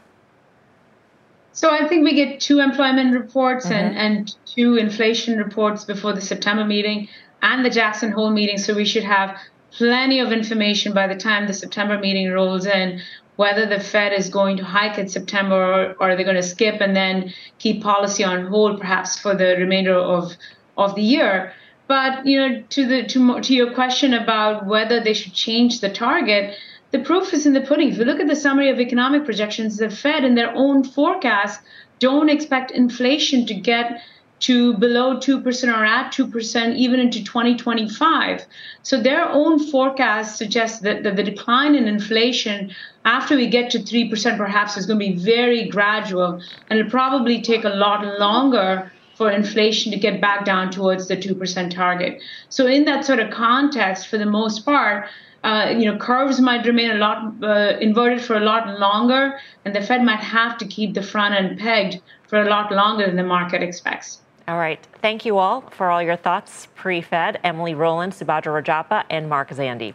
So 1.54 1.72
I 1.72 1.88
think 1.88 2.04
we 2.04 2.14
get 2.14 2.40
two 2.40 2.60
employment 2.60 3.14
reports 3.14 3.66
Mm-hmm. 3.66 3.74
and, 3.74 3.98
and 3.98 4.36
two 4.46 4.76
inflation 4.76 5.40
reports 5.40 5.84
before 5.84 6.14
the 6.14 6.22
September 6.22 6.64
meeting 6.64 7.08
and 7.42 7.66
the 7.66 7.72
Jackson 7.72 8.12
Hole 8.12 8.30
meeting. 8.30 8.60
So 8.60 8.76
we 8.76 8.86
should 8.86 9.04
have 9.04 9.36
plenty 9.78 10.20
of 10.20 10.32
information 10.32 10.94
by 10.94 11.08
the 11.08 11.16
time 11.16 11.48
the 11.48 11.54
September 11.54 11.98
meeting 11.98 12.32
rolls 12.32 12.66
in, 12.66 13.02
whether 13.36 13.66
the 13.66 13.80
Fed 13.80 14.14
is 14.14 14.30
going 14.30 14.58
to 14.58 14.64
hike 14.64 14.98
in 14.98 15.08
September 15.08 15.56
or, 15.56 15.96
or 16.00 16.12
are 16.12 16.16
they 16.16 16.24
going 16.24 16.36
to 16.36 16.44
skip 16.44 16.82
and 16.82 16.96
then 16.96 17.34
keep 17.60 17.82
policy 17.82 18.24
on 18.24 18.48
hold 18.48 18.80
perhaps 18.80 19.20
for 19.20 19.34
the 19.34 19.56
remainder 19.58 19.96
of, 19.96 20.36
of 20.78 20.96
the 20.96 21.02
year. 21.02 21.54
But 21.88 22.26
you 22.26 22.40
know, 22.40 22.64
to 22.70 22.88
the 22.88 23.04
to, 23.08 23.42
to 23.42 23.54
your 23.54 23.74
question 23.74 24.14
about 24.14 24.66
whether 24.66 25.00
they 25.00 25.14
should 25.14 25.34
change 25.34 25.82
the 25.82 25.90
target, 25.90 26.56
the 26.92 27.00
proof 27.00 27.34
is 27.34 27.46
in 27.46 27.54
the 27.54 27.62
pudding. 27.62 27.90
If 27.90 27.98
you 27.98 28.06
look 28.06 28.20
at 28.20 28.28
the 28.28 28.36
summary 28.36 28.70
of 28.70 28.80
economic 28.80 29.26
projections, 29.26 29.78
the 29.78 29.90
Fed 29.90 30.24
in 30.24 30.36
their 30.36 30.54
own 30.56 30.84
forecast 30.84 31.60
don't 32.00 32.30
expect 32.30 32.72
inflation 32.72 33.46
to 33.46 33.54
get 33.54 34.02
to 34.42 34.74
below 34.74 35.18
2% 35.18 35.46
or 35.68 35.86
at 35.86 36.12
2% 36.12 36.76
even 36.76 37.00
into 37.00 37.24
2025. 37.24 38.46
So 38.82 39.00
their 39.00 39.30
own 39.30 39.60
forecast 39.60 40.38
suggests 40.38 40.80
that, 40.80 41.04
the 41.04 41.24
decline 41.24 41.76
in 41.76 41.88
inflation 41.88 42.72
after 43.06 43.36
we 43.36 43.48
get 43.48 43.70
to 43.72 43.80
3% 43.80 44.38
perhaps 44.38 44.78
is 44.78 44.86
going 44.86 45.00
to 45.00 45.06
be 45.06 45.16
very 45.16 45.70
gradual 45.70 46.42
and 46.70 46.80
it'll 46.80 46.92
probably 46.92 47.42
take 47.42 47.64
a 47.66 47.70
lot 47.70 48.20
longer 48.20 48.92
for 49.16 49.30
inflation 49.30 49.92
to 49.92 50.00
get 50.00 50.20
back 50.20 50.46
down 50.46 50.72
towards 50.72 51.08
the 51.08 51.16
2% 51.16 51.70
target. 51.70 52.20
So 52.50 52.66
in 52.66 52.86
that 52.86 53.06
sort 53.06 53.20
of 53.20 53.30
context, 53.30 54.08
for 54.08 54.18
the 54.18 54.26
most 54.26 54.66
part, 54.66 55.08
uh, 55.44 55.76
you 55.78 55.86
know, 55.86 55.98
curves 55.98 56.40
might 56.40 56.66
remain 56.66 56.92
a 56.92 56.96
lot 56.96 57.34
uh, 57.44 57.78
inverted 57.80 58.22
for 58.22 58.36
a 58.36 58.40
lot 58.40 58.80
longer, 58.80 59.40
and 59.66 59.76
the 59.76 59.82
Fed 59.82 60.04
might 60.04 60.20
have 60.20 60.58
to 60.60 60.66
keep 60.66 60.94
the 60.94 61.02
front 61.04 61.36
end 61.36 61.60
pegged 61.60 62.00
for 62.28 62.42
a 62.42 62.50
lot 62.50 62.72
longer 62.72 63.06
than 63.06 63.16
the 63.16 63.24
market 63.24 63.62
expects. 63.62 64.21
All 64.48 64.58
right. 64.58 64.86
Thank 65.02 65.26
you 65.26 65.40
all 65.40 65.62
for 65.62 65.90
all 65.90 66.04
your 66.04 66.16
thoughts 66.16 66.68
pre-Fed. 66.76 67.40
Emily 67.44 67.76
Rowland, 67.76 68.14
Subhadra 68.14 68.62
Rajappa, 68.62 69.04
and 69.10 69.28
Mark 69.30 69.50
Zandi. 69.50 69.94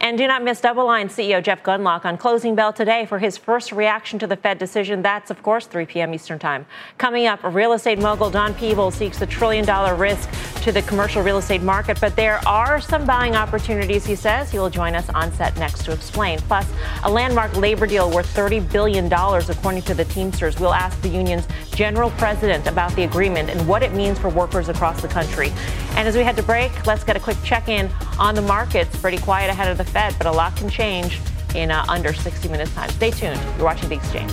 And 0.00 0.16
do 0.16 0.26
not 0.26 0.44
miss 0.44 0.60
Double 0.60 0.86
Line 0.86 1.08
CEO 1.08 1.42
Jeff 1.42 1.62
Gundlach 1.62 2.04
on 2.04 2.16
Closing 2.16 2.54
Bell 2.54 2.72
today 2.72 3.04
for 3.06 3.18
his 3.18 3.36
first 3.36 3.72
reaction 3.72 4.18
to 4.20 4.28
the 4.28 4.36
Fed 4.36 4.58
decision. 4.58 5.02
That's, 5.02 5.30
of 5.30 5.42
course, 5.42 5.66
3 5.66 5.86
p.m. 5.86 6.14
Eastern 6.14 6.38
Time. 6.38 6.66
Coming 6.98 7.26
up, 7.26 7.40
real 7.42 7.72
estate 7.72 7.98
mogul 7.98 8.30
Don 8.30 8.54
Peebles 8.54 8.94
seeks 8.94 9.18
the 9.18 9.26
trillion 9.26 9.64
dollar 9.64 9.94
risk 9.96 10.30
to 10.62 10.72
the 10.72 10.82
commercial 10.82 11.22
real 11.22 11.38
estate 11.38 11.62
market, 11.62 11.98
but 12.00 12.14
there 12.16 12.40
are 12.46 12.80
some 12.80 13.06
buying 13.06 13.34
opportunities, 13.34 14.04
he 14.04 14.14
says. 14.14 14.50
He 14.52 14.58
will 14.58 14.70
join 14.70 14.94
us 14.94 15.08
on 15.10 15.32
set 15.32 15.56
next 15.56 15.84
to 15.86 15.92
explain. 15.92 16.38
Plus, 16.40 16.70
a 17.02 17.10
landmark 17.10 17.56
labor 17.56 17.86
deal 17.86 18.10
worth 18.10 18.32
$30 18.34 18.70
billion, 18.70 19.10
according 19.12 19.82
to 19.82 19.94
the 19.94 20.04
Teamsters. 20.04 20.60
We'll 20.60 20.74
ask 20.74 21.00
the 21.00 21.08
union's 21.08 21.48
general 21.72 22.10
president 22.12 22.66
about 22.66 22.94
the 22.94 23.04
agreement 23.04 23.48
and 23.48 23.66
what 23.66 23.82
it 23.82 23.94
means 23.94 24.18
for 24.18 24.28
workers 24.40 24.68
across 24.68 25.00
the 25.02 25.08
country. 25.08 25.52
And 25.96 26.08
as 26.08 26.16
we 26.16 26.22
head 26.22 26.36
to 26.36 26.42
break, 26.42 26.86
let's 26.86 27.04
get 27.04 27.16
a 27.16 27.20
quick 27.20 27.36
check 27.44 27.68
in 27.68 27.90
on 28.18 28.34
the 28.34 28.42
markets. 28.42 28.96
Pretty 28.98 29.18
quiet 29.18 29.50
ahead 29.50 29.70
of 29.70 29.76
the 29.78 29.84
Fed, 29.84 30.14
but 30.16 30.26
a 30.26 30.32
lot 30.32 30.56
can 30.56 30.70
change 30.70 31.20
in 31.54 31.70
uh, 31.70 31.84
under 31.88 32.12
60 32.12 32.48
minutes 32.48 32.74
time. 32.74 32.88
Stay 32.90 33.10
tuned. 33.10 33.40
You're 33.56 33.66
watching 33.66 33.88
The 33.90 33.96
Exchange. 33.96 34.32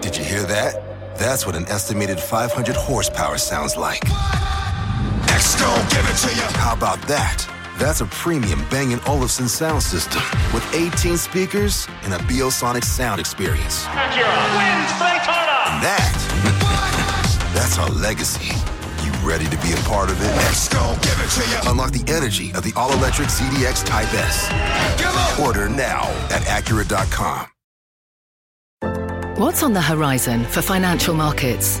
Did 0.00 0.16
you 0.16 0.24
hear 0.24 0.44
that? 0.44 1.18
That's 1.18 1.44
what 1.46 1.56
an 1.56 1.66
estimated 1.66 2.18
500 2.18 2.74
horsepower 2.74 3.36
sounds 3.38 3.76
like. 3.76 4.02
Next, 5.26 5.58
don't 5.58 5.90
give 5.90 6.08
it 6.08 6.16
to 6.24 6.34
you. 6.34 6.46
How 6.58 6.74
about 6.74 7.02
that? 7.08 7.57
That's 7.78 8.00
a 8.00 8.06
premium 8.06 8.64
Bang 8.70 8.98
& 9.04 9.06
Olufsen 9.06 9.46
sound 9.46 9.84
system 9.84 10.20
with 10.52 10.66
18 10.74 11.16
speakers 11.16 11.86
and 12.02 12.12
a 12.12 12.16
Biosonic 12.18 12.82
sound 12.82 13.20
experience. 13.20 13.86
And 13.86 13.94
that, 15.86 16.10
that's 17.54 17.78
our 17.78 17.88
legacy. 17.90 18.52
You 19.04 19.12
ready 19.26 19.44
to 19.44 19.56
be 19.58 19.72
a 19.72 19.76
part 19.88 20.10
of 20.10 20.20
it? 20.20 20.26
Let's 20.26 20.68
go, 20.68 20.96
give 21.02 21.20
it 21.20 21.30
to 21.30 21.48
you. 21.48 21.70
Unlock 21.70 21.92
the 21.92 22.12
energy 22.12 22.50
of 22.50 22.64
the 22.64 22.72
all-electric 22.74 23.28
ZDX 23.28 23.84
Type 23.86 24.12
S. 24.12 24.50
Order 25.38 25.68
now 25.68 26.02
at 26.30 26.42
Acura.com. 26.42 27.46
What's 29.40 29.62
on 29.62 29.72
the 29.72 29.82
horizon 29.82 30.42
for 30.46 30.62
financial 30.62 31.14
markets? 31.14 31.80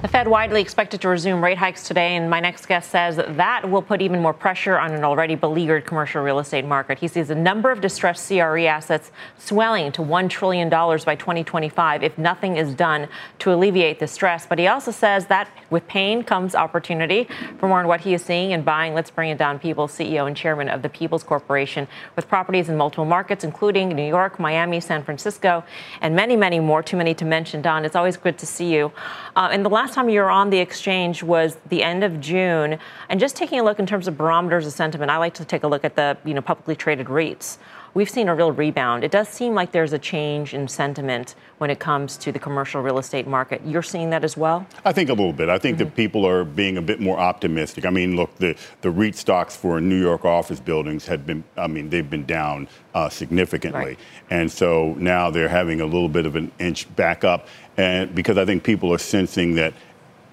The 0.00 0.06
Fed 0.06 0.28
widely 0.28 0.60
expected 0.60 1.00
to 1.00 1.08
resume 1.08 1.42
rate 1.42 1.58
hikes 1.58 1.88
today, 1.88 2.14
and 2.14 2.30
my 2.30 2.38
next 2.38 2.66
guest 2.66 2.88
says 2.92 3.16
that, 3.16 3.68
will 3.68 3.82
put 3.82 4.00
even 4.00 4.22
more 4.22 4.32
pressure 4.32 4.78
on 4.78 4.92
an 4.92 5.02
already 5.02 5.34
beleaguered 5.34 5.86
commercial 5.86 6.22
real 6.22 6.38
estate 6.38 6.64
market. 6.64 7.00
He 7.00 7.08
sees 7.08 7.26
the 7.26 7.34
number 7.34 7.72
of 7.72 7.80
distressed 7.80 8.28
CRE 8.28 8.60
assets 8.60 9.10
swelling 9.38 9.90
to 9.90 10.02
$1 10.02 10.30
trillion 10.30 10.68
by 10.68 11.16
2025 11.16 12.04
if 12.04 12.16
nothing 12.16 12.56
is 12.56 12.74
done 12.74 13.08
to 13.40 13.52
alleviate 13.52 13.98
the 13.98 14.06
stress. 14.06 14.46
But 14.46 14.60
he 14.60 14.68
also 14.68 14.92
says 14.92 15.26
that 15.26 15.50
with 15.68 15.88
pain 15.88 16.22
comes 16.22 16.54
opportunity. 16.54 17.26
For 17.58 17.66
more 17.66 17.80
on 17.80 17.88
what 17.88 18.02
he 18.02 18.14
is 18.14 18.24
seeing 18.24 18.52
and 18.52 18.64
buying, 18.64 18.94
let's 18.94 19.10
bring 19.10 19.30
it 19.30 19.38
down. 19.38 19.58
Peebles, 19.58 19.90
CEO 19.90 20.28
and 20.28 20.36
chairman 20.36 20.68
of 20.68 20.82
the 20.82 20.88
Peebles 20.88 21.24
Corporation, 21.24 21.88
with 22.14 22.28
properties 22.28 22.68
in 22.68 22.76
multiple 22.76 23.04
markets, 23.04 23.42
including 23.42 23.88
New 23.88 24.06
York, 24.06 24.38
Miami, 24.38 24.78
San 24.78 25.02
Francisco, 25.02 25.64
and 26.00 26.14
many, 26.14 26.36
many 26.36 26.60
more. 26.60 26.84
Too 26.84 26.96
many 26.96 27.14
to 27.14 27.24
mention. 27.24 27.62
Don, 27.62 27.84
it's 27.84 27.96
always 27.96 28.16
good 28.16 28.38
to 28.38 28.46
see 28.46 28.72
you. 28.72 28.92
Uh, 29.34 29.48
and 29.50 29.64
the 29.64 29.68
last 29.68 29.87
time 29.94 30.08
you 30.08 30.20
were 30.20 30.30
on 30.30 30.50
the 30.50 30.58
exchange 30.58 31.22
was 31.22 31.56
the 31.68 31.82
end 31.82 32.04
of 32.04 32.20
June. 32.20 32.78
And 33.08 33.18
just 33.18 33.36
taking 33.36 33.60
a 33.60 33.64
look 33.64 33.78
in 33.78 33.86
terms 33.86 34.08
of 34.08 34.16
barometers 34.16 34.66
of 34.66 34.72
sentiment, 34.72 35.10
I 35.10 35.16
like 35.18 35.34
to 35.34 35.44
take 35.44 35.62
a 35.62 35.68
look 35.68 35.84
at 35.84 35.96
the 35.96 36.16
you 36.24 36.34
know 36.34 36.42
publicly 36.42 36.76
traded 36.76 37.06
REITs. 37.06 37.58
We've 37.98 38.08
seen 38.08 38.28
a 38.28 38.34
real 38.34 38.52
rebound. 38.52 39.02
It 39.02 39.10
does 39.10 39.28
seem 39.28 39.54
like 39.54 39.72
there's 39.72 39.92
a 39.92 39.98
change 39.98 40.54
in 40.54 40.68
sentiment 40.68 41.34
when 41.58 41.68
it 41.68 41.80
comes 41.80 42.16
to 42.18 42.30
the 42.30 42.38
commercial 42.38 42.80
real 42.80 42.98
estate 42.98 43.26
market. 43.26 43.60
You're 43.66 43.82
seeing 43.82 44.10
that 44.10 44.22
as 44.22 44.36
well? 44.36 44.64
I 44.84 44.92
think 44.92 45.10
a 45.10 45.14
little 45.14 45.32
bit. 45.32 45.48
I 45.48 45.58
think 45.58 45.78
mm-hmm. 45.78 45.86
that 45.86 45.96
people 45.96 46.24
are 46.24 46.44
being 46.44 46.76
a 46.76 46.80
bit 46.80 47.00
more 47.00 47.18
optimistic. 47.18 47.84
I 47.84 47.90
mean, 47.90 48.14
look, 48.14 48.32
the, 48.36 48.56
the 48.82 48.90
REIT 48.92 49.16
stocks 49.16 49.56
for 49.56 49.80
New 49.80 50.00
York 50.00 50.24
office 50.24 50.60
buildings 50.60 51.06
had 51.06 51.26
been, 51.26 51.42
I 51.56 51.66
mean, 51.66 51.90
they've 51.90 52.08
been 52.08 52.24
down 52.24 52.68
uh, 52.94 53.08
significantly. 53.08 53.80
Right. 53.80 53.98
And 54.30 54.48
so 54.48 54.94
now 54.96 55.32
they're 55.32 55.48
having 55.48 55.80
a 55.80 55.86
little 55.86 56.08
bit 56.08 56.24
of 56.24 56.36
an 56.36 56.52
inch 56.60 56.94
back 56.94 57.24
up. 57.24 57.48
And 57.76 58.14
because 58.14 58.38
I 58.38 58.44
think 58.44 58.62
people 58.62 58.94
are 58.94 58.98
sensing 58.98 59.56
that 59.56 59.74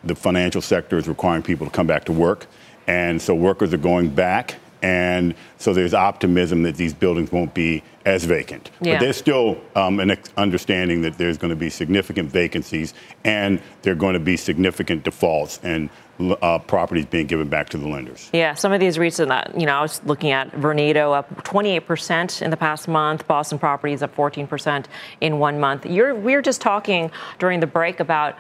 the 0.04 0.16
financial 0.16 0.62
sector 0.62 1.00
is 1.00 1.08
requiring 1.08 1.42
people 1.42 1.66
to 1.66 1.72
come 1.72 1.88
back 1.88 2.06
to 2.06 2.12
work. 2.12 2.46
And 2.86 3.20
so 3.20 3.34
workers 3.34 3.74
are 3.74 3.78
going 3.78 4.10
back 4.10 4.58
and 4.86 5.34
so 5.58 5.74
there's 5.74 5.96
optimism 5.96 6.62
that 6.62 6.76
these 6.76 6.94
buildings 6.94 7.32
won't 7.32 7.56
be 7.56 7.82
as 8.06 8.24
vacant. 8.24 8.70
Yeah. 8.82 8.94
But 8.94 9.00
there's 9.00 9.18
still 9.18 9.60
um, 9.76 10.00
an 10.00 10.16
understanding 10.38 11.02
that 11.02 11.18
there's 11.18 11.40
going 11.40 11.50
to 11.50 11.56
be 11.56 11.72
significant 11.72 12.30
vacancies 12.30 12.94
and 13.24 13.60
there 13.82 13.94
are 13.94 13.96
going 13.96 14.14
to 14.14 14.20
be 14.20 14.38
significant 14.38 15.04
defaults 15.04 15.60
and 15.64 15.90
uh, 16.20 16.60
properties 16.60 17.08
being 17.08 17.26
given 17.26 17.50
back 17.50 17.68
to 17.70 17.80
the 17.80 17.88
lenders. 17.88 18.30
Yeah, 18.32 18.54
some 18.54 18.72
of 18.74 18.80
these 18.80 18.98
REITs, 18.98 19.28
that, 19.28 19.60
you 19.60 19.66
know, 19.66 19.76
I 19.76 19.82
was 19.82 20.04
looking 20.04 20.30
at 20.30 20.52
Vornado 20.52 21.16
up 21.16 21.44
28% 21.44 22.44
in 22.44 22.52
the 22.52 22.58
past 22.58 22.88
month, 22.88 23.28
Boston 23.28 23.58
Properties 23.58 24.04
up 24.04 24.16
14% 24.16 24.86
in 25.20 25.40
one 25.40 25.60
month. 25.60 25.88
You're, 25.88 26.14
we 26.14 26.36
were 26.36 26.44
just 26.44 26.62
talking 26.62 27.10
during 27.40 27.60
the 27.60 27.68
break 27.68 28.00
about 28.00 28.38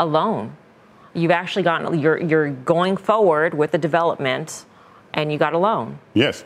a 0.00 0.06
loan. 0.06 0.56
You've 1.12 1.30
actually 1.30 1.62
gotten, 1.62 1.98
you're, 1.98 2.18
you're 2.18 2.50
going 2.50 2.96
forward 2.96 3.52
with 3.52 3.70
the 3.70 3.78
development 3.78 4.64
and 5.14 5.32
you 5.32 5.38
got 5.38 5.54
a 5.54 5.58
loan. 5.58 5.98
Yes. 6.12 6.44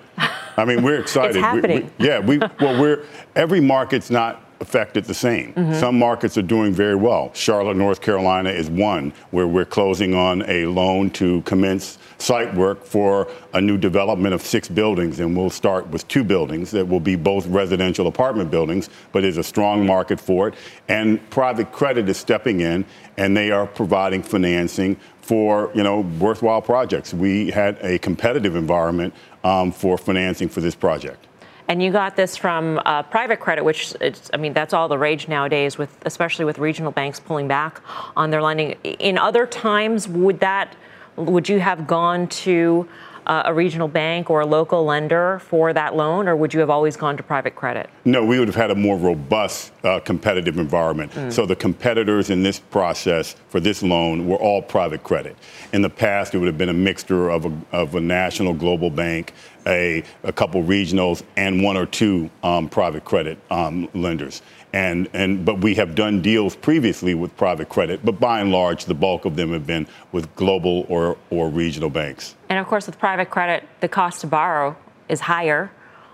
I 0.57 0.65
mean, 0.65 0.83
we're 0.83 1.01
excited. 1.01 1.37
it's 1.37 1.45
happening. 1.45 1.91
We, 1.99 2.05
we, 2.05 2.07
yeah, 2.07 2.19
we 2.21 2.39
well, 2.39 2.81
we're 2.81 3.05
every 3.35 3.61
market's 3.61 4.11
not 4.11 4.45
affected 4.61 5.05
the 5.05 5.15
same. 5.15 5.53
Mm-hmm. 5.55 5.75
Some 5.75 5.99
markets 5.99 6.37
are 6.37 6.43
doing 6.43 6.73
very 6.73 6.97
well. 6.97 7.31
Charlotte, 7.35 7.77
North 7.77 8.01
Carolina 8.01 8.51
is 8.51 8.69
one 8.69 9.13
where 9.31 9.47
we're 9.47 9.65
closing 9.65 10.15
on 10.15 10.43
a 10.49 10.67
loan 10.67 11.11
to 11.11 11.43
commence 11.43 11.99
site 12.19 12.53
work 12.55 12.85
for 12.85 13.31
a 13.55 13.61
new 13.61 13.79
development 13.79 14.35
of 14.35 14.43
six 14.43 14.69
buildings, 14.69 15.21
and 15.21 15.37
we'll 15.37 15.51
start 15.51 15.87
with 15.89 16.07
two 16.09 16.25
buildings 16.25 16.71
that 16.73 16.87
will 16.87 17.01
be 17.01 17.15
both 17.15 17.47
residential 17.47 18.09
apartment 18.09 18.51
buildings, 18.51 18.91
but 19.13 19.23
there's 19.23 19.37
a 19.37 19.45
strong 19.45 19.87
market 19.87 20.21
for 20.21 20.49
it. 20.49 20.55
And 20.89 21.19
private 21.31 21.71
credit 21.73 22.09
is 22.09 22.17
stepping 22.17 22.61
in, 22.61 22.85
and 23.17 23.37
they 23.37 23.51
are 23.51 23.67
providing 23.67 24.23
financing 24.23 24.97
for 25.21 25.71
you 25.75 25.83
know 25.83 26.01
worthwhile 26.19 26.63
projects. 26.63 27.15
We 27.15 27.51
had 27.51 27.79
a 27.83 27.99
competitive 27.99 28.57
environment 28.57 29.15
um, 29.45 29.71
for 29.71 29.99
financing 29.99 30.49
for 30.49 30.61
this 30.61 30.75
project. 30.75 31.28
And 31.69 31.83
you 31.83 31.93
got 31.93 32.17
this 32.17 32.35
from 32.35 32.81
uh, 32.87 33.03
private 33.05 33.41
credit, 33.41 33.63
which 33.63 33.95
I 34.33 34.37
mean 34.39 34.55
that's 34.55 34.73
all 34.73 34.89
the 34.89 34.99
rage 34.99 35.29
nowadays, 35.29 35.77
with 35.77 35.95
especially 36.07 36.47
with 36.47 36.59
regional 36.59 36.91
banks 36.91 37.21
pulling 37.21 37.47
back 37.47 37.83
on 38.17 38.31
their 38.31 38.43
lending. 38.43 38.73
In 38.83 39.19
other 39.19 39.47
times, 39.47 40.09
would 40.09 40.41
that 40.41 40.75
would 41.17 41.49
you 41.49 41.61
have 41.61 41.87
gone 41.87 42.27
to 42.29 42.89
uh, 43.27 43.43
a 43.45 43.53
regional 43.53 43.89
bank 43.89 44.31
or 44.31 44.41
a 44.41 44.47
local 44.47 44.85
lender 44.85 45.41
for 45.41 45.75
that 45.75 45.95
loan, 45.95 46.27
or 46.27 46.35
would 46.35 46.55
you 46.55 46.61
have 46.61 46.71
always 46.71 46.97
gone 46.97 47.17
to 47.17 47.23
private 47.23 47.55
credit? 47.55 47.91
No, 48.07 48.25
we 48.25 48.39
would 48.39 48.49
have 48.49 48.55
had 48.55 48.71
a 48.71 48.75
more 48.75 48.97
robust 48.97 49.73
uh, 49.85 50.01
competitive 50.01 50.59
environment. 50.59 51.13
Mm. 51.13 51.33
So 51.33 51.47
the 51.47 51.57
competitors 51.57 52.31
in 52.31 52.43
this 52.43 52.59
process 52.59 53.37
for 53.49 53.61
this 53.61 53.83
loan 53.83 54.27
were 54.27 54.37
all 54.37 54.63
private 54.63 55.03
credit. 55.03 55.37
In 55.73 55.83
the 55.83 55.91
past, 55.91 56.35
it 56.35 56.39
would 56.39 56.47
have 56.47 56.59
been 56.59 56.69
a 56.69 56.75
mixture 56.75 57.31
of 57.31 57.47
a, 57.47 57.53
of 57.73 57.95
a 57.95 58.01
national 58.01 58.55
global 58.55 58.91
bank, 58.91 59.33
a, 59.67 60.03
a 60.25 60.33
couple 60.33 60.63
regionals, 60.63 61.23
and 61.37 61.63
one 61.63 61.77
or 61.77 61.87
two 61.87 62.31
um, 62.43 62.69
private 62.69 63.05
credit 63.05 63.39
um, 63.51 63.89
lenders. 63.95 64.43
And, 64.73 65.09
and, 65.15 65.45
but 65.45 65.61
we 65.61 65.75
have 65.77 65.95
done 65.95 66.21
deals 66.21 66.55
previously 66.55 67.15
with 67.15 67.35
private 67.37 67.71
credit, 67.71 68.05
but 68.05 68.21
by 68.21 68.41
and 68.41 68.53
large, 68.53 68.85
the 68.85 68.95
bulk 68.95 69.25
of 69.25 69.35
them 69.35 69.53
have 69.53 69.67
been 69.67 69.87
with 70.13 70.35
global 70.37 70.85
or, 70.89 71.17
or 71.31 71.49
regional 71.49 71.89
banks. 71.89 72.35
And 72.51 72.59
of 72.59 72.67
course, 72.67 72.87
with 72.87 72.99
private 72.99 73.31
credit, 73.31 73.67
the 73.81 73.89
cost 73.89 74.21
to 74.21 74.27
borrow 74.27 74.77
is 75.09 75.21
higher 75.21 75.71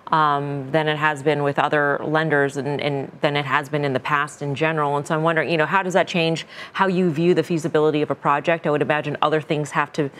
um, 0.08 0.70
than 0.70 0.86
it 0.86 0.96
has 0.96 1.22
been 1.22 1.42
with 1.42 1.58
other 1.58 1.98
lenders 2.04 2.56
and, 2.56 2.80
and, 2.80 3.10
than 3.20 3.36
it 3.36 3.44
has 3.44 3.68
been 3.68 3.84
in 3.84 3.92
the 3.92 4.00
past 4.00 4.42
in 4.42 4.54
general. 4.54 4.96
And 4.96 5.06
so 5.06 5.14
I'm 5.14 5.22
wondering, 5.22 5.50
you 5.50 5.56
know, 5.56 5.66
how 5.66 5.82
does 5.82 5.94
that 5.94 6.06
change 6.06 6.46
how 6.72 6.86
you 6.86 7.10
view 7.10 7.34
the 7.34 7.42
feasibility 7.42 8.02
of 8.02 8.10
a 8.10 8.14
project? 8.14 8.66
I 8.66 8.70
would 8.70 8.82
imagine 8.82 9.16
other 9.22 9.40
things 9.40 9.70
have 9.72 9.92
to 9.94 10.10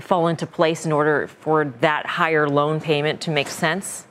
fall 0.00 0.28
into 0.28 0.46
place 0.46 0.86
in 0.86 0.92
order 0.92 1.28
for 1.28 1.66
that 1.80 2.06
higher 2.06 2.48
loan 2.48 2.80
payment 2.80 3.20
to 3.22 3.30
make 3.30 3.48
sense. 3.48 4.07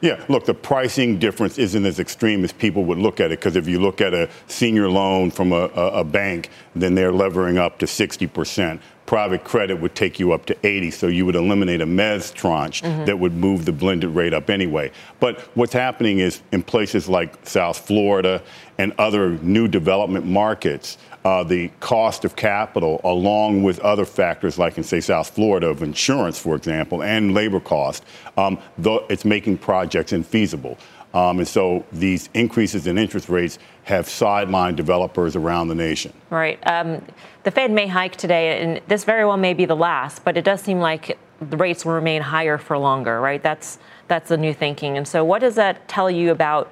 Yeah, 0.00 0.24
look, 0.28 0.44
the 0.44 0.54
pricing 0.54 1.18
difference 1.18 1.58
isn't 1.58 1.86
as 1.86 1.98
extreme 1.98 2.44
as 2.44 2.52
people 2.52 2.84
would 2.84 2.98
look 2.98 3.20
at 3.20 3.26
it 3.32 3.38
because 3.38 3.56
if 3.56 3.66
you 3.66 3.80
look 3.80 4.00
at 4.00 4.14
a 4.14 4.28
senior 4.46 4.88
loan 4.88 5.30
from 5.30 5.52
a, 5.52 5.70
a, 5.74 6.00
a 6.00 6.04
bank, 6.04 6.50
then 6.74 6.94
they're 6.94 7.12
levering 7.12 7.58
up 7.58 7.78
to 7.78 7.86
60% 7.86 8.80
private 9.06 9.44
credit 9.44 9.80
would 9.80 9.94
take 9.94 10.20
you 10.20 10.32
up 10.32 10.44
to 10.46 10.66
80, 10.66 10.90
so 10.90 11.06
you 11.06 11.24
would 11.24 11.36
eliminate 11.36 11.80
a 11.80 11.86
mezz 11.86 12.34
tranche 12.34 12.82
mm-hmm. 12.82 13.04
that 13.04 13.18
would 13.18 13.32
move 13.32 13.64
the 13.64 13.72
blended 13.72 14.10
rate 14.10 14.34
up 14.34 14.50
anyway. 14.50 14.90
But 15.20 15.40
what's 15.56 15.72
happening 15.72 16.18
is 16.18 16.42
in 16.52 16.62
places 16.62 17.08
like 17.08 17.34
South 17.46 17.78
Florida 17.78 18.42
and 18.78 18.92
other 18.98 19.30
new 19.38 19.68
development 19.68 20.26
markets, 20.26 20.98
uh, 21.26 21.42
the 21.42 21.68
cost 21.80 22.24
of 22.24 22.36
capital, 22.36 23.00
along 23.02 23.64
with 23.64 23.80
other 23.80 24.04
factors 24.04 24.60
like 24.60 24.78
in, 24.78 24.84
say, 24.84 25.00
South 25.00 25.28
Florida 25.28 25.66
of 25.66 25.82
insurance, 25.82 26.38
for 26.38 26.54
example, 26.54 27.02
and 27.02 27.34
labor 27.34 27.58
cost, 27.58 28.04
um, 28.36 28.56
it's 29.10 29.24
making 29.24 29.58
projects 29.58 30.12
infeasible. 30.12 30.78
Um, 31.14 31.40
and 31.40 31.48
so 31.48 31.84
these 31.90 32.28
increases 32.34 32.86
in 32.86 32.96
interest 32.96 33.28
rates 33.28 33.58
have 33.82 34.06
sidelined 34.06 34.76
developers 34.76 35.34
around 35.34 35.66
the 35.66 35.74
nation. 35.74 36.12
Right. 36.30 36.64
Um, 36.64 37.04
the 37.42 37.50
Fed 37.50 37.72
may 37.72 37.88
hike 37.88 38.14
today, 38.14 38.62
and 38.62 38.80
this 38.86 39.02
very 39.02 39.24
well 39.24 39.36
may 39.36 39.52
be 39.52 39.64
the 39.64 39.74
last, 39.74 40.22
but 40.22 40.36
it 40.36 40.44
does 40.44 40.60
seem 40.60 40.78
like 40.78 41.18
the 41.40 41.56
rates 41.56 41.84
will 41.84 41.94
remain 41.94 42.22
higher 42.22 42.56
for 42.56 42.78
longer, 42.78 43.20
right? 43.20 43.42
That's, 43.42 43.80
that's 44.06 44.28
the 44.28 44.36
new 44.36 44.54
thinking. 44.54 44.96
And 44.96 45.08
so, 45.08 45.24
what 45.24 45.40
does 45.40 45.56
that 45.56 45.88
tell 45.88 46.08
you 46.08 46.30
about 46.30 46.70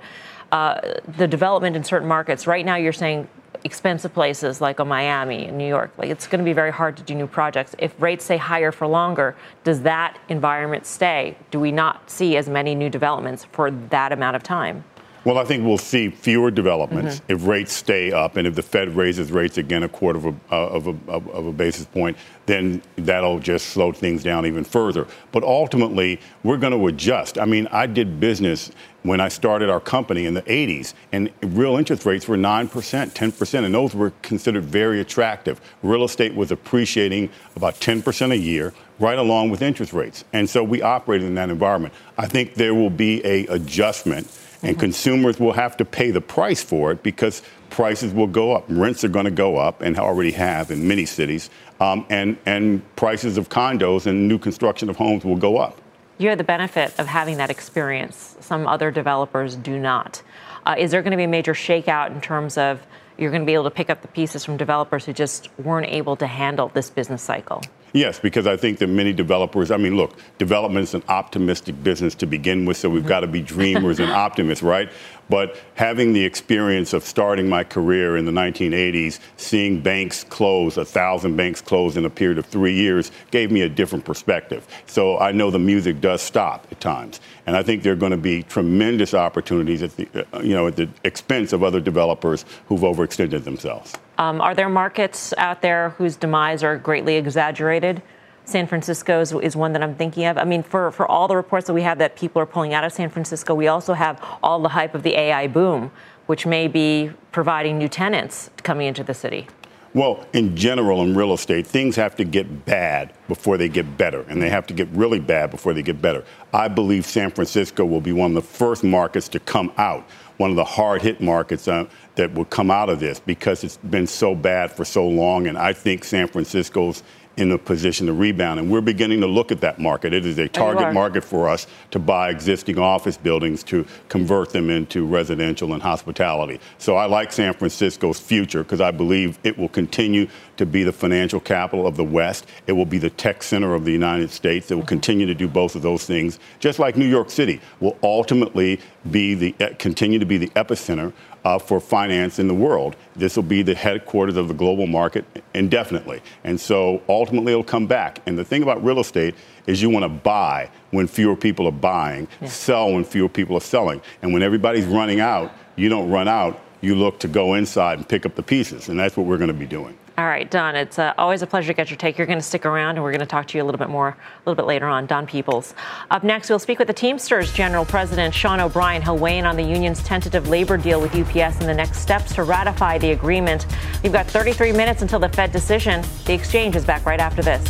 uh, 0.53 0.81
the 1.19 1.27
development 1.27 1.75
in 1.75 1.83
certain 1.83 2.07
markets? 2.07 2.47
Right 2.47 2.65
now, 2.65 2.77
you're 2.77 2.93
saying 2.93 3.27
expensive 3.65 4.13
places 4.13 4.61
like 4.61 4.79
a 4.79 4.85
Miami 4.85 5.47
and 5.47 5.57
New 5.57 5.67
York, 5.67 5.91
like 5.97 6.11
it's 6.11 6.27
going 6.27 6.39
to 6.39 6.45
be 6.45 6.53
very 6.53 6.71
hard 6.71 6.97
to 6.99 7.03
do 7.03 7.15
new 7.15 7.27
projects. 7.27 7.75
If 7.79 8.01
rates 8.01 8.25
stay 8.25 8.37
higher 8.37 8.71
for 8.71 8.87
longer, 8.87 9.35
does 9.65 9.81
that 9.83 10.19
environment 10.29 10.87
stay? 10.87 11.37
Do 11.51 11.59
we 11.59 11.73
not 11.73 12.11
see 12.11 12.37
as 12.37 12.49
many 12.49 12.75
new 12.75 12.91
developments 12.91 13.45
for 13.45 13.71
that 13.71 14.13
amount 14.13 14.37
of 14.37 14.43
time? 14.43 14.85
Well, 15.25 15.39
I 15.39 15.45
think 15.45 15.65
we'll 15.65 15.79
see 15.79 16.11
fewer 16.11 16.51
developments 16.51 17.17
mm-hmm. 17.17 17.33
if 17.33 17.47
rates 17.47 17.73
stay 17.73 18.13
up, 18.13 18.37
and 18.37 18.47
if 18.47 18.55
the 18.55 18.63
Fed 18.63 18.95
raises 18.95 19.33
rates 19.33 19.57
again 19.57 19.83
a 19.83 19.89
quarter 19.89 20.19
of 20.19 20.27
a, 20.27 20.35
uh, 20.53 20.69
of, 20.69 20.87
a, 20.87 21.13
of 21.13 21.47
a 21.47 21.53
basis 21.53 21.87
point, 21.87 22.19
then 22.45 22.83
that'll 22.97 23.39
just 23.39 23.69
slow 23.69 23.91
things 23.91 24.23
down 24.23 24.45
even 24.45 24.65
further. 24.65 25.07
But 25.33 25.43
ultimately, 25.43 26.21
we're 26.43 26.59
going 26.59 26.79
to 26.79 26.87
adjust. 26.89 27.39
I 27.39 27.47
mean, 27.47 27.67
I 27.73 27.87
did 27.87 28.21
business 28.21 28.71
when 29.03 29.19
I 29.21 29.29
started 29.29 29.71
our 29.71 29.81
company 29.81 30.27
in 30.27 30.35
the 30.35 30.43
80s, 30.43 30.93
and 31.13 31.31
real 31.43 31.77
interest 31.77 32.05
rates 32.05 32.29
were 32.29 32.37
9%, 32.37 32.69
10%, 32.69 33.65
and 33.65 33.75
those 33.75 33.95
were 33.95 34.13
considered 34.21 34.65
very 34.65 35.01
attractive. 35.01 35.59
Real 35.83 36.05
estate 36.05 36.35
was 36.35 36.51
appreciating 36.51 37.31
about 37.57 37.75
10% 37.77 38.31
a 38.31 38.37
year, 38.37 38.75
right 38.99 39.19
along 39.19 39.51
with 39.51 39.63
interest 39.63 39.95
rates. 39.95 40.25
And 40.35 40.49
so 40.49 40.63
we 40.63 40.83
operated 40.83 41.27
in 41.27 41.35
that 41.37 41.49
environment. 41.49 41.95
I 42.19 42.27
think 42.27 42.55
there 42.55 42.75
will 42.75 42.91
be 42.91 43.25
a 43.25 43.47
adjustment 43.47 44.27
and 44.65 44.79
consumers 44.79 45.39
will 45.39 45.53
have 45.53 45.77
to 45.77 45.85
pay 45.85 46.11
the 46.11 46.21
price 46.21 46.63
for 46.63 46.91
it 46.93 47.03
because 47.03 47.43
prices 47.71 48.13
will 48.13 48.27
go 48.27 48.53
up. 48.53 48.65
Rents 48.69 49.05
are 49.05 49.09
going 49.09 49.27
to 49.27 49.31
go 49.31 49.57
up 49.57 49.83
and 49.83 49.99
already 49.99 50.33
have 50.33 50.71
in 50.71 50.89
many 50.89 51.07
cities. 51.07 51.51
Um, 51.81 52.07
and, 52.09 52.39
and 52.47 52.83
prices 52.97 53.37
of 53.37 53.49
condos 53.49 54.07
and 54.07 54.29
new 54.29 54.39
construction 54.39 54.89
of 54.89 54.97
homes 54.97 55.25
will 55.25 55.37
go 55.37 55.59
up. 55.59 55.81
You 56.19 56.29
have 56.29 56.39
the 56.39 56.45
benefit 56.45 56.99
of 56.99 57.07
having 57.07 57.39
that 57.39 57.51
experience. 57.51 58.37
Some 58.41 58.67
other 58.67 58.91
developers 58.91 59.57
do 59.57 59.79
not. 59.79 60.23
Uh, 60.65 60.77
is 60.79 60.93
there 60.93 61.03
going 61.03 61.11
to 61.11 61.17
be 61.17 61.25
a 61.25 61.29
major 61.29 61.55
shakeout 61.55 62.13
in 62.13 62.21
terms 62.21 62.57
of 62.57 62.87
you're 63.19 63.31
going 63.31 63.43
to 63.43 63.47
be 63.47 63.55
able 63.55 63.65
to 63.65 63.71
pick 63.71 63.91
up 63.91 64.03
the 64.03 64.09
pieces 64.09 64.45
from 64.45 64.57
developers 64.57 65.05
who 65.05 65.13
just 65.13 65.49
weren't 65.59 65.89
able 65.89 66.17
to 66.17 66.27
handle 66.27 66.69
this 66.69 66.91
business 66.91 67.23
cycle? 67.23 67.63
Yes, 67.95 68.19
because 68.19 68.49
I 68.49 68.57
think 68.57 68.79
that 68.81 68.89
many 68.89 69.13
developers, 69.13 69.71
I 69.71 69.77
mean, 69.77 69.97
look, 69.97 70.19
development 70.37 70.83
is 70.83 70.95
an 70.95 71.05
optimistic 71.07 71.81
business 71.85 72.17
to 72.17 72.27
begin 72.27 72.65
with, 72.65 72.77
so 72.77 72.91
we've 72.91 73.03
mm-hmm. 73.03 73.09
got 73.09 73.21
to 73.21 73.29
be 73.29 73.41
dreamers 73.41 74.01
and 74.01 74.11
optimists, 74.25 74.65
right? 74.65 74.91
But 75.29 75.59
having 75.75 76.13
the 76.13 76.25
experience 76.25 76.93
of 76.93 77.05
starting 77.05 77.49
my 77.49 77.65
career 77.65 78.17
in 78.17 78.25
the 78.25 78.33
1980s, 78.33 79.21
seeing 79.37 79.81
banks 79.81 80.25
close, 80.25 80.77
a 80.77 80.85
thousand 80.85 81.37
banks 81.37 81.61
close 81.61 81.97
in 81.97 82.05
a 82.05 82.11
period 82.11 82.39
of 82.39 82.47
three 82.47 82.75
years, 82.75 83.11
gave 83.31 83.51
me 83.51 83.63
a 83.63 83.69
different 83.69 84.05
perspective. 84.05 84.67
So 84.87 85.19
I 85.19 85.33
know 85.33 85.51
the 85.51 85.59
music 85.59 86.01
does 86.01 86.23
stop 86.23 86.67
at 86.71 86.81
times, 86.81 87.21
and 87.47 87.57
I 87.57 87.63
think 87.63 87.83
there 87.83 87.93
are 87.93 87.97
going 87.97 88.13
to 88.13 88.17
be 88.17 88.43
tremendous 88.43 89.15
opportunities 89.15 89.83
at 89.83 89.97
the, 89.97 90.09
uh, 90.33 90.41
you 90.41 90.55
know, 90.55 90.67
at 90.67 90.77
the 90.77 90.89
expense 91.05 91.53
of 91.53 91.63
other 91.63 91.81
developers 91.81 92.45
who've 92.67 92.81
overextended 92.81 93.45
themselves. 93.45 93.95
Um, 94.19 94.41
are 94.41 94.55
there 94.55 94.69
markets 94.69 95.35
out 95.39 95.63
there 95.63 95.91
whose 95.91 96.17
demise 96.17 96.63
are 96.63 96.77
greatly 96.77 97.17
exaggerated 97.17 98.03
San 98.45 98.67
Francisco 98.67 99.21
is, 99.21 99.33
is, 99.33 99.57
one 99.57 99.73
that 99.73 99.83
I'm 99.83 99.95
thinking 99.95 100.27
of. 100.27 100.37
I 100.37 100.45
mean, 100.45 100.63
for, 100.63 100.91
for 100.91 101.07
all 101.07 101.29
the 101.29 101.37
reports 101.37 101.67
that 101.67 101.73
we 101.73 101.83
have 101.83 101.99
that 101.99 102.15
people 102.15 102.43
are 102.43 102.47
pulling 102.47 102.75
out 102.75 102.85
of 102.85 102.93
San 102.93 103.09
Francisco, 103.09 103.55
we 103.55 103.69
also 103.69 103.95
have 103.95 104.23
all 104.43 104.61
the 104.61 104.69
hype 104.69 104.95
of 104.95 105.03
the 105.03 105.19
AI 105.19 105.47
boom, 105.47 105.91
which 106.27 106.45
may 106.45 106.69
be 106.69 107.11
providing 107.33 107.79
new 107.79 107.89
tenants 107.89 108.51
coming 108.63 108.87
into 108.87 109.03
the 109.03 109.15
city. 109.15 109.47
Well, 109.95 110.27
in 110.33 110.57
general, 110.57 111.03
in 111.03 111.15
real 111.15 111.33
estate, 111.33 111.69
things 111.69 111.95
have 111.95 112.17
to 112.17 112.25
get 112.25 112.65
bad 112.65 113.13
before 113.29 113.57
they 113.57 113.69
get 113.69 113.97
better, 113.97 114.23
and 114.23 114.43
they 114.43 114.51
have 114.51 114.67
to 114.67 114.75
get 114.75 114.89
really 114.89 115.21
bad 115.21 115.53
before 115.53 115.73
they 115.73 115.83
get 115.83 116.03
better. 116.03 116.25
I 116.53 116.67
believe 116.67 117.07
San 117.07 117.31
Francisco 117.31 117.85
will 117.85 118.01
be 118.01 118.11
one 118.11 118.33
of 118.33 118.35
the 118.35 118.49
first 118.49 118.83
markets 118.83 119.29
to 119.29 119.39
come 119.39 119.73
out, 119.79 120.05
one 120.39 120.51
of 120.51 120.57
the 120.57 120.65
hard 120.65 121.01
hit 121.01 121.21
markets 121.21 121.69
uh, 121.69 121.87
that 122.17 122.35
will 122.35 122.45
come 122.45 122.73
out 122.73 122.91
of 122.91 122.99
this 122.99 123.21
because 123.21 123.63
it's 123.63 123.77
been 123.77 124.09
so 124.09 124.35
bad 124.35 124.73
for 124.73 124.85
so 124.85 125.07
long. 125.07 125.47
And 125.47 125.57
I 125.57 125.73
think 125.73 126.03
San 126.03 126.27
Francisco's 126.27 127.05
in 127.37 127.53
a 127.53 127.59
position 127.59 128.07
to 128.07 128.13
rebound. 128.13 128.61
And 128.61 128.71
we're 128.71 128.81
beginning 128.81 129.21
to 129.21 129.27
look 129.27 129.51
at 129.51 129.61
that 129.61 129.79
market. 129.79 130.13
It 130.13 130.25
is 130.25 130.39
a 130.39 130.49
target 130.49 130.93
market 130.93 131.25
for 131.25 131.49
us 131.49 131.67
to 131.91 131.99
buy 131.99 132.31
existing 132.31 132.79
office 132.79 133.17
buildings 133.17 133.63
to 133.65 133.87
convert 134.09 134.51
them 134.51 134.71
into 134.71 135.07
residential 135.07 135.73
and 135.73 135.83
hospitality. 135.83 136.61
So 136.79 136.97
I 136.97 137.07
like 137.07 137.33
San 137.33 137.53
Francisco's 137.55 138.21
future 138.21 138.63
because 138.63 138.81
I 138.81 138.91
believe 138.91 139.39
it 139.43 139.59
will 139.59 139.69
continue 139.69 140.29
to 140.57 140.67
be 140.67 140.85
the 140.85 140.93
financial 140.93 141.41
capital 141.41 141.87
of 141.87 141.97
the 141.97 142.05
West. 142.05 142.47
It 142.67 142.73
will 142.73 142.87
be 142.87 142.99
the 142.99 143.11
tech 143.11 143.43
center 143.43 143.75
of 143.75 143.85
the 143.85 143.93
United 143.93 144.31
States. 144.31 144.71
It 144.71 144.75
will 144.75 144.85
continue 144.85 145.27
to 145.27 145.35
do 145.35 145.49
both 145.49 145.75
of 145.75 145.83
those 145.83 146.05
things, 146.05 146.39
just 146.61 146.79
like 146.79 146.97
New 146.97 147.09
York 147.09 147.31
City 147.31 147.61
will 147.81 147.97
ultimately 148.03 148.81
be 149.11 149.35
the 149.35 149.53
continue 149.79 150.19
to 150.19 150.27
be 150.27 150.39
the 150.39 150.49
epicenter 150.49 151.13
uh, 151.45 151.59
for 151.59 151.79
finance 151.79 152.39
in 152.39 152.49
the 152.49 152.55
world. 152.55 152.97
This 153.17 153.37
will 153.37 153.43
be 153.43 153.63
the 153.63 153.75
headquarters 153.75 154.37
of 154.37 154.49
the 154.49 154.55
global 154.55 154.87
market 154.87 155.25
indefinitely. 155.55 156.23
And 156.43 156.59
so 156.59 157.03
ultimately 157.09 157.53
it'll 157.53 157.65
come 157.65 157.87
back. 157.87 158.21
And 158.27 158.39
the 158.39 158.45
thing 158.45 158.63
about 158.63 158.83
real 158.83 158.99
estate 158.99 159.35
is 159.67 159.83
you 159.83 159.91
want 159.91 160.05
to 160.05 160.09
buy 160.09 160.71
when 160.91 161.07
fewer 161.07 161.37
people 161.37 161.67
are 161.67 161.73
buying, 161.73 162.29
yeah. 162.41 162.49
sell 162.49 162.93
when 162.93 163.05
fewer 163.05 163.29
people 163.29 163.57
are 163.57 163.61
selling. 163.61 164.01
And 164.23 164.33
when 164.33 164.43
everybody's 164.43 164.87
running 164.87 165.21
out, 165.21 165.53
you 165.77 165.89
don't 165.89 166.11
run 166.11 166.29
out, 166.29 166.61
you 166.81 166.95
look 166.95 167.19
to 167.21 167.29
go 167.29 167.55
inside 167.55 167.99
and 167.99 168.09
pick 168.09 168.25
up 168.25 168.35
the 168.35 168.43
pieces. 168.43 168.89
And 168.89 168.99
that's 168.99 169.17
what 169.17 169.27
we're 169.27 169.39
going 169.39 169.49
to 169.49 169.55
be 169.55 169.67
doing. 169.67 169.99
All 170.17 170.25
right, 170.25 170.49
Don, 170.49 170.77
it's 170.77 171.01
uh, 171.01 171.13
always 171.19 171.43
a 171.43 171.47
pleasure 171.47 171.73
to 171.73 171.75
get 171.75 171.91
your 171.91 171.97
take. 171.97 172.19
You're 172.19 172.29
going 172.29 172.39
to 172.39 172.45
stick 172.45 172.65
around, 172.65 172.95
and 172.95 173.03
we're 173.03 173.11
going 173.11 173.19
to 173.19 173.27
talk 173.27 173.49
to 173.49 173.59
you 173.59 173.65
a 173.65 173.67
little 173.67 173.81
bit 173.81 173.89
more 173.89 174.11
a 174.11 174.17
little 174.49 174.55
bit 174.55 174.69
later 174.69 174.87
on. 174.87 175.07
Don 175.07 175.27
Peebles. 175.27 175.75
Up 176.13 176.23
next, 176.23 176.49
we'll 176.49 176.61
speak 176.61 176.79
with 176.79 176.87
the 176.87 176.95
Teamsters 176.95 177.53
General 177.53 177.85
President 177.85 178.33
Sean 178.33 178.61
O'Brien. 178.61 179.03
He'll 179.03 179.19
weigh 179.19 179.39
in 179.39 179.45
on 179.45 179.57
the 179.57 179.65
union's 179.65 180.05
tentative 180.05 180.49
labor 180.49 180.77
deal 180.77 181.01
with 181.01 181.17
UPS 181.17 181.59
and 181.59 181.69
the 181.69 181.75
next 181.75 181.99
steps 181.99 182.33
to 182.37 182.45
ratify 182.45 182.97
the 182.99 183.11
agreement. 183.11 183.67
We've 184.05 184.13
got 184.13 184.29
33 184.29 184.71
minutes 184.71 185.03
until 185.03 185.19
the 185.19 185.29
Fed 185.31 185.51
decision. 185.51 186.05
The 186.27 186.35
exchange 186.35 186.77
is 186.77 186.85
back 186.85 187.05
right 187.07 187.19
after 187.19 187.43
this. 187.43 187.65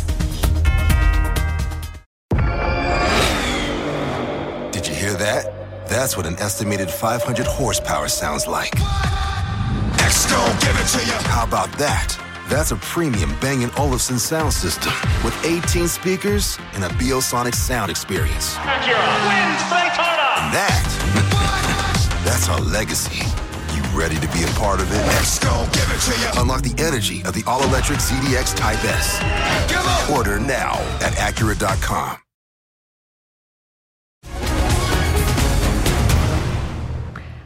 Did 4.71 4.87
you 4.87 4.93
hear 4.93 5.13
that? 5.15 5.87
That's 5.87 6.15
what 6.15 6.27
an 6.27 6.35
estimated 6.35 6.91
500 6.91 7.47
horsepower 7.47 8.07
sounds 8.07 8.45
like. 8.45 8.75
Next, 9.97 10.29
give 10.29 10.75
it 10.75 10.87
to 10.99 11.05
you. 11.07 11.27
How 11.27 11.43
about 11.43 11.71
that? 11.79 12.24
That's 12.47 12.71
a 12.71 12.75
premium 12.77 13.35
Bang 13.41 13.69
& 13.73 13.77
Olufsen 13.77 14.19
sound 14.19 14.53
system 14.53 14.93
with 15.23 15.33
18 15.45 15.87
speakers 15.87 16.59
and 16.73 16.83
a 16.83 16.89
Biosonic 16.89 17.55
sound 17.55 17.89
experience. 17.89 18.55
And 18.57 20.53
that, 20.53 20.85
that's 22.23 22.47
our 22.49 22.61
legacy. 22.61 23.25
You 23.75 23.81
ready 23.97 24.15
to 24.15 24.27
be 24.31 24.43
a 24.43 24.47
part 24.59 24.79
of 24.79 24.91
it? 24.91 24.97
Let's 25.07 25.39
go, 25.39 25.67
give 25.73 25.89
it 25.89 25.99
to 26.01 26.19
you. 26.19 26.41
Unlock 26.41 26.61
the 26.61 26.75
energy 26.81 27.23
of 27.23 27.33
the 27.33 27.43
all-electric 27.47 27.99
ZDX 27.99 28.55
Type 28.55 28.83
S. 28.85 29.19
Order 30.11 30.39
now 30.39 30.73
at 31.01 31.13
Acura.com. 31.13 32.24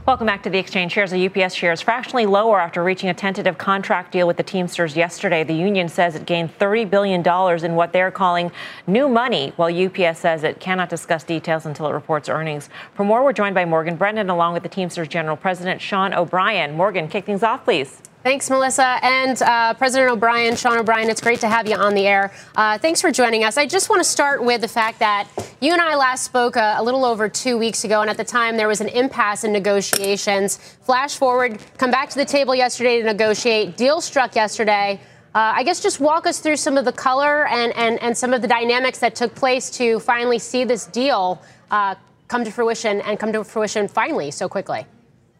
Welcome 0.09 0.25
back 0.25 0.41
to 0.41 0.49
the 0.49 0.57
exchange. 0.57 0.93
Shares 0.93 1.13
of 1.13 1.21
UPS 1.21 1.53
shares 1.53 1.81
fractionally 1.81 2.25
lower 2.25 2.59
after 2.59 2.83
reaching 2.83 3.09
a 3.09 3.13
tentative 3.13 3.59
contract 3.59 4.11
deal 4.11 4.25
with 4.25 4.37
the 4.37 4.43
Teamsters 4.43 4.97
yesterday. 4.97 5.43
The 5.43 5.53
union 5.53 5.87
says 5.87 6.15
it 6.15 6.25
gained 6.25 6.57
$30 6.57 6.89
billion 6.89 7.21
in 7.63 7.75
what 7.75 7.93
they're 7.93 8.09
calling 8.09 8.51
new 8.87 9.07
money, 9.07 9.53
while 9.55 9.71
UPS 9.71 10.17
says 10.17 10.43
it 10.43 10.59
cannot 10.59 10.89
discuss 10.89 11.23
details 11.23 11.67
until 11.67 11.85
it 11.85 11.91
reports 11.91 12.27
earnings. 12.27 12.69
For 12.95 13.03
more, 13.03 13.23
we're 13.23 13.33
joined 13.33 13.53
by 13.53 13.65
Morgan 13.65 13.97
Brennan 13.97 14.31
along 14.31 14.53
with 14.53 14.63
the 14.63 14.69
Teamsters 14.69 15.07
General 15.07 15.37
President 15.37 15.79
Sean 15.79 16.11
O'Brien. 16.11 16.75
Morgan, 16.75 17.07
kick 17.07 17.27
things 17.27 17.43
off, 17.43 17.63
please. 17.63 18.01
Thanks, 18.21 18.49
Melissa. 18.49 18.99
And 19.01 19.41
uh, 19.41 19.73
President 19.75 20.11
O'Brien, 20.11 20.57
Sean 20.57 20.77
O'Brien, 20.77 21.09
it's 21.09 21.21
great 21.21 21.39
to 21.39 21.47
have 21.47 21.69
you 21.69 21.77
on 21.77 21.93
the 21.93 22.05
air. 22.05 22.33
Uh, 22.53 22.77
thanks 22.77 22.99
for 22.99 23.13
joining 23.13 23.45
us. 23.45 23.55
I 23.55 23.65
just 23.65 23.89
want 23.89 24.01
to 24.01 24.03
start 24.03 24.43
with 24.43 24.59
the 24.59 24.67
fact 24.67 24.99
that 24.99 25.29
you 25.61 25.71
and 25.71 25.81
I 25.81 25.95
last 25.95 26.25
spoke 26.25 26.57
a, 26.57 26.75
a, 26.77 26.83
little 26.83 27.05
over 27.05 27.29
two 27.29 27.57
weeks 27.57 27.85
ago, 27.85 28.01
and 28.01 28.09
at 28.09 28.17
the 28.17 28.25
time 28.25 28.57
there 28.57 28.67
was 28.67 28.81
an 28.81 28.89
impasse 28.89 29.45
in 29.45 29.53
negotiations. 29.53 30.57
Flash 30.81 31.15
forward, 31.15 31.59
come 31.77 31.91
back 31.91 32.09
to 32.09 32.17
the 32.17 32.25
table 32.25 32.53
yesterday 32.53 32.99
to 32.99 33.05
negotiate. 33.05 33.77
Deal 33.77 34.01
struck 34.01 34.35
yesterday. 34.35 34.99
Uh, 35.33 35.53
I 35.55 35.63
guess 35.63 35.81
just 35.81 36.01
walk 36.01 36.27
us 36.27 36.39
through 36.39 36.57
some 36.57 36.77
of 36.77 36.83
the 36.83 36.91
color 36.91 37.47
and, 37.47 37.73
and, 37.77 38.01
and 38.01 38.17
some 38.17 38.33
of 38.33 38.41
the 38.41 38.49
dynamics 38.49 38.99
that 38.99 39.15
took 39.15 39.33
place 39.33 39.69
to 39.77 39.97
finally 40.01 40.39
see 40.39 40.65
this 40.65 40.87
deal 40.87 41.41
uh, 41.71 41.95
come 42.27 42.43
to 42.43 42.51
fruition 42.51 42.99
and 43.01 43.17
come 43.17 43.31
to 43.31 43.45
fruition 43.45 43.87
finally 43.87 44.29
so 44.29 44.49
quickly. 44.49 44.85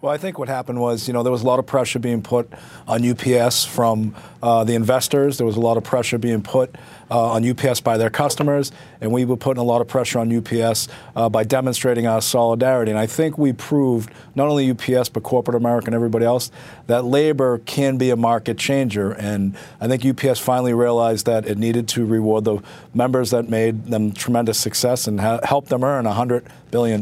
Well, 0.02 0.14
I 0.14 0.18
think 0.18 0.40
what 0.40 0.48
happened 0.48 0.80
was, 0.80 1.10
you 1.10 1.14
know, 1.14 1.24
there 1.24 1.32
was 1.32 1.42
a 1.42 1.46
lot 1.46 1.60
of 1.60 1.66
pressure 1.66 2.00
being 2.00 2.22
put 2.22 2.50
on 2.88 3.06
UPS 3.06 3.66
from 3.66 4.16
uh, 4.42 4.64
the 4.64 4.74
investors. 4.76 5.38
There 5.38 5.46
was 5.46 5.58
a 5.58 5.60
lot 5.60 5.76
of 5.76 5.84
pressure 5.84 6.18
being 6.18 6.42
put 6.42 6.74
uh, 7.12 7.32
on 7.32 7.46
UPS 7.46 7.82
by 7.82 7.98
their 7.98 8.10
customers, 8.10 8.72
and 9.02 9.12
we 9.12 9.26
were 9.26 9.36
putting 9.36 9.60
a 9.60 9.66
lot 9.66 9.82
of 9.82 9.90
pressure 9.90 10.20
on 10.20 10.34
UPS 10.34 10.88
uh, 11.18 11.28
by 11.28 11.44
demonstrating 11.44 12.08
our 12.08 12.22
solidarity. 12.22 12.92
And 12.92 12.98
I 12.98 13.08
think 13.08 13.38
we 13.38 13.52
proved, 13.52 14.10
not 14.36 14.48
only 14.48 14.72
UPS, 14.72 15.10
but 15.10 15.24
corporate 15.24 15.58
America 15.58 15.88
and 15.88 15.96
everybody 15.96 16.24
else, 16.24 16.50
that 16.88 17.04
labor 17.04 17.58
can 17.58 17.98
be 17.98 18.10
a 18.10 18.16
market 18.16 18.58
changer. 18.58 19.12
And 19.12 19.58
I 19.82 19.90
think 19.90 20.06
UPS 20.06 20.40
finally 20.40 20.74
realized 20.74 21.26
that 21.26 21.46
it 21.46 21.58
needed 21.58 21.90
to 21.90 22.06
reward 22.06 22.46
the 22.46 22.64
members 22.94 23.32
that 23.32 23.50
made 23.50 23.88
them 23.88 24.14
tremendous 24.14 24.60
success 24.60 25.08
and 25.08 25.20
ha- 25.20 25.42
help 25.44 25.68
them 25.68 25.84
earn 25.84 26.06
$100 26.06 26.46
billion. 26.72 27.02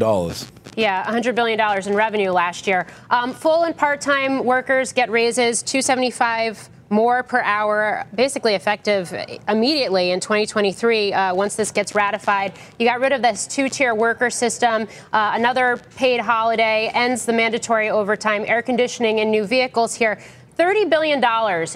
Yeah, 0.76 1.04
$100 1.06 1.36
billion 1.36 1.60
in 1.60 1.96
revenue 1.96 2.32
last 2.32 2.68
year. 2.68 2.88
Um, 3.10 3.34
full 3.34 3.64
and 3.64 3.76
part 3.76 4.02
time 4.02 4.44
workers 4.44 4.94
get 4.94 5.10
raises, 5.10 5.64
275 5.64 6.70
more 6.90 7.24
per 7.24 7.42
hour, 7.42 8.06
basically 8.16 8.56
effective 8.56 9.14
immediately 9.48 10.12
in 10.12 10.20
2023 10.20 11.14
uh, 11.14 11.36
once 11.36 11.56
this 11.56 11.72
gets 11.72 11.96
ratified. 11.96 12.54
You 12.80 12.88
got 12.88 13.00
rid 13.00 13.12
of 13.12 13.22
this 13.22 13.46
two 13.48 13.70
tier 13.70 13.94
worker 13.94 14.30
system. 14.30 14.88
Uh, 15.12 15.32
another 15.36 15.78
paid 15.96 16.20
holiday 16.20 16.90
ends 16.94 17.26
the 17.26 17.34
mandatory 17.34 17.90
overtime, 17.90 18.46
air 18.48 18.62
conditioning, 18.62 19.20
and 19.20 19.32
new 19.32 19.46
vehicles 19.46 19.96
here. 19.96 20.20
$30 20.58 20.90
billion 20.90 21.24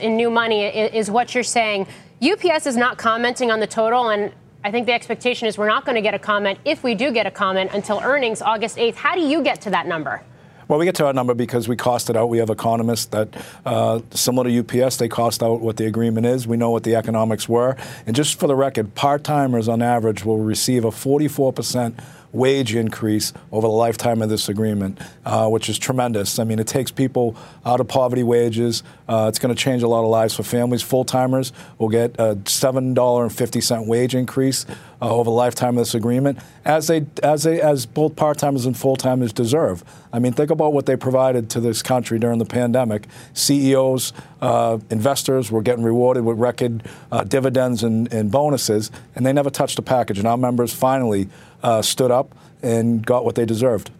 in 0.02 0.16
new 0.18 0.32
money 0.32 0.64
is 0.66 1.12
what 1.12 1.36
you're 1.36 1.44
saying. 1.44 1.86
UPS 2.22 2.66
is 2.66 2.78
not 2.78 2.98
commenting 2.98 3.52
on 3.52 3.60
the 3.60 3.68
total, 3.68 4.10
and 4.10 4.32
I 4.64 4.70
think 4.70 4.86
the 4.86 4.94
expectation 4.94 5.48
is 5.48 5.58
we're 5.58 5.68
not 5.68 5.86
going 5.86 5.96
to 5.96 6.02
get 6.02 6.14
a 6.14 6.20
comment 6.20 6.60
if 6.66 6.84
we 6.84 6.94
do 6.94 7.12
get 7.12 7.26
a 7.26 7.32
comment 7.32 7.72
until 7.74 8.00
earnings 8.04 8.44
August 8.44 8.78
8th. 8.78 8.94
How 8.94 9.16
do 9.16 9.22
you 9.22 9.42
get 9.42 9.62
to 9.62 9.72
that 9.72 9.88
number? 9.88 10.22
Well, 10.68 10.78
we 10.78 10.86
get 10.86 10.96
to 10.96 11.06
our 11.08 11.14
number 11.14 11.34
because 11.34 11.68
we 11.68 11.76
cost 11.76 12.10
it 12.12 12.16
out. 12.16 12.30
We 12.30 12.38
have 12.38 12.50
economists 12.50 13.08
that, 13.08 13.36
uh, 13.66 14.02
similar 14.12 14.50
to 14.50 14.84
UPS, 14.84 14.98
they 14.98 15.10
cost 15.10 15.42
out 15.42 15.62
what 15.62 15.78
the 15.78 15.86
agreement 15.86 16.28
is. 16.28 16.48
We 16.48 16.58
know 16.58 16.70
what 16.70 16.84
the 16.84 16.96
economics 16.96 17.50
were. 17.50 17.76
And 18.06 18.16
just 18.16 18.40
for 18.40 18.48
the 18.48 18.56
record, 18.56 18.94
part 18.94 19.24
timers 19.24 19.68
on 19.68 19.82
average 19.82 20.24
will 20.24 20.38
receive 20.38 20.86
a 20.86 20.92
44 20.92 21.52
percent 21.52 22.00
wage 22.34 22.76
increase 22.76 23.34
over 23.52 23.68
the 23.68 23.74
lifetime 23.74 24.22
of 24.22 24.30
this 24.30 24.50
agreement, 24.50 25.00
uh, 25.26 25.48
which 25.48 25.70
is 25.70 25.78
tremendous. 25.78 26.40
I 26.40 26.44
mean, 26.44 26.60
it 26.60 26.68
takes 26.68 26.92
people 26.92 27.36
out 27.66 27.80
of 27.80 27.88
poverty 27.88 28.24
wages. 28.24 28.84
Uh, 29.08 29.26
it's 29.28 29.40
going 29.40 29.54
to 29.54 29.62
change 29.62 29.84
a 29.84 29.88
lot 29.88 30.04
of 30.04 30.10
lives 30.10 30.36
for 30.36 30.44
families. 30.44 30.82
Full 30.82 31.06
timers 31.06 31.52
will 31.78 31.90
get 31.90 32.16
a 32.20 32.36
$7.50 32.36 33.88
wage 33.88 34.16
increase 34.16 34.66
uh, 35.02 35.10
over 35.10 35.26
the 35.26 35.32
lifetime 35.32 35.78
of 35.78 35.82
this 35.82 35.96
agreement, 35.96 36.38
as 36.64 36.88
they, 36.88 37.06
as 37.24 37.44
they, 37.44 37.60
as 37.60 37.86
both 37.86 38.16
part 38.16 38.38
timers 38.38 38.66
and 38.66 38.78
full 38.78 38.96
timers 38.96 39.34
deserve. 39.34 39.84
I 40.14 40.20
mean, 40.20 40.34
think 40.34 40.52
about 40.52 40.74
what 40.74 40.86
they 40.86 40.96
provided 40.96 41.50
to 41.52 41.60
this 41.60 41.82
country 41.82 42.20
during 42.20 42.38
the 42.38 42.46
pandemic. 42.46 43.08
CEOs, 43.34 44.14
uh, 44.42 44.78
investors 44.90 45.52
were 45.52 45.62
getting 45.62 45.84
rewarded 45.84 46.24
with 46.24 46.38
record 46.38 46.84
uh, 47.12 47.24
dividends 47.24 47.84
and, 47.84 48.12
and 48.14 48.32
bonuses, 48.32 48.92
and 49.16 49.26
they 49.26 49.34
never 49.34 49.50
touched 49.50 49.78
the 49.78 49.82
package. 49.82 50.20
And 50.20 50.28
our 50.28 50.38
members 50.38 50.74
finally 50.74 51.30
uh, 51.64 51.82
stood 51.82 52.12
up 52.12 52.36
and 52.62 53.06
got 53.06 53.26
what 53.26 53.36
they 53.36 53.46
deserved. 53.46 53.92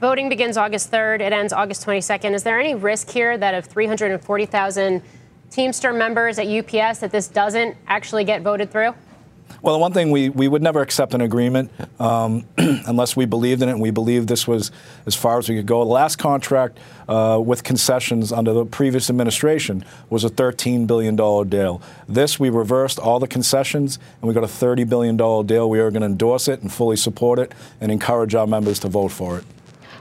Voting 0.00 0.28
begins 0.28 0.56
August 0.56 0.90
3rd. 0.90 1.20
It 1.20 1.32
ends 1.32 1.52
August 1.52 1.86
22nd. 1.86 2.32
Is 2.32 2.42
there 2.42 2.58
any 2.58 2.74
risk 2.74 3.08
here 3.10 3.38
that 3.38 3.54
of 3.54 3.64
340,000 3.66 5.02
Teamster 5.50 5.92
members 5.92 6.38
at 6.38 6.46
UPS 6.46 7.00
that 7.00 7.12
this 7.12 7.28
doesn't 7.28 7.76
actually 7.86 8.24
get 8.24 8.42
voted 8.42 8.72
through? 8.72 8.94
Well, 9.60 9.74
the 9.74 9.78
one 9.78 9.92
thing 9.92 10.10
we, 10.10 10.28
we 10.28 10.48
would 10.48 10.62
never 10.62 10.80
accept 10.80 11.14
an 11.14 11.20
agreement 11.20 11.70
um, 12.00 12.46
unless 12.58 13.16
we 13.16 13.26
believed 13.26 13.62
in 13.62 13.68
it 13.68 13.72
and 13.72 13.80
we 13.80 13.90
believed 13.90 14.28
this 14.28 14.48
was 14.48 14.72
as 15.06 15.14
far 15.14 15.38
as 15.38 15.48
we 15.48 15.56
could 15.56 15.66
go. 15.66 15.84
The 15.84 15.90
last 15.90 16.16
contract 16.16 16.78
uh, 17.08 17.40
with 17.44 17.62
concessions 17.62 18.32
under 18.32 18.52
the 18.52 18.64
previous 18.64 19.10
administration 19.10 19.84
was 20.10 20.24
a 20.24 20.30
$13 20.30 20.86
billion 20.86 21.16
deal. 21.48 21.82
This, 22.08 22.40
we 22.40 22.50
reversed 22.50 22.98
all 22.98 23.20
the 23.20 23.28
concessions 23.28 23.98
and 24.20 24.28
we 24.28 24.34
got 24.34 24.44
a 24.44 24.48
$30 24.48 24.88
billion 24.88 25.16
deal. 25.16 25.68
We 25.68 25.80
are 25.80 25.90
going 25.90 26.02
to 26.02 26.06
endorse 26.06 26.48
it 26.48 26.62
and 26.62 26.72
fully 26.72 26.96
support 26.96 27.38
it 27.38 27.52
and 27.80 27.92
encourage 27.92 28.34
our 28.34 28.46
members 28.46 28.78
to 28.80 28.88
vote 28.88 29.12
for 29.12 29.38
it. 29.38 29.44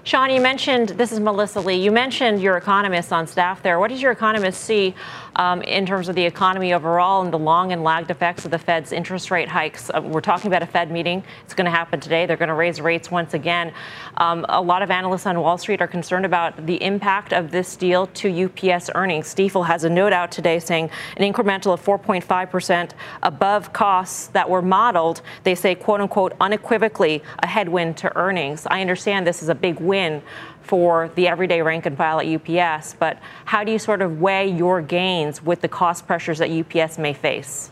Sean, 0.04 0.32
you 0.32 0.42
mentioned 0.42 0.90
this 0.90 1.12
is 1.12 1.20
Melissa 1.20 1.60
Lee. 1.60 1.76
You 1.76 1.92
mentioned 1.92 2.42
your 2.42 2.58
economists 2.58 3.12
on 3.12 3.28
staff 3.28 3.62
there. 3.62 3.80
What 3.80 3.90
does 3.90 4.02
your 4.02 4.12
economist 4.12 4.64
see 4.64 4.96
um, 5.36 5.62
in 5.62 5.86
terms 5.86 6.10
of 6.10 6.15
the 6.15 6.24
economy 6.24 6.74
overall 6.74 7.22
and 7.22 7.34
the 7.34 7.39
long 7.39 7.72
and 7.72 7.84
lagged 7.84 8.12
effects 8.12 8.46
of 8.46 8.52
the 8.52 8.60
Fed's 8.60 8.91
interest 8.91 9.32
rate 9.32 9.48
hikes. 9.48 9.89
Uh, 9.89 10.02
we're 10.02 10.22
talking 10.22 10.48
about 10.48 10.62
a 10.62 10.65
Fed 10.65 10.91
meeting. 10.91 11.24
It's 11.44 11.54
going 11.54 11.65
to 11.65 11.72
happen 11.72 12.00
today. 12.00 12.26
They're 12.26 12.38
going 12.38 12.50
to 12.50 12.56
raise 12.56 12.82
rates 12.82 13.10
once 13.10 13.34
again. 13.34 13.74
Um, 14.17 14.46
a 14.50 14.62
lot 14.62 14.82
of 14.82 14.91
analysts 14.91 15.26
on 15.26 15.39
Wall 15.39 15.58
Street 15.58 15.82
are 15.82 15.88
concerned 15.88 16.26
about 16.26 16.65
the 16.65 16.82
impact 16.84 17.34
of 17.34 17.52
this 17.52 17.76
deal 17.76 18.08
to 18.08 18.46
UPS 18.46 18.89
earnings. 18.96 19.34
Stifel 19.34 19.65
has 19.65 19.84
a 19.84 19.89
note 19.89 20.13
out 20.13 20.32
today 20.32 20.60
saying 20.60 20.89
an 21.17 21.34
incremental 21.34 21.74
of 21.74 21.84
4.5% 21.84 22.91
above 23.24 23.74
costs 23.74 24.28
that 24.28 24.50
were 24.50 24.62
modeled. 24.62 25.22
They 25.44 25.56
say, 25.56 25.76
quote 25.76 26.02
unquote, 26.02 26.34
unequivocally 26.41 27.24
a 27.39 27.48
headwind 27.48 27.98
to 27.98 28.15
earnings. 28.17 28.67
I 28.70 28.82
understand 28.82 29.26
this 29.26 29.41
is 29.41 29.50
a 29.50 29.56
big 29.56 29.80
win 29.80 30.22
for 30.63 31.12
the 31.15 31.28
everyday 31.28 31.62
rank 31.62 31.86
and 31.86 31.97
file 31.97 32.19
at 32.19 32.28
UPS, 32.28 32.95
but 33.00 33.19
how 33.45 33.63
do 33.63 33.71
you 33.71 33.80
sort 33.80 34.02
of 34.02 34.21
weigh 34.21 34.50
your 34.50 34.82
gains 34.82 35.41
with 35.41 35.62
the 35.62 35.67
cost 35.67 36.08
pressures 36.08 36.39
that 36.39 36.50
UPS 36.50 36.97
may 36.97 37.13
face? 37.13 37.71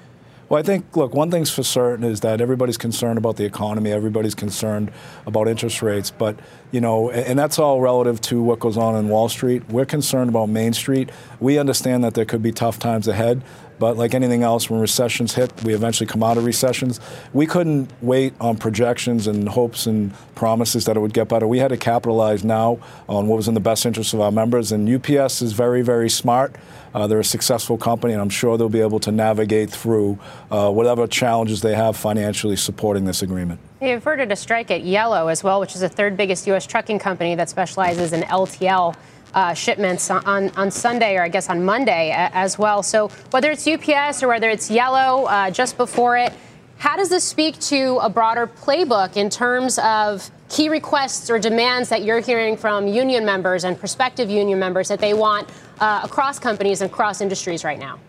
Well, 0.49 0.60
I 0.60 0.63
think, 0.63 0.97
look, 0.97 1.13
one 1.13 1.30
thing's 1.30 1.52
for 1.52 1.62
certain 1.62 2.04
is 2.04 2.21
that 2.21 2.41
everybody's 2.41 2.78
concerned 2.78 3.19
about 3.19 3.38
the 3.38 3.45
economy, 3.45 3.91
everybody's 3.91 4.34
concerned 4.34 4.91
about 5.28 5.47
interest 5.47 5.84
rates, 5.84 6.10
but, 6.10 6.39
you 6.71 6.82
know, 6.82 7.12
and 7.12 7.38
that's 7.38 7.60
all 7.60 7.82
relative 7.82 8.19
to 8.21 8.41
what 8.41 8.60
goes 8.60 8.75
on 8.75 8.95
in 8.95 9.10
Wall 9.10 9.30
Street. 9.30 9.69
We're 9.69 9.86
concerned 9.86 10.28
about 10.28 10.49
Main 10.49 10.73
Street. 10.73 11.12
We 11.39 11.60
understand 11.60 12.04
that 12.04 12.15
there 12.15 12.25
could 12.25 12.41
be 12.41 12.52
tough 12.52 12.80
times 12.80 13.08
ahead, 13.08 13.43
but 13.80 13.98
like 13.98 14.13
anything 14.13 14.44
else, 14.44 14.70
when 14.70 14.80
recessions 14.80 15.34
hit, 15.34 15.52
we 15.63 15.74
eventually 15.74 16.06
come 16.06 16.22
out 16.22 16.38
of 16.38 16.46
recessions. 16.46 17.00
We 17.34 17.46
couldn't 17.46 17.89
wait 18.02 18.34
on 18.39 18.58
projections 18.58 19.26
and 19.26 19.48
hopes 19.48 19.88
and 19.88 20.13
promises 20.36 20.86
that 20.86 20.98
it 20.98 21.00
would 21.00 21.13
get 21.13 21.30
better. 21.30 21.48
We 21.48 21.60
had 21.60 21.70
to 21.70 21.78
capitalize 21.78 22.44
now 22.44 22.80
on 23.08 23.28
what 23.28 23.38
was 23.38 23.48
in 23.48 23.54
the 23.54 23.60
best 23.60 23.86
interest 23.86 24.13
of 24.13 24.20
our 24.20 24.32
members. 24.32 24.72
And 24.72 24.88
UPS 24.88 25.42
is 25.42 25.54
very, 25.54 25.82
very 25.82 26.10
smart. 26.10 26.56
Uh, 26.94 27.08
they're 27.08 27.20
a 27.20 27.24
successful 27.24 27.78
company, 27.78 28.13
and 28.13 28.22
I'm 28.22 28.30
sure 28.30 28.58
they'll 28.58 28.68
be 28.68 28.82
able 28.82 29.00
to 29.02 29.12
navigate 29.12 29.70
through 29.70 30.18
uh, 30.52 30.72
whatever 30.72 31.08
challenges 31.08 31.62
they 31.62 31.76
have 31.76 31.96
financially 31.96 32.56
supporting 32.56 33.06
this 33.06 33.22
agreement. 33.22 33.60
They 33.80 33.94
averted 33.94 34.32
a 34.32 34.36
strike 34.36 34.72
at 34.72 34.84
Yellow 34.84 35.28
as 35.28 35.44
well, 35.44 35.60
which 35.60 35.76
is 35.76 35.82
the 35.82 35.89
third 35.89 36.18
biggest 36.18 36.48
U.S. 36.48 36.65
trucking 36.65 37.00
company 37.00 37.36
that 37.36 37.50
specializes 37.50 38.12
in 38.12 38.22
LTL 38.24 38.96
uh, 39.34 39.54
shipments 39.54 40.10
on, 40.10 40.50
on 40.50 40.72
Sunday 40.72 41.15
or 41.15 41.24
I 41.24 41.30
guess 41.30 41.50
on 41.50 41.63
Monday 41.63 42.12
as 42.15 42.58
well. 42.58 42.84
So 42.84 43.10
whether 43.32 43.52
it's 43.52 43.68
UPS 43.68 44.24
or 44.24 44.28
whether 44.28 44.50
it's 44.50 44.70
Yellow 44.70 45.26
uh, 45.26 45.52
just 45.52 45.78
before 45.78 46.18
it, 46.18 46.34
how 46.78 46.96
does 46.96 47.10
this 47.10 47.24
speak 47.24 47.60
to 47.60 48.00
a 48.02 48.10
broader 48.10 48.48
playbook 48.48 49.18
in 49.18 49.30
terms 49.30 49.78
of 49.80 50.30
key 50.48 50.70
requests 50.70 51.30
or 51.30 51.38
demands 51.38 51.89
that 51.89 52.04
you're 52.04 52.22
hearing 52.22 52.56
from 52.56 52.88
union 52.88 53.26
members 53.26 53.65
and 53.65 53.78
prospective 53.78 54.30
union 54.30 54.58
members 54.58 54.88
that 54.88 55.00
they 55.00 55.13
want 55.13 55.48
uh, 55.80 56.02
across 56.04 56.39
companies 56.39 56.82
and 56.82 56.89
across 56.89 57.22
industries 57.22 57.63
right 57.63 57.80
now? 57.80 58.00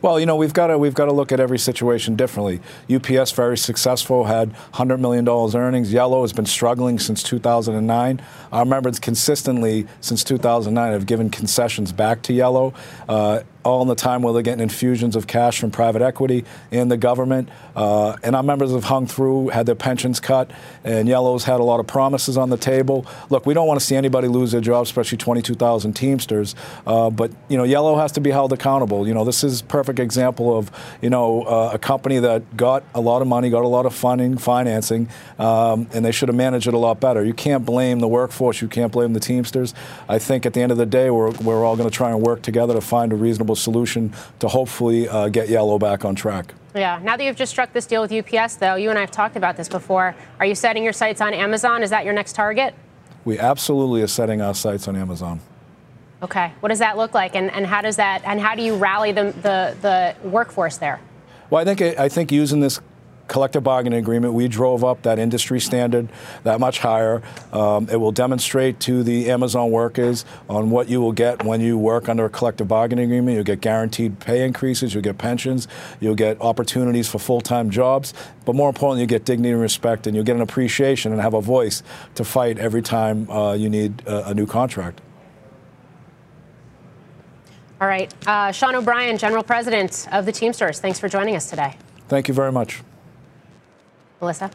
Well, 0.00 0.18
you 0.18 0.26
know, 0.26 0.36
we've 0.36 0.54
got 0.54 0.68
to 0.68 0.78
we've 0.78 0.94
got 0.94 1.06
to 1.06 1.12
look 1.12 1.32
at 1.32 1.40
every 1.40 1.58
situation 1.58 2.16
differently. 2.16 2.60
UPS 2.92 3.32
very 3.32 3.58
successful, 3.58 4.24
had 4.24 4.52
100 4.52 4.98
million 4.98 5.24
dollars 5.24 5.54
earnings. 5.54 5.92
Yellow 5.92 6.22
has 6.22 6.32
been 6.32 6.46
struggling 6.46 6.98
since 6.98 7.22
2009. 7.22 8.22
Our 8.52 8.64
members 8.64 8.98
consistently 8.98 9.86
since 10.00 10.24
2009 10.24 10.92
have 10.92 11.06
given 11.06 11.30
concessions 11.30 11.92
back 11.92 12.22
to 12.22 12.32
Yellow. 12.32 12.74
Uh, 13.08 13.40
all 13.64 13.82
in 13.82 13.88
the 13.88 13.94
time 13.94 14.22
where 14.22 14.32
they're 14.32 14.42
getting 14.42 14.62
infusions 14.62 15.16
of 15.16 15.26
cash 15.26 15.60
from 15.60 15.70
private 15.70 16.02
equity 16.02 16.44
and 16.70 16.90
the 16.90 16.96
government. 16.96 17.48
Uh, 17.74 18.16
and 18.22 18.36
our 18.36 18.42
members 18.42 18.72
have 18.72 18.84
hung 18.84 19.06
through, 19.06 19.48
had 19.48 19.66
their 19.66 19.74
pensions 19.74 20.20
cut, 20.20 20.50
and 20.84 21.08
Yellow's 21.08 21.44
had 21.44 21.60
a 21.60 21.62
lot 21.62 21.80
of 21.80 21.86
promises 21.86 22.36
on 22.36 22.50
the 22.50 22.56
table. 22.56 23.06
Look, 23.30 23.46
we 23.46 23.54
don't 23.54 23.66
want 23.66 23.80
to 23.80 23.86
see 23.86 23.96
anybody 23.96 24.28
lose 24.28 24.52
their 24.52 24.60
job, 24.60 24.82
especially 24.84 25.18
22,000 25.18 25.92
Teamsters. 25.92 26.54
Uh, 26.86 27.10
but 27.10 27.30
you 27.48 27.56
know, 27.56 27.64
Yellow 27.64 27.96
has 27.96 28.12
to 28.12 28.20
be 28.20 28.30
held 28.30 28.52
accountable. 28.52 29.06
You 29.06 29.14
know, 29.14 29.24
this 29.24 29.44
is 29.44 29.60
a 29.60 29.64
perfect 29.64 29.98
example 29.98 30.56
of 30.56 30.70
you 31.00 31.10
know 31.10 31.42
uh, 31.42 31.70
a 31.74 31.78
company 31.78 32.18
that 32.18 32.56
got 32.56 32.84
a 32.94 33.00
lot 33.00 33.22
of 33.22 33.28
money, 33.28 33.50
got 33.50 33.64
a 33.64 33.68
lot 33.68 33.86
of 33.86 33.94
funding, 33.94 34.38
financing, 34.38 35.08
um, 35.38 35.88
and 35.92 36.04
they 36.04 36.12
should 36.12 36.28
have 36.28 36.36
managed 36.36 36.66
it 36.66 36.74
a 36.74 36.78
lot 36.78 37.00
better. 37.00 37.24
You 37.24 37.34
can't 37.34 37.64
blame 37.64 38.00
the 38.00 38.08
workforce. 38.08 38.60
You 38.60 38.68
can't 38.68 38.92
blame 38.92 39.12
the 39.12 39.20
Teamsters. 39.20 39.74
I 40.08 40.18
think 40.18 40.46
at 40.46 40.52
the 40.52 40.60
end 40.60 40.72
of 40.72 40.78
the 40.78 40.86
day, 40.86 41.10
we're, 41.10 41.30
we're 41.30 41.64
all 41.64 41.76
going 41.76 41.88
to 41.88 41.94
try 41.94 42.10
and 42.10 42.20
work 42.20 42.42
together 42.42 42.74
to 42.74 42.80
find 42.80 43.12
a 43.12 43.16
reasonable 43.16 43.51
solution 43.56 44.12
to 44.38 44.48
hopefully 44.48 45.08
uh, 45.08 45.28
get 45.28 45.48
Yellow 45.48 45.78
back 45.78 46.04
on 46.04 46.14
track. 46.14 46.54
Yeah. 46.74 47.00
Now 47.02 47.16
that 47.16 47.24
you've 47.24 47.36
just 47.36 47.52
struck 47.52 47.72
this 47.72 47.86
deal 47.86 48.00
with 48.02 48.12
UPS, 48.12 48.56
though, 48.56 48.76
you 48.76 48.90
and 48.90 48.98
I 48.98 49.02
have 49.02 49.10
talked 49.10 49.36
about 49.36 49.56
this 49.56 49.68
before. 49.68 50.14
Are 50.40 50.46
you 50.46 50.54
setting 50.54 50.84
your 50.84 50.92
sights 50.92 51.20
on 51.20 51.34
Amazon? 51.34 51.82
Is 51.82 51.90
that 51.90 52.04
your 52.04 52.14
next 52.14 52.34
target? 52.34 52.74
We 53.24 53.38
absolutely 53.38 54.02
are 54.02 54.06
setting 54.08 54.40
our 54.40 54.54
sights 54.54 54.88
on 54.88 54.96
Amazon. 54.96 55.40
Okay. 56.22 56.52
What 56.60 56.70
does 56.70 56.78
that 56.78 56.96
look 56.96 57.14
like, 57.14 57.34
and, 57.34 57.50
and 57.50 57.66
how 57.66 57.82
does 57.82 57.96
that 57.96 58.22
and 58.24 58.40
how 58.40 58.54
do 58.54 58.62
you 58.62 58.76
rally 58.76 59.12
the, 59.12 59.32
the, 59.42 59.76
the 59.82 60.28
workforce 60.28 60.78
there? 60.78 61.00
Well, 61.50 61.60
I 61.60 61.64
think 61.64 61.98
I 61.98 62.08
think 62.08 62.32
using 62.32 62.60
this 62.60 62.80
collective 63.32 63.64
bargaining 63.64 63.98
agreement, 63.98 64.34
we 64.34 64.46
drove 64.46 64.84
up 64.84 65.00
that 65.02 65.18
industry 65.18 65.58
standard 65.58 66.06
that 66.44 66.60
much 66.60 66.80
higher. 66.80 67.22
Um, 67.50 67.88
it 67.88 67.96
will 67.96 68.12
demonstrate 68.12 68.78
to 68.80 69.02
the 69.02 69.30
Amazon 69.30 69.70
workers 69.70 70.26
on 70.50 70.68
what 70.68 70.90
you 70.90 71.00
will 71.00 71.12
get 71.12 71.42
when 71.42 71.62
you 71.62 71.78
work 71.78 72.10
under 72.10 72.26
a 72.26 72.28
collective 72.28 72.68
bargaining 72.68 73.06
agreement. 73.06 73.36
You'll 73.36 73.44
get 73.44 73.62
guaranteed 73.62 74.20
pay 74.20 74.44
increases, 74.44 74.92
you'll 74.92 75.02
get 75.02 75.16
pensions, 75.16 75.66
you'll 75.98 76.14
get 76.14 76.38
opportunities 76.42 77.08
for 77.08 77.18
full 77.18 77.40
time 77.40 77.70
jobs, 77.70 78.12
but 78.44 78.54
more 78.54 78.68
importantly, 78.68 79.00
you 79.00 79.06
get 79.06 79.24
dignity 79.24 79.50
and 79.50 79.62
respect, 79.62 80.06
and 80.06 80.14
you'll 80.14 80.26
get 80.26 80.36
an 80.36 80.42
appreciation 80.42 81.10
and 81.10 81.22
have 81.22 81.32
a 81.32 81.40
voice 81.40 81.82
to 82.16 82.24
fight 82.24 82.58
every 82.58 82.82
time 82.82 83.30
uh, 83.30 83.54
you 83.54 83.70
need 83.70 84.06
a, 84.06 84.28
a, 84.28 84.34
new 84.34 84.46
contract. 84.46 85.00
All 87.80 87.88
right. 87.88 88.12
Uh, 88.26 88.52
Sean 88.52 88.74
O'Brien, 88.74 89.16
General 89.16 89.42
President 89.42 90.06
of 90.12 90.26
the 90.26 90.32
Teamsters, 90.32 90.80
thanks 90.80 91.00
for 91.00 91.08
joining 91.08 91.34
us 91.34 91.48
today. 91.48 91.78
Thank 92.08 92.28
you 92.28 92.34
very 92.34 92.52
much. 92.52 92.82
Melissa? 94.22 94.48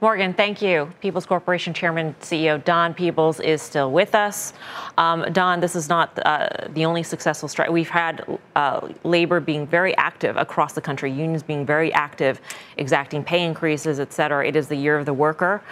Morgan, 0.00 0.32
thank 0.32 0.62
you. 0.62 0.92
Peebles 1.00 1.26
Corporation 1.26 1.74
Chairman 1.74 2.14
CEO 2.20 2.64
Don 2.64 2.94
Peebles 2.94 3.40
is 3.40 3.60
still 3.60 3.90
with 3.90 4.14
us. 4.14 4.52
Um, 4.96 5.24
Don, 5.32 5.58
this 5.58 5.74
is 5.74 5.88
not 5.88 6.16
uh, 6.24 6.48
the 6.68 6.84
only 6.84 7.02
successful 7.02 7.48
strike. 7.48 7.68
We've 7.68 7.88
had 7.88 8.38
uh, 8.54 8.88
labor 9.02 9.40
being 9.40 9.66
very 9.66 9.96
active 9.96 10.36
across 10.36 10.74
the 10.74 10.80
country, 10.80 11.10
unions 11.10 11.42
being 11.42 11.66
very 11.66 11.92
active, 11.94 12.40
exacting 12.76 13.24
pay 13.24 13.44
increases, 13.44 13.98
et 13.98 14.12
cetera. 14.12 14.46
It 14.46 14.54
is 14.54 14.68
the 14.68 14.76
year 14.76 14.96
of 14.96 15.04
the 15.04 15.14
worker. 15.14 15.62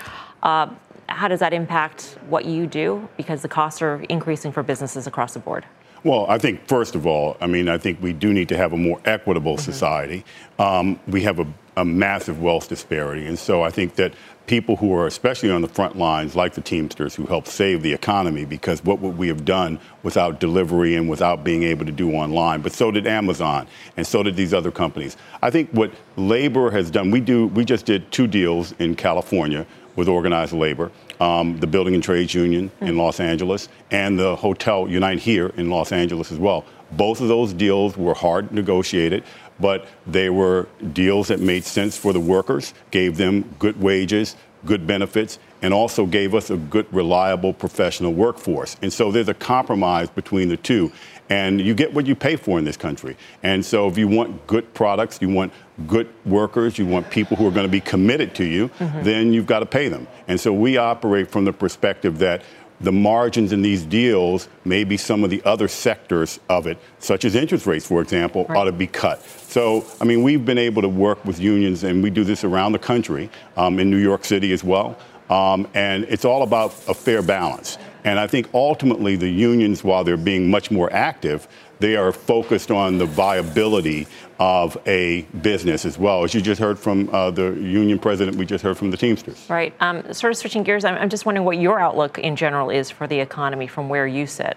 Uh, 0.43 0.71
how 1.09 1.29
does 1.29 1.39
that 1.39 1.53
impact 1.53 2.19
what 2.29 2.47
you 2.47 2.67
do? 2.67 3.09
Because 3.17 3.43
the 3.43 3.49
costs 3.49 3.81
are 3.81 4.03
increasing 4.09 4.51
for 4.51 4.65
businesses 4.65 5.07
across 5.07 5.35
the 5.35 5.39
board. 5.39 5.65
Well, 6.03 6.27
I 6.29 6.39
think 6.39 6.67
first 6.67 6.97
of 6.97 7.07
all, 7.07 7.37
I 7.41 7.47
mean, 7.47 7.69
I 7.69 7.79
think 7.79 8.03
we 8.03 8.13
do 8.13 8.33
need 8.33 8.49
to 8.49 8.57
have 8.57 8.73
a 8.73 8.77
more 8.77 9.01
equitable 9.05 9.55
mm-hmm. 9.55 9.71
society. 9.71 10.25
Um, 10.59 10.99
we 11.07 11.23
have 11.23 11.39
a, 11.39 11.47
a, 11.77 11.85
massive 11.85 12.41
wealth 12.41 12.69
disparity, 12.69 13.27
and 13.27 13.39
so 13.39 13.63
I 13.63 13.71
think 13.71 13.97
that 13.97 14.15
people 14.47 14.77
who 14.77 14.95
are 14.95 15.07
especially 15.07 15.51
on 15.51 15.63
the 15.63 15.69
front 15.69 15.97
lines, 15.97 16.37
like 16.37 16.55
the 16.55 16.61
Teamsters, 16.61 17.15
who 17.15 17.27
help 17.27 17.47
save 17.47 17.83
the 17.83 17.93
economy, 17.93 18.45
because 18.45 18.85
what 18.85 19.01
would 19.01 19.19
we 19.19 19.29
have 19.29 19.45
done 19.45 19.81
without 20.03 20.39
delivery 20.39 20.95
and 20.95 21.09
without 21.09 21.43
being 21.43 21.65
able 21.65 21.85
to 21.85 21.93
do 21.93 22.13
online? 22.13 22.61
But 22.61 22.73
so 22.73 22.91
did 22.91 23.07
Amazon, 23.07 23.67
and 23.97 24.07
so 24.07 24.23
did 24.23 24.37
these 24.37 24.55
other 24.55 24.71
companies. 24.71 25.17
I 25.43 25.51
think 25.51 25.71
what 25.71 25.93
labor 26.17 26.71
has 26.71 26.91
done, 26.91 27.11
we 27.11 27.21
do, 27.21 27.49
we 27.49 27.65
just 27.65 27.87
did 27.87 28.11
two 28.13 28.27
deals 28.27 28.73
in 28.79 28.95
California 28.95 29.67
with 29.97 30.09
organized 30.09 30.53
labor 30.53 30.91
um, 31.21 31.59
the 31.61 31.67
Building 31.67 31.95
and 31.95 32.03
Trades 32.03 32.35
Union 32.35 32.69
mm-hmm. 32.69 32.87
in 32.87 32.93
hmm. 32.95 33.01
Los 33.01 33.21
Angeles, 33.21 33.69
and 33.91 34.19
the 34.19 34.37
Hotel 34.37 34.89
UNITE 34.89 35.19
HERE 35.19 35.49
in 35.57 35.71
Los 35.71 35.93
Angeles 35.93 36.33
as 36.33 36.39
well. 36.39 36.65
Both 36.93 37.21
of 37.21 37.29
those 37.29 37.53
deals 37.53 37.97
were 37.97 38.15
hard 38.15 38.53
negotiated, 38.53 39.25
but 39.61 39.87
they 40.07 40.31
were 40.31 40.69
deals 40.93 41.29
that 41.29 41.41
made 41.41 41.65
sense 41.65 41.97
for 41.97 42.13
the 42.13 42.21
workers, 42.21 42.75
gave 42.91 43.17
them 43.17 43.55
good 43.59 43.81
wages, 43.81 44.37
good 44.65 44.87
benefits, 44.87 45.39
and 45.63 45.73
also 45.73 46.07
gave 46.07 46.35
us 46.35 46.51
a 46.51 46.57
good, 46.57 46.87
reliable 46.93 47.53
professional 47.53 48.13
workforce. 48.13 48.77
And 48.83 48.93
so 48.93 49.11
there's 49.11 49.29
a 49.29 49.35
compromise 49.35 50.11
between 50.11 50.49
the 50.49 50.57
two. 50.57 50.93
And 51.29 51.61
you 51.61 51.75
get 51.75 51.93
what 51.93 52.07
you 52.07 52.15
pay 52.15 52.37
for 52.37 52.59
in 52.59 52.65
this 52.65 52.77
country. 52.77 53.17
And 53.43 53.65
so 53.65 53.89
if 53.89 53.99
you 53.99 54.07
want 54.07 54.47
good 54.47 54.73
products, 54.75 55.19
you 55.21 55.29
want 55.29 55.53
good 55.87 56.09
workers, 56.25 56.79
you 56.79 56.87
want 56.87 57.11
people 57.11 57.37
who 57.37 57.47
are 57.47 57.51
going 57.51 57.67
to 57.67 57.71
be 57.71 57.81
committed 57.81 58.35
to 58.37 58.45
you, 58.45 58.69
mm-hmm. 58.69 59.03
then 59.03 59.33
you've 59.33 59.47
got 59.47 59.61
to 59.61 59.67
pay 59.67 59.89
them. 59.89 60.07
And 60.29 60.39
so 60.41 60.53
we 60.53 60.77
operate 60.77 61.31
from 61.31 61.45
the 61.45 61.53
perspective 61.53 62.19
that 62.19 62.43
the 62.81 62.93
margins 62.93 63.53
in 63.53 63.63
these 63.63 63.85
deals, 63.85 64.49
maybe 64.65 64.97
some 64.97 65.25
of 65.25 65.31
the 65.31 65.43
other 65.45 65.69
sectors 65.69 66.39
of 66.49 66.67
it, 66.67 66.79
such 66.99 67.25
as 67.25 67.35
interest 67.35 67.67
rates, 67.67 67.87
for 67.87 68.03
example, 68.03 68.45
right. 68.49 68.59
ought 68.59 68.65
to 68.65 68.73
be 68.73 68.87
cut. 68.87 69.23
So, 69.23 69.87
I 70.01 70.05
mean, 70.05 70.23
we've 70.23 70.45
been 70.45 70.59
able 70.59 70.83
to 70.83 70.89
work 70.89 71.25
with 71.25 71.41
unions, 71.41 71.85
and 71.85 72.03
we 72.03 72.11
do 72.11 72.25
this 72.25 72.45
around 72.45 72.73
the 72.73 72.79
country, 72.79 73.31
um, 73.57 73.79
in 73.79 73.91
New 73.91 73.97
York 73.97 74.25
City 74.25 74.53
as 74.53 74.63
well. 74.63 74.99
Um, 75.31 75.67
and 75.75 76.05
it's 76.05 76.25
all 76.25 76.43
about 76.43 76.75
a 76.89 76.95
fair 76.95 77.23
balance. 77.23 77.79
And 78.05 78.21
I 78.21 78.29
think 78.29 78.49
ultimately 78.55 79.17
the 79.17 79.29
unions, 79.29 79.83
while 79.83 80.05
they're 80.05 80.17
being 80.17 80.49
much 80.49 80.71
more 80.71 80.93
active, 80.93 81.49
they 81.79 81.97
are 81.97 82.13
focused 82.13 82.71
on 82.71 82.99
the 82.99 83.07
viability 83.07 84.07
of 84.39 84.77
a 84.87 85.23
business 85.43 85.85
as 85.85 85.99
well. 85.99 86.25
As 86.25 86.35
you 86.35 86.41
just 86.41 86.61
heard 86.61 86.79
from 86.79 87.09
uh, 87.11 87.31
the 87.31 87.53
union 87.55 87.99
president, 87.99 88.37
we 88.37 88.47
just 88.47 88.63
heard 88.63 88.77
from 88.77 88.91
the 88.91 88.97
Teamsters. 88.97 89.47
Right. 89.49 89.75
Um, 89.81 90.13
sort 90.13 90.33
of 90.33 90.37
switching 90.37 90.63
gears, 90.63 90.85
I'm, 90.85 90.95
I'm 90.97 91.09
just 91.09 91.27
wondering 91.27 91.45
what 91.45 91.59
your 91.59 91.81
outlook 91.81 92.19
in 92.19 92.37
general 92.37 92.71
is 92.71 92.91
for 92.91 93.07
the 93.07 93.21
economy 93.21 93.67
from 93.67 93.89
where 93.89 94.07
you 94.07 94.27
sit. 94.27 94.57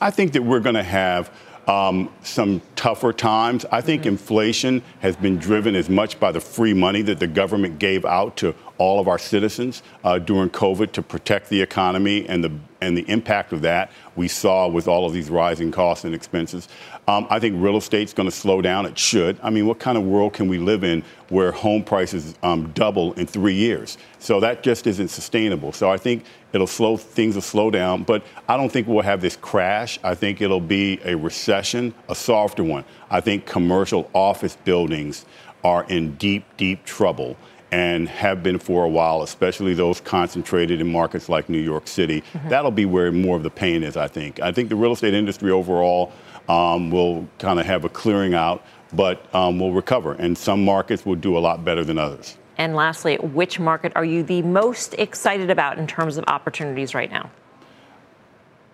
I 0.00 0.10
think 0.10 0.32
that 0.32 0.42
we're 0.42 0.60
going 0.60 0.74
to 0.74 0.82
have 0.82 1.30
um, 1.66 2.12
some 2.22 2.62
tougher 2.76 3.12
times. 3.12 3.64
I 3.70 3.80
think 3.80 4.02
mm-hmm. 4.02 4.10
inflation 4.10 4.82
has 5.00 5.16
been 5.16 5.38
driven 5.38 5.74
as 5.74 5.88
much 5.88 6.18
by 6.20 6.32
the 6.32 6.40
free 6.40 6.74
money 6.74 7.02
that 7.02 7.18
the 7.18 7.26
government 7.26 7.78
gave 7.78 8.04
out 8.04 8.36
to 8.38 8.54
all 8.78 9.00
of 9.00 9.08
our 9.08 9.18
citizens 9.18 9.82
uh, 10.04 10.18
during 10.18 10.50
COVID 10.50 10.92
to 10.92 11.02
protect 11.02 11.48
the 11.48 11.60
economy 11.60 12.28
and 12.28 12.44
the 12.44 12.52
and 12.82 12.96
the 12.96 13.08
impact 13.08 13.54
of 13.54 13.62
that 13.62 13.90
we 14.16 14.28
saw 14.28 14.68
with 14.68 14.86
all 14.86 15.06
of 15.06 15.12
these 15.14 15.30
rising 15.30 15.72
costs 15.72 16.04
and 16.04 16.14
expenses. 16.14 16.68
Um, 17.08 17.26
I 17.30 17.38
think 17.38 17.56
real 17.58 17.78
estate's 17.78 18.12
going 18.12 18.28
to 18.28 18.34
slow 18.34 18.60
down. 18.60 18.84
It 18.84 18.98
should. 18.98 19.38
I 19.42 19.48
mean, 19.48 19.66
what 19.66 19.78
kind 19.78 19.96
of 19.96 20.04
world 20.04 20.34
can 20.34 20.46
we 20.46 20.58
live 20.58 20.84
in 20.84 21.02
where 21.30 21.52
home 21.52 21.82
prices 21.84 22.34
um, 22.42 22.70
double 22.72 23.14
in 23.14 23.26
three 23.26 23.54
years? 23.54 23.96
So 24.18 24.40
that 24.40 24.62
just 24.62 24.86
isn't 24.86 25.08
sustainable. 25.08 25.72
So 25.72 25.90
I 25.90 25.96
think 25.96 26.24
it'll 26.56 26.66
slow 26.66 26.96
things 26.96 27.36
will 27.36 27.42
slow 27.42 27.70
down, 27.70 28.02
but 28.02 28.24
I 28.48 28.56
don't 28.56 28.72
think 28.72 28.88
we'll 28.88 29.02
have 29.02 29.20
this 29.20 29.36
crash. 29.36 30.00
I 30.02 30.16
think 30.16 30.40
it'll 30.40 30.60
be 30.60 30.98
a 31.04 31.14
recession, 31.14 31.94
a 32.08 32.14
softer 32.14 32.64
one. 32.64 32.84
I 33.10 33.20
think 33.20 33.46
commercial 33.46 34.10
office 34.12 34.56
buildings 34.56 35.24
are 35.62 35.84
in 35.84 36.16
deep, 36.16 36.44
deep 36.56 36.84
trouble 36.84 37.36
and 37.72 38.08
have 38.08 38.42
been 38.42 38.58
for 38.58 38.84
a 38.84 38.88
while, 38.88 39.22
especially 39.22 39.74
those 39.74 40.00
concentrated 40.00 40.80
in 40.80 40.90
markets 40.90 41.28
like 41.28 41.48
New 41.48 41.60
York 41.60 41.86
City. 41.86 42.22
Mm-hmm. 42.32 42.48
That'll 42.48 42.70
be 42.70 42.86
where 42.86 43.12
more 43.12 43.36
of 43.36 43.42
the 43.42 43.50
pain 43.50 43.82
is, 43.82 43.96
I 43.96 44.08
think. 44.08 44.40
I 44.40 44.52
think 44.52 44.68
the 44.68 44.76
real 44.76 44.92
estate 44.92 45.14
industry 45.14 45.50
overall 45.50 46.12
um, 46.48 46.90
will 46.90 47.28
kind 47.38 47.60
of 47.60 47.66
have 47.66 47.84
a 47.84 47.88
clearing 47.88 48.34
out, 48.34 48.64
but 48.92 49.22
um, 49.34 49.58
will 49.58 49.72
recover. 49.72 50.12
And 50.14 50.38
some 50.38 50.64
markets 50.64 51.04
will 51.04 51.16
do 51.16 51.36
a 51.36 51.40
lot 51.40 51.64
better 51.64 51.84
than 51.84 51.98
others. 51.98 52.38
And 52.58 52.74
lastly, 52.74 53.16
which 53.16 53.60
market 53.60 53.92
are 53.94 54.04
you 54.04 54.22
the 54.22 54.42
most 54.42 54.94
excited 54.94 55.50
about 55.50 55.78
in 55.78 55.86
terms 55.86 56.16
of 56.16 56.24
opportunities 56.26 56.94
right 56.94 57.10
now? 57.10 57.30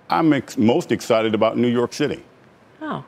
I'm 0.08 0.32
ex- 0.32 0.56
most 0.56 0.92
excited 0.92 1.34
about 1.34 1.56
New 1.56 1.68
York 1.68 1.92
City. 1.92 2.22
Oh. 2.80 3.04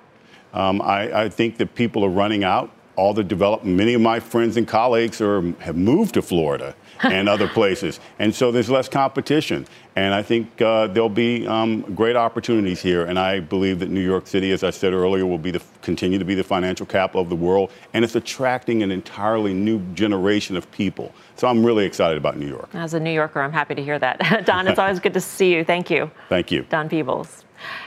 Um, 0.52 0.80
I, 0.82 1.24
I 1.24 1.28
think 1.28 1.58
that 1.58 1.74
people 1.74 2.04
are 2.04 2.08
running 2.08 2.44
out 2.44 2.70
all 2.96 3.12
the 3.12 3.24
development. 3.24 3.76
Many 3.76 3.94
of 3.94 4.00
my 4.00 4.20
friends 4.20 4.56
and 4.56 4.66
colleagues 4.66 5.20
are, 5.20 5.42
have 5.60 5.76
moved 5.76 6.14
to 6.14 6.22
Florida 6.22 6.74
and 7.02 7.28
other 7.28 7.48
places, 7.48 8.00
and 8.18 8.34
so 8.34 8.52
there's 8.52 8.70
less 8.70 8.88
competition. 8.88 9.66
And 9.96 10.14
I 10.14 10.22
think 10.22 10.60
uh, 10.62 10.88
there'll 10.88 11.08
be 11.08 11.46
um, 11.46 11.82
great 11.94 12.16
opportunities 12.16 12.80
here. 12.80 13.04
And 13.04 13.18
I 13.18 13.40
believe 13.40 13.80
that 13.80 13.90
New 13.90 14.00
York 14.00 14.26
City, 14.26 14.52
as 14.52 14.64
I 14.64 14.70
said 14.70 14.92
earlier, 14.92 15.26
will 15.26 15.38
be 15.38 15.50
the, 15.50 15.62
continue 15.84 16.18
to 16.18 16.24
be 16.24 16.34
the 16.34 16.42
financial 16.42 16.86
capital 16.86 17.22
of 17.22 17.28
the 17.28 17.36
world, 17.36 17.70
and 17.92 18.04
it's 18.04 18.16
attracting 18.16 18.82
an 18.82 18.90
entirely 18.90 19.54
new 19.54 19.80
generation 19.94 20.56
of 20.56 20.70
people. 20.72 21.14
So 21.36 21.46
I'm 21.46 21.64
really 21.64 21.84
excited 21.84 22.18
about 22.18 22.36
New 22.36 22.48
York. 22.48 22.68
As 22.74 22.94
a 22.94 23.00
New 23.00 23.12
Yorker, 23.12 23.40
I'm 23.40 23.52
happy 23.52 23.74
to 23.74 23.82
hear 23.82 23.98
that. 23.98 24.44
Don, 24.46 24.66
it's 24.66 24.78
always 24.78 24.98
good 24.98 25.14
to 25.14 25.20
see 25.20 25.54
you. 25.54 25.64
Thank 25.64 25.90
you. 25.90 26.10
Thank 26.28 26.50
you. 26.50 26.62
Don 26.68 26.88
Peebles. 26.88 27.44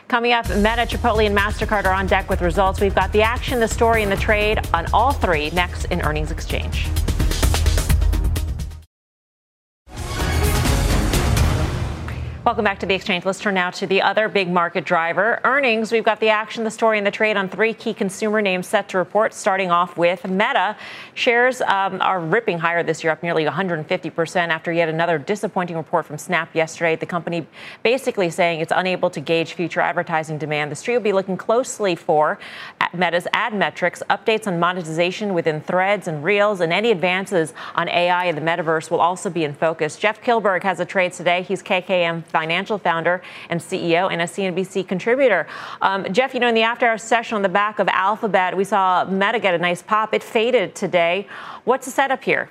Coming 0.07 0.31
up, 0.31 0.47
Meta, 0.49 0.87
Chipotle, 0.87 1.25
and 1.25 1.37
MasterCard 1.37 1.85
are 1.85 1.93
on 1.93 2.07
deck 2.07 2.29
with 2.29 2.41
results. 2.41 2.79
We've 2.79 2.95
got 2.95 3.11
the 3.11 3.21
action, 3.21 3.59
the 3.59 3.67
story, 3.67 4.03
and 4.03 4.11
the 4.11 4.17
trade 4.17 4.59
on 4.73 4.85
all 4.93 5.11
three 5.11 5.49
next 5.51 5.85
in 5.85 6.01
Earnings 6.01 6.31
Exchange. 6.31 6.87
Welcome 12.47 12.63
back 12.63 12.79
to 12.79 12.85
the 12.85 12.95
exchange. 12.95 13.25
Let's 13.25 13.41
turn 13.41 13.55
now 13.55 13.71
to 13.71 13.85
the 13.85 14.01
other 14.01 14.29
big 14.29 14.49
market 14.49 14.85
driver, 14.85 15.41
earnings. 15.43 15.91
We've 15.91 16.05
got 16.05 16.21
the 16.21 16.29
action, 16.29 16.63
the 16.63 16.71
story, 16.71 16.97
and 16.97 17.05
the 17.05 17.11
trade 17.11 17.35
on 17.35 17.49
three 17.49 17.73
key 17.73 17.93
consumer 17.93 18.41
names 18.41 18.67
set 18.67 18.87
to 18.87 18.97
report, 18.97 19.33
starting 19.33 19.69
off 19.69 19.97
with 19.97 20.25
Meta. 20.25 20.77
Shares 21.13 21.59
um, 21.59 22.01
are 22.01 22.21
ripping 22.21 22.59
higher 22.59 22.83
this 22.83 23.03
year, 23.03 23.11
up 23.11 23.21
nearly 23.21 23.43
150% 23.43 24.47
after 24.47 24.71
yet 24.71 24.87
another 24.87 25.17
disappointing 25.17 25.75
report 25.75 26.05
from 26.05 26.17
Snap 26.17 26.55
yesterday. 26.55 26.95
The 26.95 27.05
company 27.05 27.45
basically 27.83 28.29
saying 28.29 28.61
it's 28.61 28.71
unable 28.73 29.09
to 29.09 29.19
gauge 29.19 29.51
future 29.51 29.81
advertising 29.81 30.37
demand. 30.37 30.71
The 30.71 30.77
street 30.77 30.95
will 30.95 31.03
be 31.03 31.11
looking 31.11 31.35
closely 31.35 31.97
for 31.97 32.39
Meta's 32.93 33.27
ad 33.33 33.55
metrics, 33.55 34.01
updates 34.09 34.47
on 34.47 34.57
monetization 34.57 35.33
within 35.33 35.59
threads 35.59 36.07
and 36.07 36.23
reels, 36.23 36.61
and 36.61 36.71
any 36.71 36.91
advances 36.91 37.53
on 37.75 37.89
AI 37.89 38.23
and 38.23 38.37
the 38.37 38.41
metaverse 38.41 38.89
will 38.89 39.01
also 39.01 39.29
be 39.29 39.43
in 39.43 39.53
focus. 39.53 39.97
Jeff 39.97 40.21
Kilburg 40.21 40.63
has 40.63 40.79
a 40.79 40.85
trade 40.85 41.11
today. 41.11 41.41
He's 41.41 41.61
KKM 41.61 42.23
financial 42.39 42.77
founder 42.77 43.23
and 43.49 43.59
CEO 43.59 44.11
and 44.11 44.21
a 44.21 44.25
CNBC 44.25 44.87
contributor. 44.87 45.47
Um, 45.81 46.05
Jeff, 46.13 46.35
you 46.35 46.39
know, 46.39 46.47
in 46.47 46.53
the 46.53 46.61
after 46.61 46.85
hours 46.85 47.01
session 47.01 47.35
on 47.35 47.41
the 47.41 47.49
back 47.49 47.79
of 47.79 47.87
Alphabet, 47.87 48.55
we 48.55 48.63
saw 48.63 49.05
Meta 49.05 49.39
get 49.39 49.55
a 49.55 49.57
nice 49.57 49.81
pop. 49.81 50.13
It 50.13 50.21
faded 50.21 50.75
today. 50.75 51.27
What's 51.63 51.85
the 51.87 51.91
setup 51.91 52.23
here? 52.23 52.49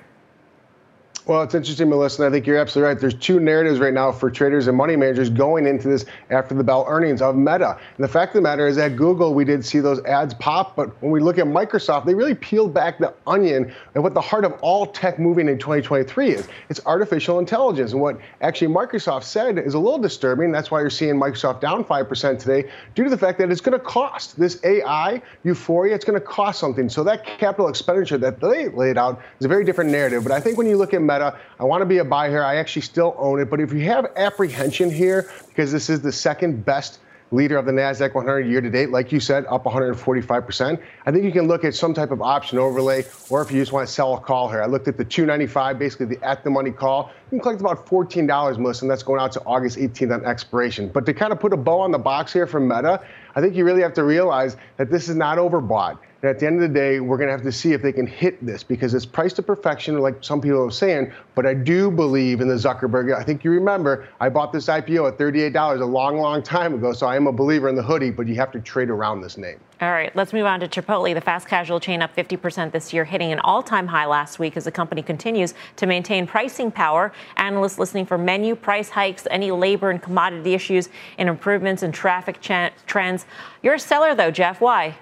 Well, 1.27 1.41
it's 1.41 1.53
interesting, 1.53 1.89
Melissa, 1.89 2.23
and 2.23 2.31
I 2.31 2.33
think 2.33 2.47
you're 2.47 2.57
absolutely 2.57 2.87
right. 2.87 3.01
There's 3.01 3.13
two 3.13 3.41
narratives 3.41 3.81
right 3.81 3.93
now 3.93 4.13
for 4.13 4.31
traders 4.31 4.67
and 4.67 4.77
money 4.77 4.95
managers 4.95 5.29
going 5.29 5.67
into 5.67 5.89
this 5.89 6.05
after 6.29 6.55
the 6.55 6.63
bell 6.63 6.85
earnings 6.87 7.21
of 7.21 7.35
Meta. 7.35 7.77
And 7.97 8.03
the 8.05 8.07
fact 8.07 8.29
of 8.29 8.35
the 8.35 8.41
matter 8.43 8.65
is 8.65 8.77
at 8.77 8.95
Google, 8.95 9.33
we 9.33 9.43
did 9.43 9.65
see 9.65 9.79
those 9.79 10.01
ads 10.05 10.33
pop, 10.35 10.77
but 10.77 10.89
when 11.01 11.11
we 11.11 11.19
look 11.19 11.37
at 11.37 11.45
Microsoft, 11.45 12.05
they 12.05 12.15
really 12.15 12.33
peeled 12.33 12.73
back 12.73 12.97
the 12.97 13.13
onion 13.27 13.73
and 13.93 14.03
what 14.05 14.13
the 14.13 14.21
heart 14.21 14.45
of 14.45 14.53
all 14.61 14.85
tech 14.85 15.19
moving 15.19 15.49
in 15.49 15.57
2023 15.59 16.29
is. 16.29 16.47
It's 16.69 16.79
artificial 16.85 17.39
intelligence. 17.39 17.91
And 17.91 17.99
what 17.99 18.17
actually 18.39 18.73
Microsoft 18.73 19.23
said 19.23 19.57
is 19.57 19.73
a 19.73 19.79
little 19.79 19.99
disturbing. 19.99 20.53
That's 20.53 20.71
why 20.71 20.79
you're 20.79 20.89
seeing 20.89 21.15
Microsoft 21.15 21.59
down 21.59 21.83
5% 21.83 22.39
today 22.39 22.71
due 22.95 23.03
to 23.03 23.09
the 23.09 23.17
fact 23.17 23.37
that 23.39 23.51
it's 23.51 23.59
going 23.59 23.77
to 23.77 23.83
cost. 23.83 24.39
This 24.39 24.63
AI 24.63 25.21
euphoria, 25.43 25.93
it's 25.93 26.05
going 26.05 26.17
to 26.17 26.25
cost 26.25 26.57
something. 26.57 26.87
So 26.87 27.03
that 27.03 27.25
capital 27.25 27.67
expenditure 27.67 28.17
that 28.17 28.39
they 28.39 28.69
laid 28.69 28.97
out 28.97 29.21
is 29.41 29.45
a 29.45 29.49
very 29.49 29.65
different 29.65 29.89
narrative. 29.89 30.23
But 30.23 30.31
I 30.31 30.39
think 30.39 30.57
when 30.57 30.67
you 30.67 30.77
look 30.77 30.93
at 30.93 31.01
Meta, 31.01 31.16
Meta. 31.17 31.33
Uh, 31.33 31.37
I 31.59 31.63
want 31.63 31.81
to 31.81 31.85
be 31.85 31.97
a 31.97 32.05
buy 32.05 32.29
here. 32.29 32.43
I 32.43 32.57
actually 32.57 32.83
still 32.83 33.15
own 33.17 33.39
it. 33.39 33.49
But 33.49 33.59
if 33.59 33.73
you 33.73 33.81
have 33.81 34.07
apprehension 34.15 34.91
here, 34.91 35.29
because 35.47 35.71
this 35.71 35.89
is 35.89 36.01
the 36.01 36.11
second 36.11 36.65
best 36.65 36.99
leader 37.31 37.57
of 37.57 37.65
the 37.65 37.71
NASDAQ 37.73 38.13
100 38.13 38.47
year 38.47 38.61
to 38.61 38.69
date, 38.69 38.89
like 38.89 39.11
you 39.11 39.19
said, 39.19 39.45
up 39.49 39.65
145%. 39.65 40.81
I 41.05 41.11
think 41.11 41.25
you 41.25 41.31
can 41.31 41.45
look 41.45 41.65
at 41.65 41.75
some 41.75 41.93
type 41.93 42.11
of 42.11 42.21
option 42.21 42.57
overlay, 42.57 43.03
or 43.29 43.41
if 43.41 43.51
you 43.51 43.59
just 43.59 43.73
want 43.73 43.85
to 43.85 43.93
sell 43.93 44.13
a 44.13 44.19
call 44.19 44.47
here. 44.47 44.61
I 44.61 44.65
looked 44.65 44.87
at 44.87 44.97
the 44.97 45.03
295, 45.03 45.77
basically 45.77 46.05
the 46.05 46.23
at 46.25 46.45
the 46.45 46.49
money 46.49 46.71
call. 46.71 47.11
You 47.25 47.31
can 47.31 47.39
collect 47.41 47.59
about 47.59 47.85
$14, 47.85 48.57
Melissa, 48.57 48.85
and 48.85 48.91
that's 48.91 49.03
going 49.03 49.19
out 49.19 49.33
to 49.33 49.41
August 49.41 49.77
18th 49.77 50.13
on 50.13 50.25
expiration. 50.25 50.87
But 50.87 51.05
to 51.05 51.13
kind 51.13 51.33
of 51.33 51.39
put 51.39 51.51
a 51.51 51.57
bow 51.57 51.81
on 51.81 51.91
the 51.91 51.99
box 51.99 52.31
here 52.31 52.47
for 52.47 52.61
Meta, 52.61 53.01
I 53.35 53.41
think 53.41 53.55
you 53.55 53.65
really 53.65 53.81
have 53.81 53.93
to 53.95 54.05
realize 54.05 54.55
that 54.77 54.89
this 54.89 55.09
is 55.09 55.15
not 55.17 55.37
overbought. 55.37 55.97
And 56.21 56.31
at 56.31 56.39
the 56.39 56.47
end 56.47 56.55
of 56.55 56.61
the 56.61 56.73
day, 56.73 56.99
we're 56.99 57.17
going 57.17 57.27
to 57.27 57.33
have 57.33 57.43
to 57.43 57.51
see 57.51 57.73
if 57.73 57.81
they 57.81 57.91
can 57.91 58.07
hit 58.07 58.43
this 58.43 58.63
because 58.63 58.95
it's 58.95 59.05
priced 59.05 59.35
to 59.35 59.43
perfection, 59.43 59.99
like 59.99 60.23
some 60.23 60.41
people 60.41 60.65
are 60.65 60.71
saying. 60.71 61.11
But 61.35 61.45
I 61.45 61.53
do 61.53 61.91
believe 61.91 62.41
in 62.41 62.47
the 62.47 62.55
Zuckerberg. 62.55 63.15
I 63.15 63.23
think 63.23 63.43
you 63.43 63.51
remember 63.51 64.07
I 64.19 64.29
bought 64.29 64.51
this 64.51 64.65
IPO 64.65 65.07
at 65.07 65.19
$38 65.19 65.79
a 65.79 65.85
long, 65.85 66.17
long 66.17 66.41
time 66.41 66.73
ago. 66.73 66.91
So 66.91 67.05
I 67.05 67.15
am 67.15 67.27
a 67.27 67.31
believer 67.31 67.69
in 67.69 67.75
the 67.75 67.83
hoodie, 67.83 68.09
but 68.09 68.27
you 68.27 68.33
have 68.35 68.51
to 68.53 68.59
trade 68.59 68.89
around 68.89 69.21
this 69.21 69.37
name. 69.37 69.59
All 69.79 69.91
right, 69.91 70.15
let's 70.15 70.33
move 70.33 70.47
on 70.47 70.59
to 70.61 70.67
Chipotle. 70.67 71.13
The 71.13 71.21
fast 71.21 71.47
casual 71.47 71.79
chain 71.79 72.01
up 72.01 72.15
50% 72.15 72.71
this 72.71 72.91
year, 72.91 73.05
hitting 73.05 73.31
an 73.31 73.39
all 73.41 73.61
time 73.61 73.85
high 73.85 74.07
last 74.07 74.39
week 74.39 74.57
as 74.57 74.63
the 74.63 74.71
company 74.71 75.03
continues 75.03 75.53
to 75.75 75.85
maintain 75.85 76.25
pricing 76.25 76.71
power. 76.71 77.13
Analysts 77.35 77.77
listening 77.77 78.07
for 78.07 78.17
menu 78.17 78.55
price 78.55 78.89
hikes, 78.89 79.27
any 79.29 79.51
labor 79.51 79.91
and 79.91 80.01
commodity 80.01 80.55
issues, 80.55 80.89
and 81.19 81.29
improvements 81.29 81.83
in 81.83 81.91
traffic 81.91 82.41
ch- 82.41 82.73
trends. 82.87 83.27
You're 83.61 83.75
a 83.75 83.79
seller, 83.79 84.15
though, 84.15 84.31
Jeff. 84.31 84.61
Why? 84.61 84.95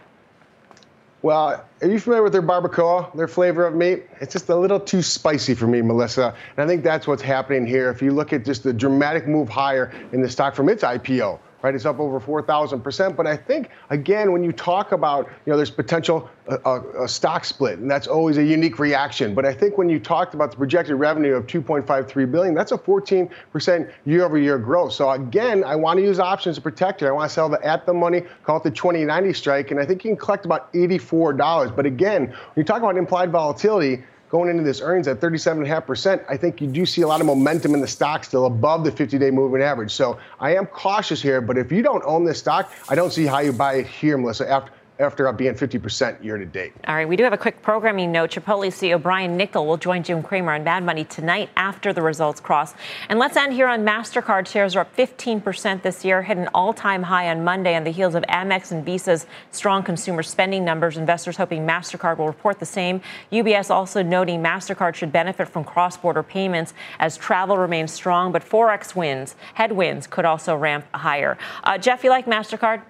Well, 1.25 1.65
are 1.81 1.87
you 1.87 1.99
familiar 1.99 2.21
with 2.21 2.33
their 2.33 2.43
barbacoa, 2.43 3.11
their 3.15 3.27
flavor 3.27 3.65
of 3.65 3.73
meat? 3.73 4.03
It's 4.21 4.31
just 4.31 4.47
a 4.49 4.55
little 4.55 4.79
too 4.79 5.01
spicy 5.01 5.55
for 5.55 5.65
me, 5.65 5.81
Melissa. 5.81 6.35
And 6.55 6.63
I 6.63 6.67
think 6.67 6.83
that's 6.83 7.07
what's 7.07 7.23
happening 7.23 7.65
here. 7.65 7.89
If 7.89 7.99
you 7.99 8.11
look 8.11 8.31
at 8.31 8.45
just 8.45 8.61
the 8.61 8.71
dramatic 8.71 9.27
move 9.27 9.49
higher 9.49 9.91
in 10.11 10.21
the 10.21 10.29
stock 10.29 10.53
from 10.53 10.69
its 10.69 10.83
IPO, 10.83 11.39
right? 11.61 11.73
It's 11.73 11.85
up 11.85 11.99
over 11.99 12.19
4,000%. 12.19 13.15
But 13.15 13.27
I 13.27 13.35
think, 13.35 13.69
again, 13.89 14.31
when 14.31 14.43
you 14.43 14.51
talk 14.51 14.91
about, 14.91 15.27
you 15.45 15.51
know, 15.51 15.57
there's 15.57 15.71
potential 15.71 16.29
uh, 16.47 16.57
uh, 16.65 17.03
a, 17.03 17.07
stock 17.07 17.43
split, 17.43 17.79
and 17.79 17.89
that's 17.89 18.07
always 18.07 18.37
a 18.37 18.43
unique 18.43 18.77
reaction. 18.77 19.33
But 19.33 19.45
I 19.45 19.53
think 19.53 19.77
when 19.77 19.89
you 19.89 19.99
talked 19.99 20.33
about 20.33 20.51
the 20.51 20.57
projected 20.57 20.95
revenue 20.95 21.33
of 21.33 21.47
2.53 21.47 22.31
billion, 22.31 22.53
that's 22.53 22.71
a 22.71 22.77
14% 22.77 23.91
year-over-year 24.05 24.59
growth. 24.59 24.93
So 24.93 25.09
again, 25.09 25.63
I 25.63 25.75
want 25.75 25.97
to 25.97 26.03
use 26.03 26.19
options 26.19 26.57
to 26.57 26.61
protect 26.61 27.01
it. 27.01 27.07
I 27.07 27.11
want 27.11 27.29
to 27.29 27.33
sell 27.33 27.49
the 27.49 27.63
at 27.65 27.85
the 27.85 27.93
money, 27.93 28.21
call 28.43 28.57
it 28.57 28.63
the 28.63 28.71
2090 28.71 29.33
strike, 29.33 29.71
and 29.71 29.79
I 29.79 29.85
think 29.85 30.03
you 30.03 30.11
can 30.11 30.17
collect 30.17 30.45
about 30.45 30.71
$84. 30.73 31.75
But 31.75 31.85
again, 31.85 32.27
when 32.27 32.35
you 32.55 32.63
talk 32.63 32.77
about 32.77 32.97
implied 32.97 33.31
volatility, 33.31 34.03
going 34.29 34.49
into 34.49 34.63
this 34.63 34.81
earnings 34.81 35.07
at 35.07 35.19
37.5%, 35.19 36.25
I 36.27 36.37
think 36.37 36.61
you 36.61 36.67
do 36.67 36.85
see 36.85 37.01
a 37.01 37.07
lot 37.07 37.21
of 37.21 37.27
momentum 37.27 37.73
in 37.73 37.81
the 37.81 37.87
stock 37.87 38.23
still 38.23 38.45
above 38.45 38.83
the 38.83 38.91
50 38.91 39.17
day 39.17 39.31
moving 39.31 39.61
average. 39.61 39.91
So 39.91 40.17
I 40.39 40.55
am 40.55 40.65
cautious 40.65 41.21
here, 41.21 41.41
but 41.41 41.57
if 41.57 41.71
you 41.71 41.81
don't 41.81 42.03
own 42.05 42.25
this 42.25 42.39
stock, 42.39 42.71
I 42.89 42.95
don't 42.95 43.13
see 43.13 43.25
how 43.25 43.39
you 43.39 43.53
buy 43.53 43.75
it 43.75 43.87
here, 43.87 44.17
Melissa, 44.17 44.49
after 44.49 44.71
after 44.99 45.31
being 45.33 45.53
50% 45.53 46.23
year 46.23 46.37
to 46.37 46.45
date. 46.45 46.73
All 46.87 46.95
right, 46.95 47.07
we 47.07 47.15
do 47.15 47.23
have 47.23 47.33
a 47.33 47.37
quick 47.37 47.61
programming 47.61 48.11
note. 48.11 48.31
Chipotle 48.31 48.67
CEO 48.67 49.01
Brian 49.01 49.37
Niccol 49.37 49.65
will 49.65 49.77
join 49.77 50.03
Jim 50.03 50.23
Cramer 50.23 50.53
on 50.53 50.63
Mad 50.63 50.83
Money 50.83 51.03
tonight 51.03 51.49
after 51.57 51.91
the 51.91 52.01
results 52.01 52.39
cross. 52.39 52.73
And 53.09 53.19
let's 53.19 53.35
end 53.35 53.53
here 53.53 53.67
on 53.67 53.85
MasterCard. 53.85 54.47
Shares 54.47 54.75
are 54.75 54.81
up 54.81 54.95
15% 54.95 55.81
this 55.81 56.05
year, 56.05 56.21
hit 56.21 56.37
an 56.37 56.47
all 56.53 56.73
time 56.73 57.03
high 57.03 57.29
on 57.29 57.43
Monday 57.43 57.75
on 57.75 57.83
the 57.83 57.91
heels 57.91 58.15
of 58.15 58.23
Amex 58.23 58.71
and 58.71 58.85
Visa's 58.85 59.25
strong 59.51 59.83
consumer 59.83 60.23
spending 60.23 60.63
numbers. 60.63 60.97
Investors 60.97 61.37
hoping 61.37 61.65
MasterCard 61.67 62.17
will 62.17 62.27
report 62.27 62.59
the 62.59 62.65
same. 62.65 63.01
UBS 63.31 63.69
also 63.69 64.01
noting 64.01 64.41
MasterCard 64.41 64.95
should 64.95 65.11
benefit 65.11 65.49
from 65.49 65.63
cross 65.63 65.97
border 65.97 66.23
payments 66.23 66.73
as 66.99 67.17
travel 67.17 67.57
remains 67.57 67.91
strong, 67.91 68.31
but 68.31 68.43
Forex 68.43 68.95
wins, 68.95 69.35
headwinds 69.55 70.07
could 70.07 70.25
also 70.25 70.55
ramp 70.55 70.85
higher. 70.93 71.37
Uh, 71.63 71.77
Jeff, 71.77 72.03
you 72.03 72.09
like 72.09 72.25
MasterCard? 72.25 72.81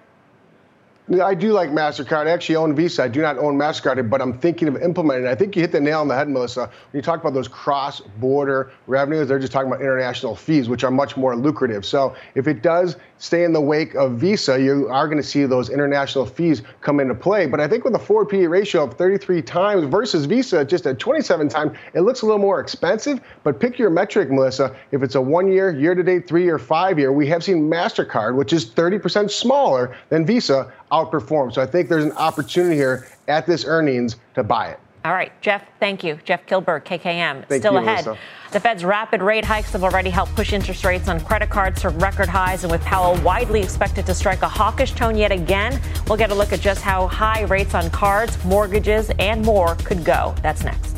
I 1.08 1.34
do 1.34 1.52
like 1.52 1.70
MasterCard. 1.70 2.26
I 2.26 2.30
actually 2.30 2.56
own 2.56 2.74
Visa. 2.74 3.04
I 3.04 3.08
do 3.08 3.22
not 3.22 3.38
own 3.38 3.56
MasterCard, 3.56 4.10
but 4.10 4.20
I'm 4.20 4.36
thinking 4.36 4.66
of 4.66 4.82
implementing 4.82 5.26
it. 5.26 5.30
I 5.30 5.36
think 5.36 5.54
you 5.54 5.62
hit 5.62 5.70
the 5.70 5.80
nail 5.80 6.00
on 6.00 6.08
the 6.08 6.16
head, 6.16 6.28
Melissa. 6.28 6.62
When 6.62 6.98
you 6.98 7.02
talk 7.02 7.20
about 7.20 7.32
those 7.32 7.46
cross 7.46 8.00
border 8.00 8.72
revenues, 8.88 9.28
they're 9.28 9.38
just 9.38 9.52
talking 9.52 9.68
about 9.68 9.80
international 9.80 10.34
fees, 10.34 10.68
which 10.68 10.82
are 10.82 10.90
much 10.90 11.16
more 11.16 11.36
lucrative. 11.36 11.86
So 11.86 12.16
if 12.34 12.48
it 12.48 12.60
does 12.60 12.96
stay 13.18 13.44
in 13.44 13.52
the 13.52 13.60
wake 13.60 13.94
of 13.94 14.14
Visa, 14.14 14.60
you 14.60 14.88
are 14.88 15.06
going 15.06 15.16
to 15.16 15.26
see 15.26 15.44
those 15.44 15.70
international 15.70 16.26
fees 16.26 16.62
come 16.80 16.98
into 16.98 17.14
play. 17.14 17.46
But 17.46 17.60
I 17.60 17.68
think 17.68 17.84
with 17.84 17.94
a 17.94 18.00
forward 18.00 18.28
PE 18.28 18.46
ratio 18.46 18.82
of 18.82 18.94
33 18.94 19.42
times 19.42 19.84
versus 19.84 20.26
Visa 20.26 20.64
just 20.64 20.86
at 20.86 20.98
27 20.98 21.48
times, 21.48 21.78
it 21.94 22.00
looks 22.00 22.22
a 22.22 22.26
little 22.26 22.40
more 22.40 22.58
expensive. 22.58 23.20
But 23.44 23.60
pick 23.60 23.78
your 23.78 23.90
metric, 23.90 24.30
Melissa. 24.30 24.74
If 24.90 25.04
it's 25.04 25.14
a 25.14 25.20
one 25.20 25.52
year, 25.52 25.70
year 25.70 25.94
to 25.94 26.02
date, 26.02 26.26
three 26.26 26.42
year, 26.42 26.58
five 26.58 26.98
year, 26.98 27.12
we 27.12 27.28
have 27.28 27.44
seen 27.44 27.70
MasterCard, 27.70 28.34
which 28.34 28.52
is 28.52 28.66
30% 28.66 29.30
smaller 29.30 29.96
than 30.08 30.26
Visa, 30.26 30.72
outperform. 30.92 31.52
So 31.52 31.62
I 31.62 31.66
think 31.66 31.88
there's 31.88 32.04
an 32.04 32.12
opportunity 32.12 32.76
here 32.76 33.08
at 33.28 33.46
this 33.46 33.64
earnings 33.64 34.16
to 34.34 34.42
buy 34.42 34.68
it. 34.68 34.80
All 35.04 35.12
right, 35.12 35.30
Jeff, 35.40 35.62
thank 35.78 36.02
you. 36.02 36.18
Jeff 36.24 36.44
Kilburg, 36.46 36.84
KKM. 36.84 37.46
Thank 37.46 37.62
Still 37.62 37.74
you, 37.74 37.78
ahead. 37.78 38.04
Melissa. 38.04 38.18
The 38.50 38.58
Fed's 38.58 38.84
rapid 38.84 39.22
rate 39.22 39.44
hikes 39.44 39.70
have 39.72 39.84
already 39.84 40.10
helped 40.10 40.34
push 40.34 40.52
interest 40.52 40.84
rates 40.84 41.08
on 41.08 41.20
credit 41.20 41.48
cards 41.48 41.80
to 41.82 41.90
record 41.90 42.28
highs, 42.28 42.64
and 42.64 42.72
with 42.72 42.80
Powell 42.80 43.16
widely 43.22 43.60
expected 43.60 44.04
to 44.06 44.14
strike 44.14 44.42
a 44.42 44.48
hawkish 44.48 44.92
tone 44.92 45.16
yet 45.16 45.30
again, 45.30 45.80
we'll 46.08 46.18
get 46.18 46.30
a 46.32 46.34
look 46.34 46.52
at 46.52 46.60
just 46.60 46.80
how 46.80 47.06
high 47.06 47.42
rates 47.42 47.74
on 47.74 47.88
cards, 47.90 48.42
mortgages, 48.44 49.12
and 49.20 49.44
more 49.44 49.76
could 49.76 50.04
go. 50.04 50.34
That's 50.42 50.64
next. 50.64 50.95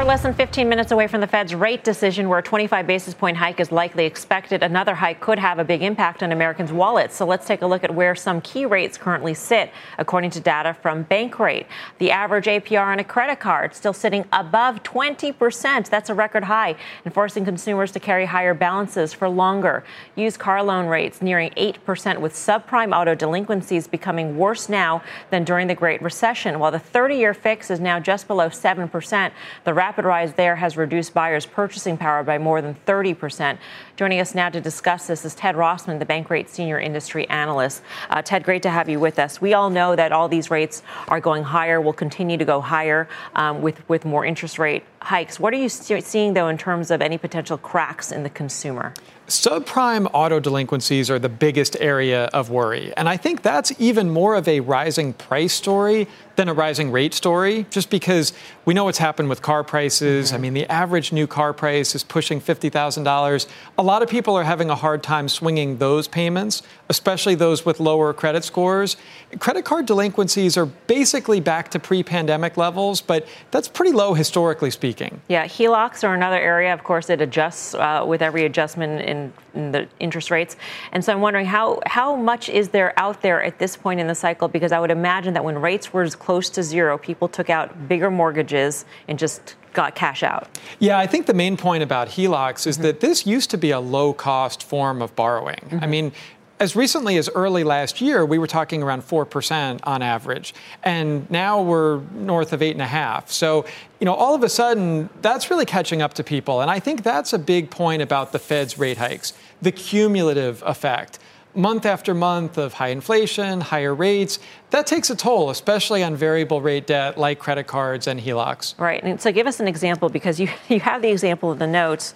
We're 0.00 0.06
less 0.06 0.22
than 0.22 0.32
15 0.32 0.66
minutes 0.66 0.92
away 0.92 1.08
from 1.08 1.20
the 1.20 1.26
Fed's 1.26 1.54
rate 1.54 1.84
decision, 1.84 2.30
where 2.30 2.38
a 2.38 2.42
25 2.42 2.86
basis 2.86 3.12
point 3.12 3.36
hike 3.36 3.60
is 3.60 3.70
likely 3.70 4.06
expected. 4.06 4.62
Another 4.62 4.94
hike 4.94 5.20
could 5.20 5.38
have 5.38 5.58
a 5.58 5.64
big 5.64 5.82
impact 5.82 6.22
on 6.22 6.32
Americans' 6.32 6.72
wallets. 6.72 7.14
So 7.14 7.26
let's 7.26 7.46
take 7.46 7.60
a 7.60 7.66
look 7.66 7.84
at 7.84 7.94
where 7.94 8.14
some 8.14 8.40
key 8.40 8.64
rates 8.64 8.96
currently 8.96 9.34
sit, 9.34 9.70
according 9.98 10.30
to 10.30 10.40
data 10.40 10.72
from 10.72 11.04
Bankrate. 11.04 11.66
The 11.98 12.12
average 12.12 12.46
APR 12.46 12.86
on 12.86 12.98
a 12.98 13.04
credit 13.04 13.40
card 13.40 13.74
still 13.74 13.92
sitting 13.92 14.24
above 14.32 14.82
20%. 14.84 15.90
That's 15.90 16.08
a 16.08 16.14
record 16.14 16.44
high, 16.44 16.76
and 17.04 17.12
forcing 17.12 17.44
consumers 17.44 17.92
to 17.92 18.00
carry 18.00 18.24
higher 18.24 18.54
balances 18.54 19.12
for 19.12 19.28
longer. 19.28 19.84
Used 20.16 20.38
car 20.38 20.62
loan 20.62 20.86
rates 20.86 21.20
nearing 21.20 21.50
8%, 21.58 22.22
with 22.22 22.32
subprime 22.32 22.98
auto 22.98 23.14
delinquencies 23.14 23.86
becoming 23.86 24.38
worse 24.38 24.70
now 24.70 25.02
than 25.28 25.44
during 25.44 25.66
the 25.66 25.74
Great 25.74 26.00
Recession. 26.00 26.58
While 26.58 26.72
the 26.72 26.78
30 26.78 27.16
year 27.16 27.34
fix 27.34 27.70
is 27.70 27.80
now 27.80 28.00
just 28.00 28.26
below 28.26 28.48
7%, 28.48 29.32
the 29.64 29.74
rapid 29.90 30.04
rise 30.04 30.32
there 30.34 30.54
has 30.54 30.76
reduced 30.76 31.12
buyers' 31.12 31.44
purchasing 31.44 31.96
power 31.96 32.22
by 32.22 32.38
more 32.38 32.62
than 32.62 32.76
30%. 32.86 33.58
Joining 34.00 34.20
us 34.20 34.34
now 34.34 34.48
to 34.48 34.62
discuss 34.62 35.08
this 35.08 35.26
is 35.26 35.34
Ted 35.34 35.56
Rossman, 35.56 35.98
the 35.98 36.06
Bankrate 36.06 36.48
Senior 36.48 36.80
Industry 36.80 37.28
Analyst. 37.28 37.82
Uh, 38.08 38.22
Ted, 38.22 38.44
great 38.44 38.62
to 38.62 38.70
have 38.70 38.88
you 38.88 38.98
with 38.98 39.18
us. 39.18 39.42
We 39.42 39.52
all 39.52 39.68
know 39.68 39.94
that 39.94 40.10
all 40.10 40.26
these 40.26 40.50
rates 40.50 40.82
are 41.08 41.20
going 41.20 41.42
higher, 41.42 41.82
will 41.82 41.92
continue 41.92 42.38
to 42.38 42.44
go 42.46 42.62
higher 42.62 43.10
um, 43.34 43.60
with, 43.60 43.86
with 43.90 44.06
more 44.06 44.24
interest 44.24 44.58
rate 44.58 44.84
hikes. 45.02 45.38
What 45.38 45.52
are 45.52 45.58
you 45.58 45.68
seeing, 45.68 46.32
though, 46.32 46.48
in 46.48 46.56
terms 46.56 46.90
of 46.90 47.02
any 47.02 47.18
potential 47.18 47.58
cracks 47.58 48.10
in 48.10 48.22
the 48.22 48.30
consumer? 48.30 48.94
Subprime 49.28 50.10
auto 50.12 50.40
delinquencies 50.40 51.08
are 51.08 51.18
the 51.18 51.28
biggest 51.28 51.76
area 51.78 52.24
of 52.32 52.50
worry. 52.50 52.92
And 52.96 53.08
I 53.08 53.16
think 53.16 53.42
that's 53.42 53.72
even 53.78 54.10
more 54.10 54.34
of 54.34 54.48
a 54.48 54.58
rising 54.58 55.12
price 55.12 55.52
story 55.52 56.08
than 56.34 56.48
a 56.48 56.54
rising 56.54 56.90
rate 56.90 57.14
story, 57.14 57.64
just 57.70 57.90
because 57.90 58.32
we 58.64 58.74
know 58.74 58.84
what's 58.84 58.98
happened 58.98 59.28
with 59.28 59.40
car 59.40 59.62
prices. 59.62 60.28
Mm-hmm. 60.28 60.34
I 60.34 60.38
mean, 60.38 60.54
the 60.54 60.66
average 60.66 61.12
new 61.12 61.28
car 61.28 61.52
price 61.52 61.94
is 61.94 62.02
pushing 62.02 62.40
$50,000. 62.40 63.46
A 63.78 63.82
lot 63.90 64.02
of 64.02 64.08
people 64.08 64.36
are 64.36 64.44
having 64.44 64.70
a 64.70 64.74
hard 64.76 65.02
time 65.02 65.28
swinging 65.28 65.78
those 65.78 66.06
payments, 66.06 66.62
especially 66.88 67.34
those 67.34 67.66
with 67.66 67.80
lower 67.80 68.12
credit 68.12 68.44
scores. 68.44 68.96
Credit 69.40 69.64
card 69.64 69.84
delinquencies 69.84 70.56
are 70.56 70.66
basically 70.66 71.40
back 71.40 71.72
to 71.72 71.80
pre 71.80 72.04
pandemic 72.04 72.56
levels, 72.56 73.00
but 73.00 73.26
that's 73.50 73.66
pretty 73.66 73.90
low 73.90 74.14
historically 74.14 74.70
speaking. 74.70 75.20
Yeah, 75.28 75.44
HELOCs 75.46 76.04
are 76.04 76.14
another 76.14 76.38
area. 76.38 76.72
Of 76.72 76.84
course, 76.84 77.10
it 77.10 77.20
adjusts 77.20 77.74
uh, 77.74 78.04
with 78.06 78.22
every 78.22 78.44
adjustment 78.44 79.02
in, 79.02 79.32
in, 79.54 79.72
the 79.72 79.88
interest 79.98 80.30
rates. 80.30 80.56
And 80.92 81.04
so 81.04 81.12
I'm 81.12 81.20
wondering 81.20 81.46
how, 81.46 81.80
how 81.86 82.14
much 82.14 82.48
is 82.48 82.68
there 82.68 82.96
out 82.96 83.20
there 83.22 83.42
at 83.42 83.58
this 83.58 83.76
point 83.76 83.98
in 83.98 84.06
the 84.06 84.14
cycle? 84.14 84.46
Because 84.46 84.70
I 84.70 84.78
would 84.78 84.92
imagine 84.92 85.34
that 85.34 85.44
when 85.44 85.58
rates 85.58 85.92
were 85.92 86.02
as 86.02 86.14
close 86.14 86.48
to 86.50 86.62
zero, 86.62 86.96
people 86.96 87.26
took 87.26 87.50
out 87.50 87.88
bigger 87.88 88.10
mortgages 88.10 88.84
and 89.08 89.18
just 89.18 89.56
got 89.72 89.94
cash 89.94 90.22
out. 90.22 90.58
Yeah, 90.78 90.98
I 90.98 91.06
think 91.06 91.26
the 91.26 91.34
main 91.34 91.56
point 91.56 91.82
about 91.82 92.08
HELOCs 92.08 92.66
is 92.66 92.76
mm-hmm. 92.76 92.84
that 92.84 93.00
this 93.00 93.26
used 93.26 93.50
to 93.50 93.58
be 93.58 93.70
a 93.70 93.80
low 93.80 94.12
cost 94.12 94.62
form 94.62 95.02
of 95.02 95.14
borrowing. 95.16 95.56
Mm-hmm. 95.56 95.84
I 95.84 95.86
mean, 95.86 96.12
as 96.60 96.76
recently 96.76 97.16
as 97.16 97.30
early 97.34 97.64
last 97.64 98.02
year, 98.02 98.24
we 98.26 98.38
were 98.38 98.46
talking 98.46 98.82
around 98.82 99.02
4% 99.02 99.80
on 99.84 100.02
average. 100.02 100.54
And 100.82 101.28
now 101.30 101.62
we're 101.62 102.00
north 102.12 102.52
of 102.52 102.60
8.5. 102.60 103.30
So, 103.30 103.64
you 103.98 104.04
know, 104.04 104.12
all 104.12 104.34
of 104.34 104.42
a 104.42 104.48
sudden, 104.48 105.08
that's 105.22 105.50
really 105.50 105.64
catching 105.64 106.02
up 106.02 106.14
to 106.14 106.24
people. 106.24 106.60
And 106.60 106.70
I 106.70 106.78
think 106.78 107.02
that's 107.02 107.32
a 107.32 107.38
big 107.38 107.70
point 107.70 108.02
about 108.02 108.32
the 108.32 108.38
Fed's 108.38 108.78
rate 108.78 108.98
hikes 108.98 109.32
the 109.62 109.72
cumulative 109.72 110.62
effect 110.64 111.18
month 111.54 111.86
after 111.86 112.14
month 112.14 112.58
of 112.58 112.74
high 112.74 112.88
inflation, 112.88 113.60
higher 113.60 113.94
rates, 113.94 114.38
that 114.70 114.86
takes 114.86 115.10
a 115.10 115.16
toll, 115.16 115.50
especially 115.50 116.02
on 116.02 116.14
variable 116.14 116.60
rate 116.60 116.86
debt 116.86 117.18
like 117.18 117.38
credit 117.38 117.66
cards 117.66 118.06
and 118.06 118.20
HELOCs. 118.20 118.78
Right. 118.78 119.02
And 119.02 119.20
so 119.20 119.32
give 119.32 119.46
us 119.46 119.60
an 119.60 119.68
example 119.68 120.08
because 120.08 120.38
you, 120.38 120.48
you 120.68 120.80
have 120.80 121.02
the 121.02 121.10
example 121.10 121.50
of 121.50 121.58
the 121.58 121.66
notes 121.66 122.14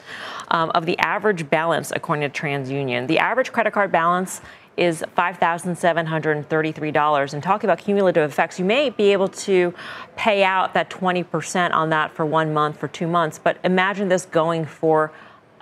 um, 0.48 0.70
of 0.70 0.86
the 0.86 0.98
average 0.98 1.48
balance 1.50 1.92
according 1.94 2.30
to 2.30 2.40
TransUnion. 2.40 3.06
The 3.06 3.18
average 3.18 3.52
credit 3.52 3.72
card 3.72 3.92
balance 3.92 4.40
is 4.76 5.04
$5,733. 5.16 7.32
And 7.32 7.42
talking 7.42 7.70
about 7.70 7.78
cumulative 7.78 8.28
effects, 8.28 8.58
you 8.58 8.64
may 8.64 8.90
be 8.90 9.12
able 9.12 9.28
to 9.28 9.72
pay 10.16 10.42
out 10.42 10.74
that 10.74 10.90
20% 10.90 11.72
on 11.72 11.90
that 11.90 12.10
for 12.12 12.26
one 12.26 12.52
month, 12.52 12.78
for 12.78 12.88
two 12.88 13.06
months. 13.06 13.38
But 13.38 13.58
imagine 13.62 14.08
this 14.08 14.26
going 14.26 14.64
for 14.64 15.12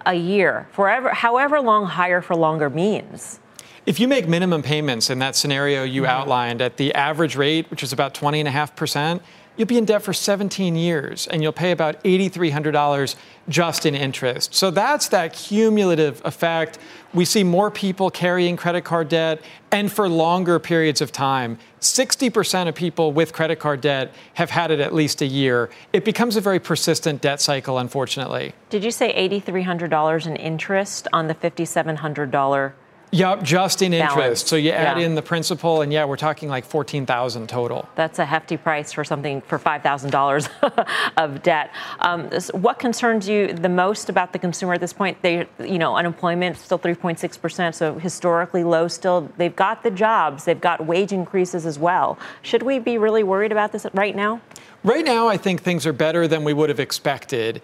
a 0.06 0.14
year, 0.14 0.66
forever, 0.72 1.10
however 1.10 1.60
long 1.60 1.84
higher 1.86 2.22
for 2.22 2.34
longer 2.34 2.70
means. 2.70 3.38
If 3.84 3.98
you 3.98 4.06
make 4.06 4.28
minimum 4.28 4.62
payments 4.62 5.10
in 5.10 5.18
that 5.18 5.34
scenario 5.34 5.82
you 5.82 6.02
mm-hmm. 6.02 6.10
outlined 6.10 6.62
at 6.62 6.76
the 6.76 6.94
average 6.94 7.34
rate, 7.34 7.68
which 7.68 7.82
is 7.82 7.92
about 7.92 8.14
20.5%, 8.14 9.20
you'll 9.56 9.66
be 9.66 9.76
in 9.76 9.84
debt 9.84 10.02
for 10.02 10.12
17 10.12 10.76
years 10.76 11.26
and 11.26 11.42
you'll 11.42 11.52
pay 11.52 11.72
about 11.72 12.02
$8,300 12.04 13.16
just 13.48 13.84
in 13.84 13.96
interest. 13.96 14.54
So 14.54 14.70
that's 14.70 15.08
that 15.08 15.32
cumulative 15.32 16.22
effect. 16.24 16.78
We 17.12 17.24
see 17.24 17.42
more 17.42 17.72
people 17.72 18.08
carrying 18.08 18.56
credit 18.56 18.82
card 18.82 19.08
debt 19.08 19.42
and 19.72 19.90
for 19.90 20.08
longer 20.08 20.60
periods 20.60 21.00
of 21.00 21.10
time. 21.10 21.58
60% 21.80 22.68
of 22.68 22.76
people 22.76 23.10
with 23.10 23.32
credit 23.32 23.58
card 23.58 23.80
debt 23.80 24.14
have 24.34 24.50
had 24.50 24.70
it 24.70 24.78
at 24.78 24.94
least 24.94 25.20
a 25.22 25.26
year. 25.26 25.70
It 25.92 26.04
becomes 26.04 26.36
a 26.36 26.40
very 26.40 26.60
persistent 26.60 27.20
debt 27.20 27.40
cycle, 27.40 27.78
unfortunately. 27.78 28.54
Did 28.70 28.84
you 28.84 28.92
say 28.92 29.12
$8,300 29.28 30.26
in 30.28 30.36
interest 30.36 31.08
on 31.12 31.26
the 31.26 31.34
$5,700 31.34 32.72
Yep, 33.14 33.42
just 33.42 33.82
in 33.82 33.92
interest. 33.92 34.16
Balance. 34.16 34.46
So 34.46 34.56
you 34.56 34.70
add 34.70 34.98
yeah. 34.98 35.04
in 35.04 35.14
the 35.14 35.20
principal, 35.20 35.82
and 35.82 35.92
yeah, 35.92 36.06
we're 36.06 36.16
talking 36.16 36.48
like 36.48 36.64
fourteen 36.64 37.04
thousand 37.04 37.46
total. 37.46 37.86
That's 37.94 38.18
a 38.18 38.24
hefty 38.24 38.56
price 38.56 38.90
for 38.90 39.04
something 39.04 39.42
for 39.42 39.58
five 39.58 39.82
thousand 39.82 40.10
dollars 40.10 40.48
of 41.18 41.42
debt. 41.42 41.70
Um, 42.00 42.30
what 42.52 42.78
concerns 42.78 43.28
you 43.28 43.52
the 43.52 43.68
most 43.68 44.08
about 44.08 44.32
the 44.32 44.38
consumer 44.38 44.72
at 44.72 44.80
this 44.80 44.94
point? 44.94 45.20
They, 45.20 45.46
you 45.58 45.78
know, 45.78 45.94
unemployment 45.94 46.56
still 46.56 46.78
three 46.78 46.94
point 46.94 47.18
six 47.18 47.36
percent, 47.36 47.74
so 47.74 47.98
historically 47.98 48.64
low. 48.64 48.88
Still, 48.88 49.30
they've 49.36 49.54
got 49.54 49.82
the 49.82 49.90
jobs, 49.90 50.46
they've 50.46 50.60
got 50.60 50.86
wage 50.86 51.12
increases 51.12 51.66
as 51.66 51.78
well. 51.78 52.18
Should 52.40 52.62
we 52.62 52.78
be 52.78 52.96
really 52.96 53.22
worried 53.22 53.52
about 53.52 53.72
this 53.72 53.86
right 53.92 54.16
now? 54.16 54.40
Right 54.84 55.04
now, 55.04 55.28
I 55.28 55.36
think 55.36 55.62
things 55.62 55.86
are 55.86 55.92
better 55.92 56.26
than 56.26 56.42
we 56.42 56.52
would 56.52 56.68
have 56.68 56.80
expected 56.80 57.60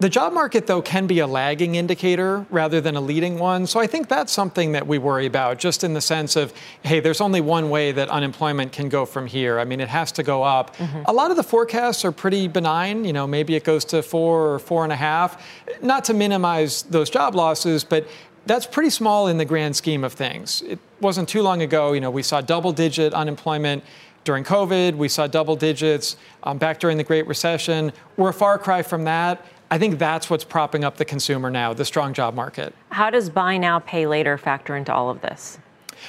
The 0.00 0.08
job 0.08 0.32
market, 0.32 0.68
though, 0.68 0.80
can 0.80 1.08
be 1.08 1.18
a 1.18 1.26
lagging 1.26 1.74
indicator 1.74 2.46
rather 2.50 2.80
than 2.80 2.94
a 2.94 3.00
leading 3.00 3.36
one. 3.36 3.66
So 3.66 3.80
I 3.80 3.88
think 3.88 4.06
that's 4.08 4.32
something 4.32 4.70
that 4.72 4.86
we 4.86 4.96
worry 4.98 5.26
about, 5.26 5.58
just 5.58 5.82
in 5.82 5.92
the 5.92 6.00
sense 6.00 6.36
of, 6.36 6.52
hey, 6.82 7.00
there's 7.00 7.20
only 7.20 7.40
one 7.40 7.68
way 7.68 7.90
that 7.90 8.08
unemployment 8.08 8.70
can 8.70 8.88
go 8.88 9.04
from 9.04 9.26
here. 9.26 9.58
I 9.58 9.64
mean, 9.64 9.80
it 9.80 9.88
has 9.88 10.12
to 10.12 10.22
go 10.22 10.44
up. 10.44 10.76
Mm-hmm. 10.76 11.02
A 11.06 11.12
lot 11.12 11.32
of 11.32 11.36
the 11.36 11.42
forecasts 11.42 12.04
are 12.04 12.12
pretty 12.12 12.46
benign. 12.46 13.04
You 13.04 13.12
know, 13.12 13.26
maybe 13.26 13.56
it 13.56 13.64
goes 13.64 13.84
to 13.86 14.02
four 14.02 14.54
or 14.54 14.58
four 14.60 14.84
and 14.84 14.92
a 14.92 14.96
half. 14.96 15.44
Not 15.82 16.04
to 16.04 16.14
minimize 16.14 16.82
those 16.82 17.10
job 17.10 17.34
losses, 17.34 17.82
but 17.82 18.06
that's 18.46 18.66
pretty 18.66 18.90
small 18.90 19.26
in 19.26 19.36
the 19.36 19.44
grand 19.44 19.74
scheme 19.74 20.04
of 20.04 20.12
things. 20.12 20.62
It 20.62 20.78
wasn't 21.00 21.28
too 21.28 21.42
long 21.42 21.60
ago, 21.60 21.92
you 21.92 22.00
know, 22.00 22.10
we 22.10 22.22
saw 22.22 22.40
double 22.40 22.72
digit 22.72 23.12
unemployment 23.14 23.82
during 24.24 24.44
COVID. 24.44 24.94
We 24.94 25.08
saw 25.08 25.26
double 25.26 25.56
digits 25.56 26.16
um, 26.44 26.58
back 26.58 26.78
during 26.78 26.98
the 26.98 27.04
Great 27.04 27.26
Recession. 27.26 27.92
We're 28.16 28.28
a 28.28 28.34
far 28.34 28.58
cry 28.58 28.82
from 28.82 29.04
that. 29.04 29.44
I 29.70 29.78
think 29.78 29.98
that's 29.98 30.30
what's 30.30 30.44
propping 30.44 30.82
up 30.82 30.96
the 30.96 31.04
consumer 31.04 31.50
now, 31.50 31.74
the 31.74 31.84
strong 31.84 32.14
job 32.14 32.34
market. 32.34 32.74
How 32.90 33.10
does 33.10 33.28
buy 33.28 33.58
now, 33.58 33.80
pay 33.80 34.06
later 34.06 34.38
factor 34.38 34.76
into 34.76 34.92
all 34.92 35.10
of 35.10 35.20
this? 35.20 35.58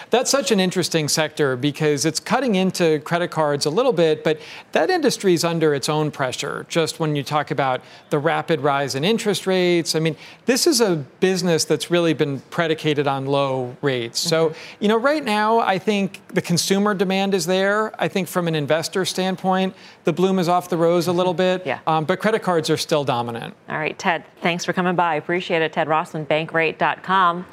That's 0.10 0.30
such 0.30 0.52
an 0.52 0.60
interesting 0.60 1.08
sector 1.08 1.56
because 1.56 2.06
it's 2.06 2.20
cutting 2.20 2.56
into 2.56 3.00
credit 3.00 3.30
cards 3.32 3.66
a 3.66 3.70
little 3.70 3.94
bit, 3.94 4.24
but 4.24 4.40
that 4.72 4.90
industry 4.90 5.34
is 5.34 5.44
under 5.44 5.74
its 5.74 5.90
own 5.90 6.12
pressure. 6.12 6.66
Just 6.70 7.00
when 7.00 7.16
you 7.16 7.24
talk 7.24 7.52
about 7.52 7.82
the 8.10 8.20
rapid 8.20 8.62
rise 8.62 8.96
in 8.96 9.04
interest 9.04 9.48
rates, 9.48 9.96
I 9.96 10.00
mean, 10.00 10.16
this 10.46 10.68
is 10.68 10.82
a 10.82 10.98
business 11.20 11.66
that's 11.66 11.92
really 11.92 12.14
been 12.14 12.40
predicated 12.50 13.08
on 13.08 13.26
low 13.26 13.76
rates. 13.82 14.20
Mm-hmm. 14.20 14.30
So, 14.30 14.54
you 14.80 14.88
know, 14.88 14.98
right 14.98 15.24
now, 15.24 15.60
I 15.60 15.78
think 15.78 16.22
the 16.30 16.42
consumer 16.42 16.94
demand 16.94 17.34
is 17.34 17.46
there. 17.46 18.00
I 18.02 18.08
think 18.08 18.28
from 18.28 18.48
an 18.48 18.56
investor 18.56 19.06
standpoint, 19.06 19.76
the 20.04 20.14
bloom 20.14 20.40
is 20.40 20.50
off 20.50 20.70
the 20.70 20.78
rose 20.78 21.08
a 21.08 21.14
little 21.14 21.34
bit. 21.34 21.66
Yeah. 21.66 21.80
Um, 21.88 22.06
but 22.06 22.20
credit 22.20 22.42
cards 22.42 22.70
are 22.70 22.78
still 22.78 23.04
dominant. 23.04 23.56
All 23.68 23.78
right, 23.78 23.98
Ted, 23.98 24.26
thanks 24.42 24.66
for 24.66 24.74
coming 24.74 24.96
by. 24.96 25.16
Appreciate 25.16 25.62
it. 25.62 25.74
Ted 25.74 25.88
Rossman, 25.88 26.26
bankrate.com. 26.26 27.46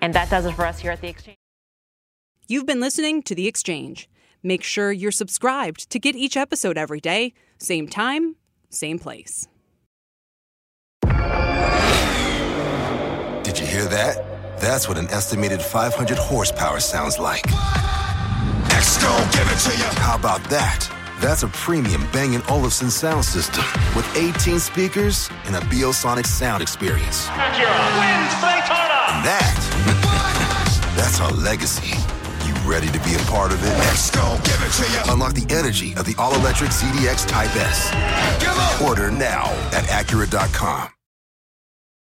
And 0.00 0.14
that 0.14 0.30
does 0.30 0.46
it 0.46 0.54
for 0.54 0.66
us 0.66 0.78
here 0.78 0.92
at 0.92 1.00
the 1.00 1.08
Exchange. 1.08 1.37
You've 2.50 2.64
been 2.64 2.80
listening 2.80 3.20
to 3.24 3.34
The 3.34 3.46
Exchange. 3.46 4.08
Make 4.42 4.62
sure 4.62 4.90
you're 4.90 5.12
subscribed 5.12 5.90
to 5.90 5.98
get 5.98 6.16
each 6.16 6.34
episode 6.34 6.78
every 6.78 6.98
day, 6.98 7.34
same 7.58 7.86
time, 7.86 8.36
same 8.70 8.98
place. 8.98 9.46
Did 13.42 13.58
you 13.58 13.66
hear 13.66 13.84
that? 13.84 14.24
That's 14.60 14.88
what 14.88 14.96
an 14.96 15.08
estimated 15.08 15.60
500 15.60 16.16
horsepower 16.16 16.80
sounds 16.80 17.18
like. 17.18 17.44
Next, 18.70 18.96
give 18.96 19.46
it 19.52 19.58
to 19.68 19.76
you. 19.76 19.84
How 20.00 20.16
about 20.16 20.42
that? 20.44 20.90
That's 21.20 21.42
a 21.42 21.48
premium 21.48 22.08
Bang 22.14 22.34
& 22.46 22.48
Olufsen 22.48 22.88
sound 22.88 23.26
system 23.26 23.62
with 23.94 24.06
18 24.16 24.58
speakers 24.58 25.28
and 25.44 25.54
a 25.54 25.60
Biosonic 25.68 26.24
sound 26.24 26.62
experience. 26.62 27.28
And 27.28 27.52
that, 29.28 29.52
that's 30.96 31.20
our 31.20 31.32
legacy 31.32 31.92
Ready 32.68 32.88
to 32.88 32.98
be 33.00 33.14
a 33.14 33.18
part 33.30 33.50
of 33.50 33.64
it? 33.64 33.70
Let's 33.78 34.10
go, 34.10 34.38
give 34.44 34.60
it 34.60 34.70
to 34.72 34.92
you. 34.92 35.12
Unlock 35.14 35.32
the 35.32 35.46
energy 35.54 35.94
of 35.94 36.04
the 36.04 36.14
all-electric 36.18 36.68
ZDX 36.68 37.26
Type 37.26 37.48
S. 37.56 38.82
Order 38.82 39.10
now 39.10 39.46
at 39.72 39.84
Acura.com. 39.84 40.97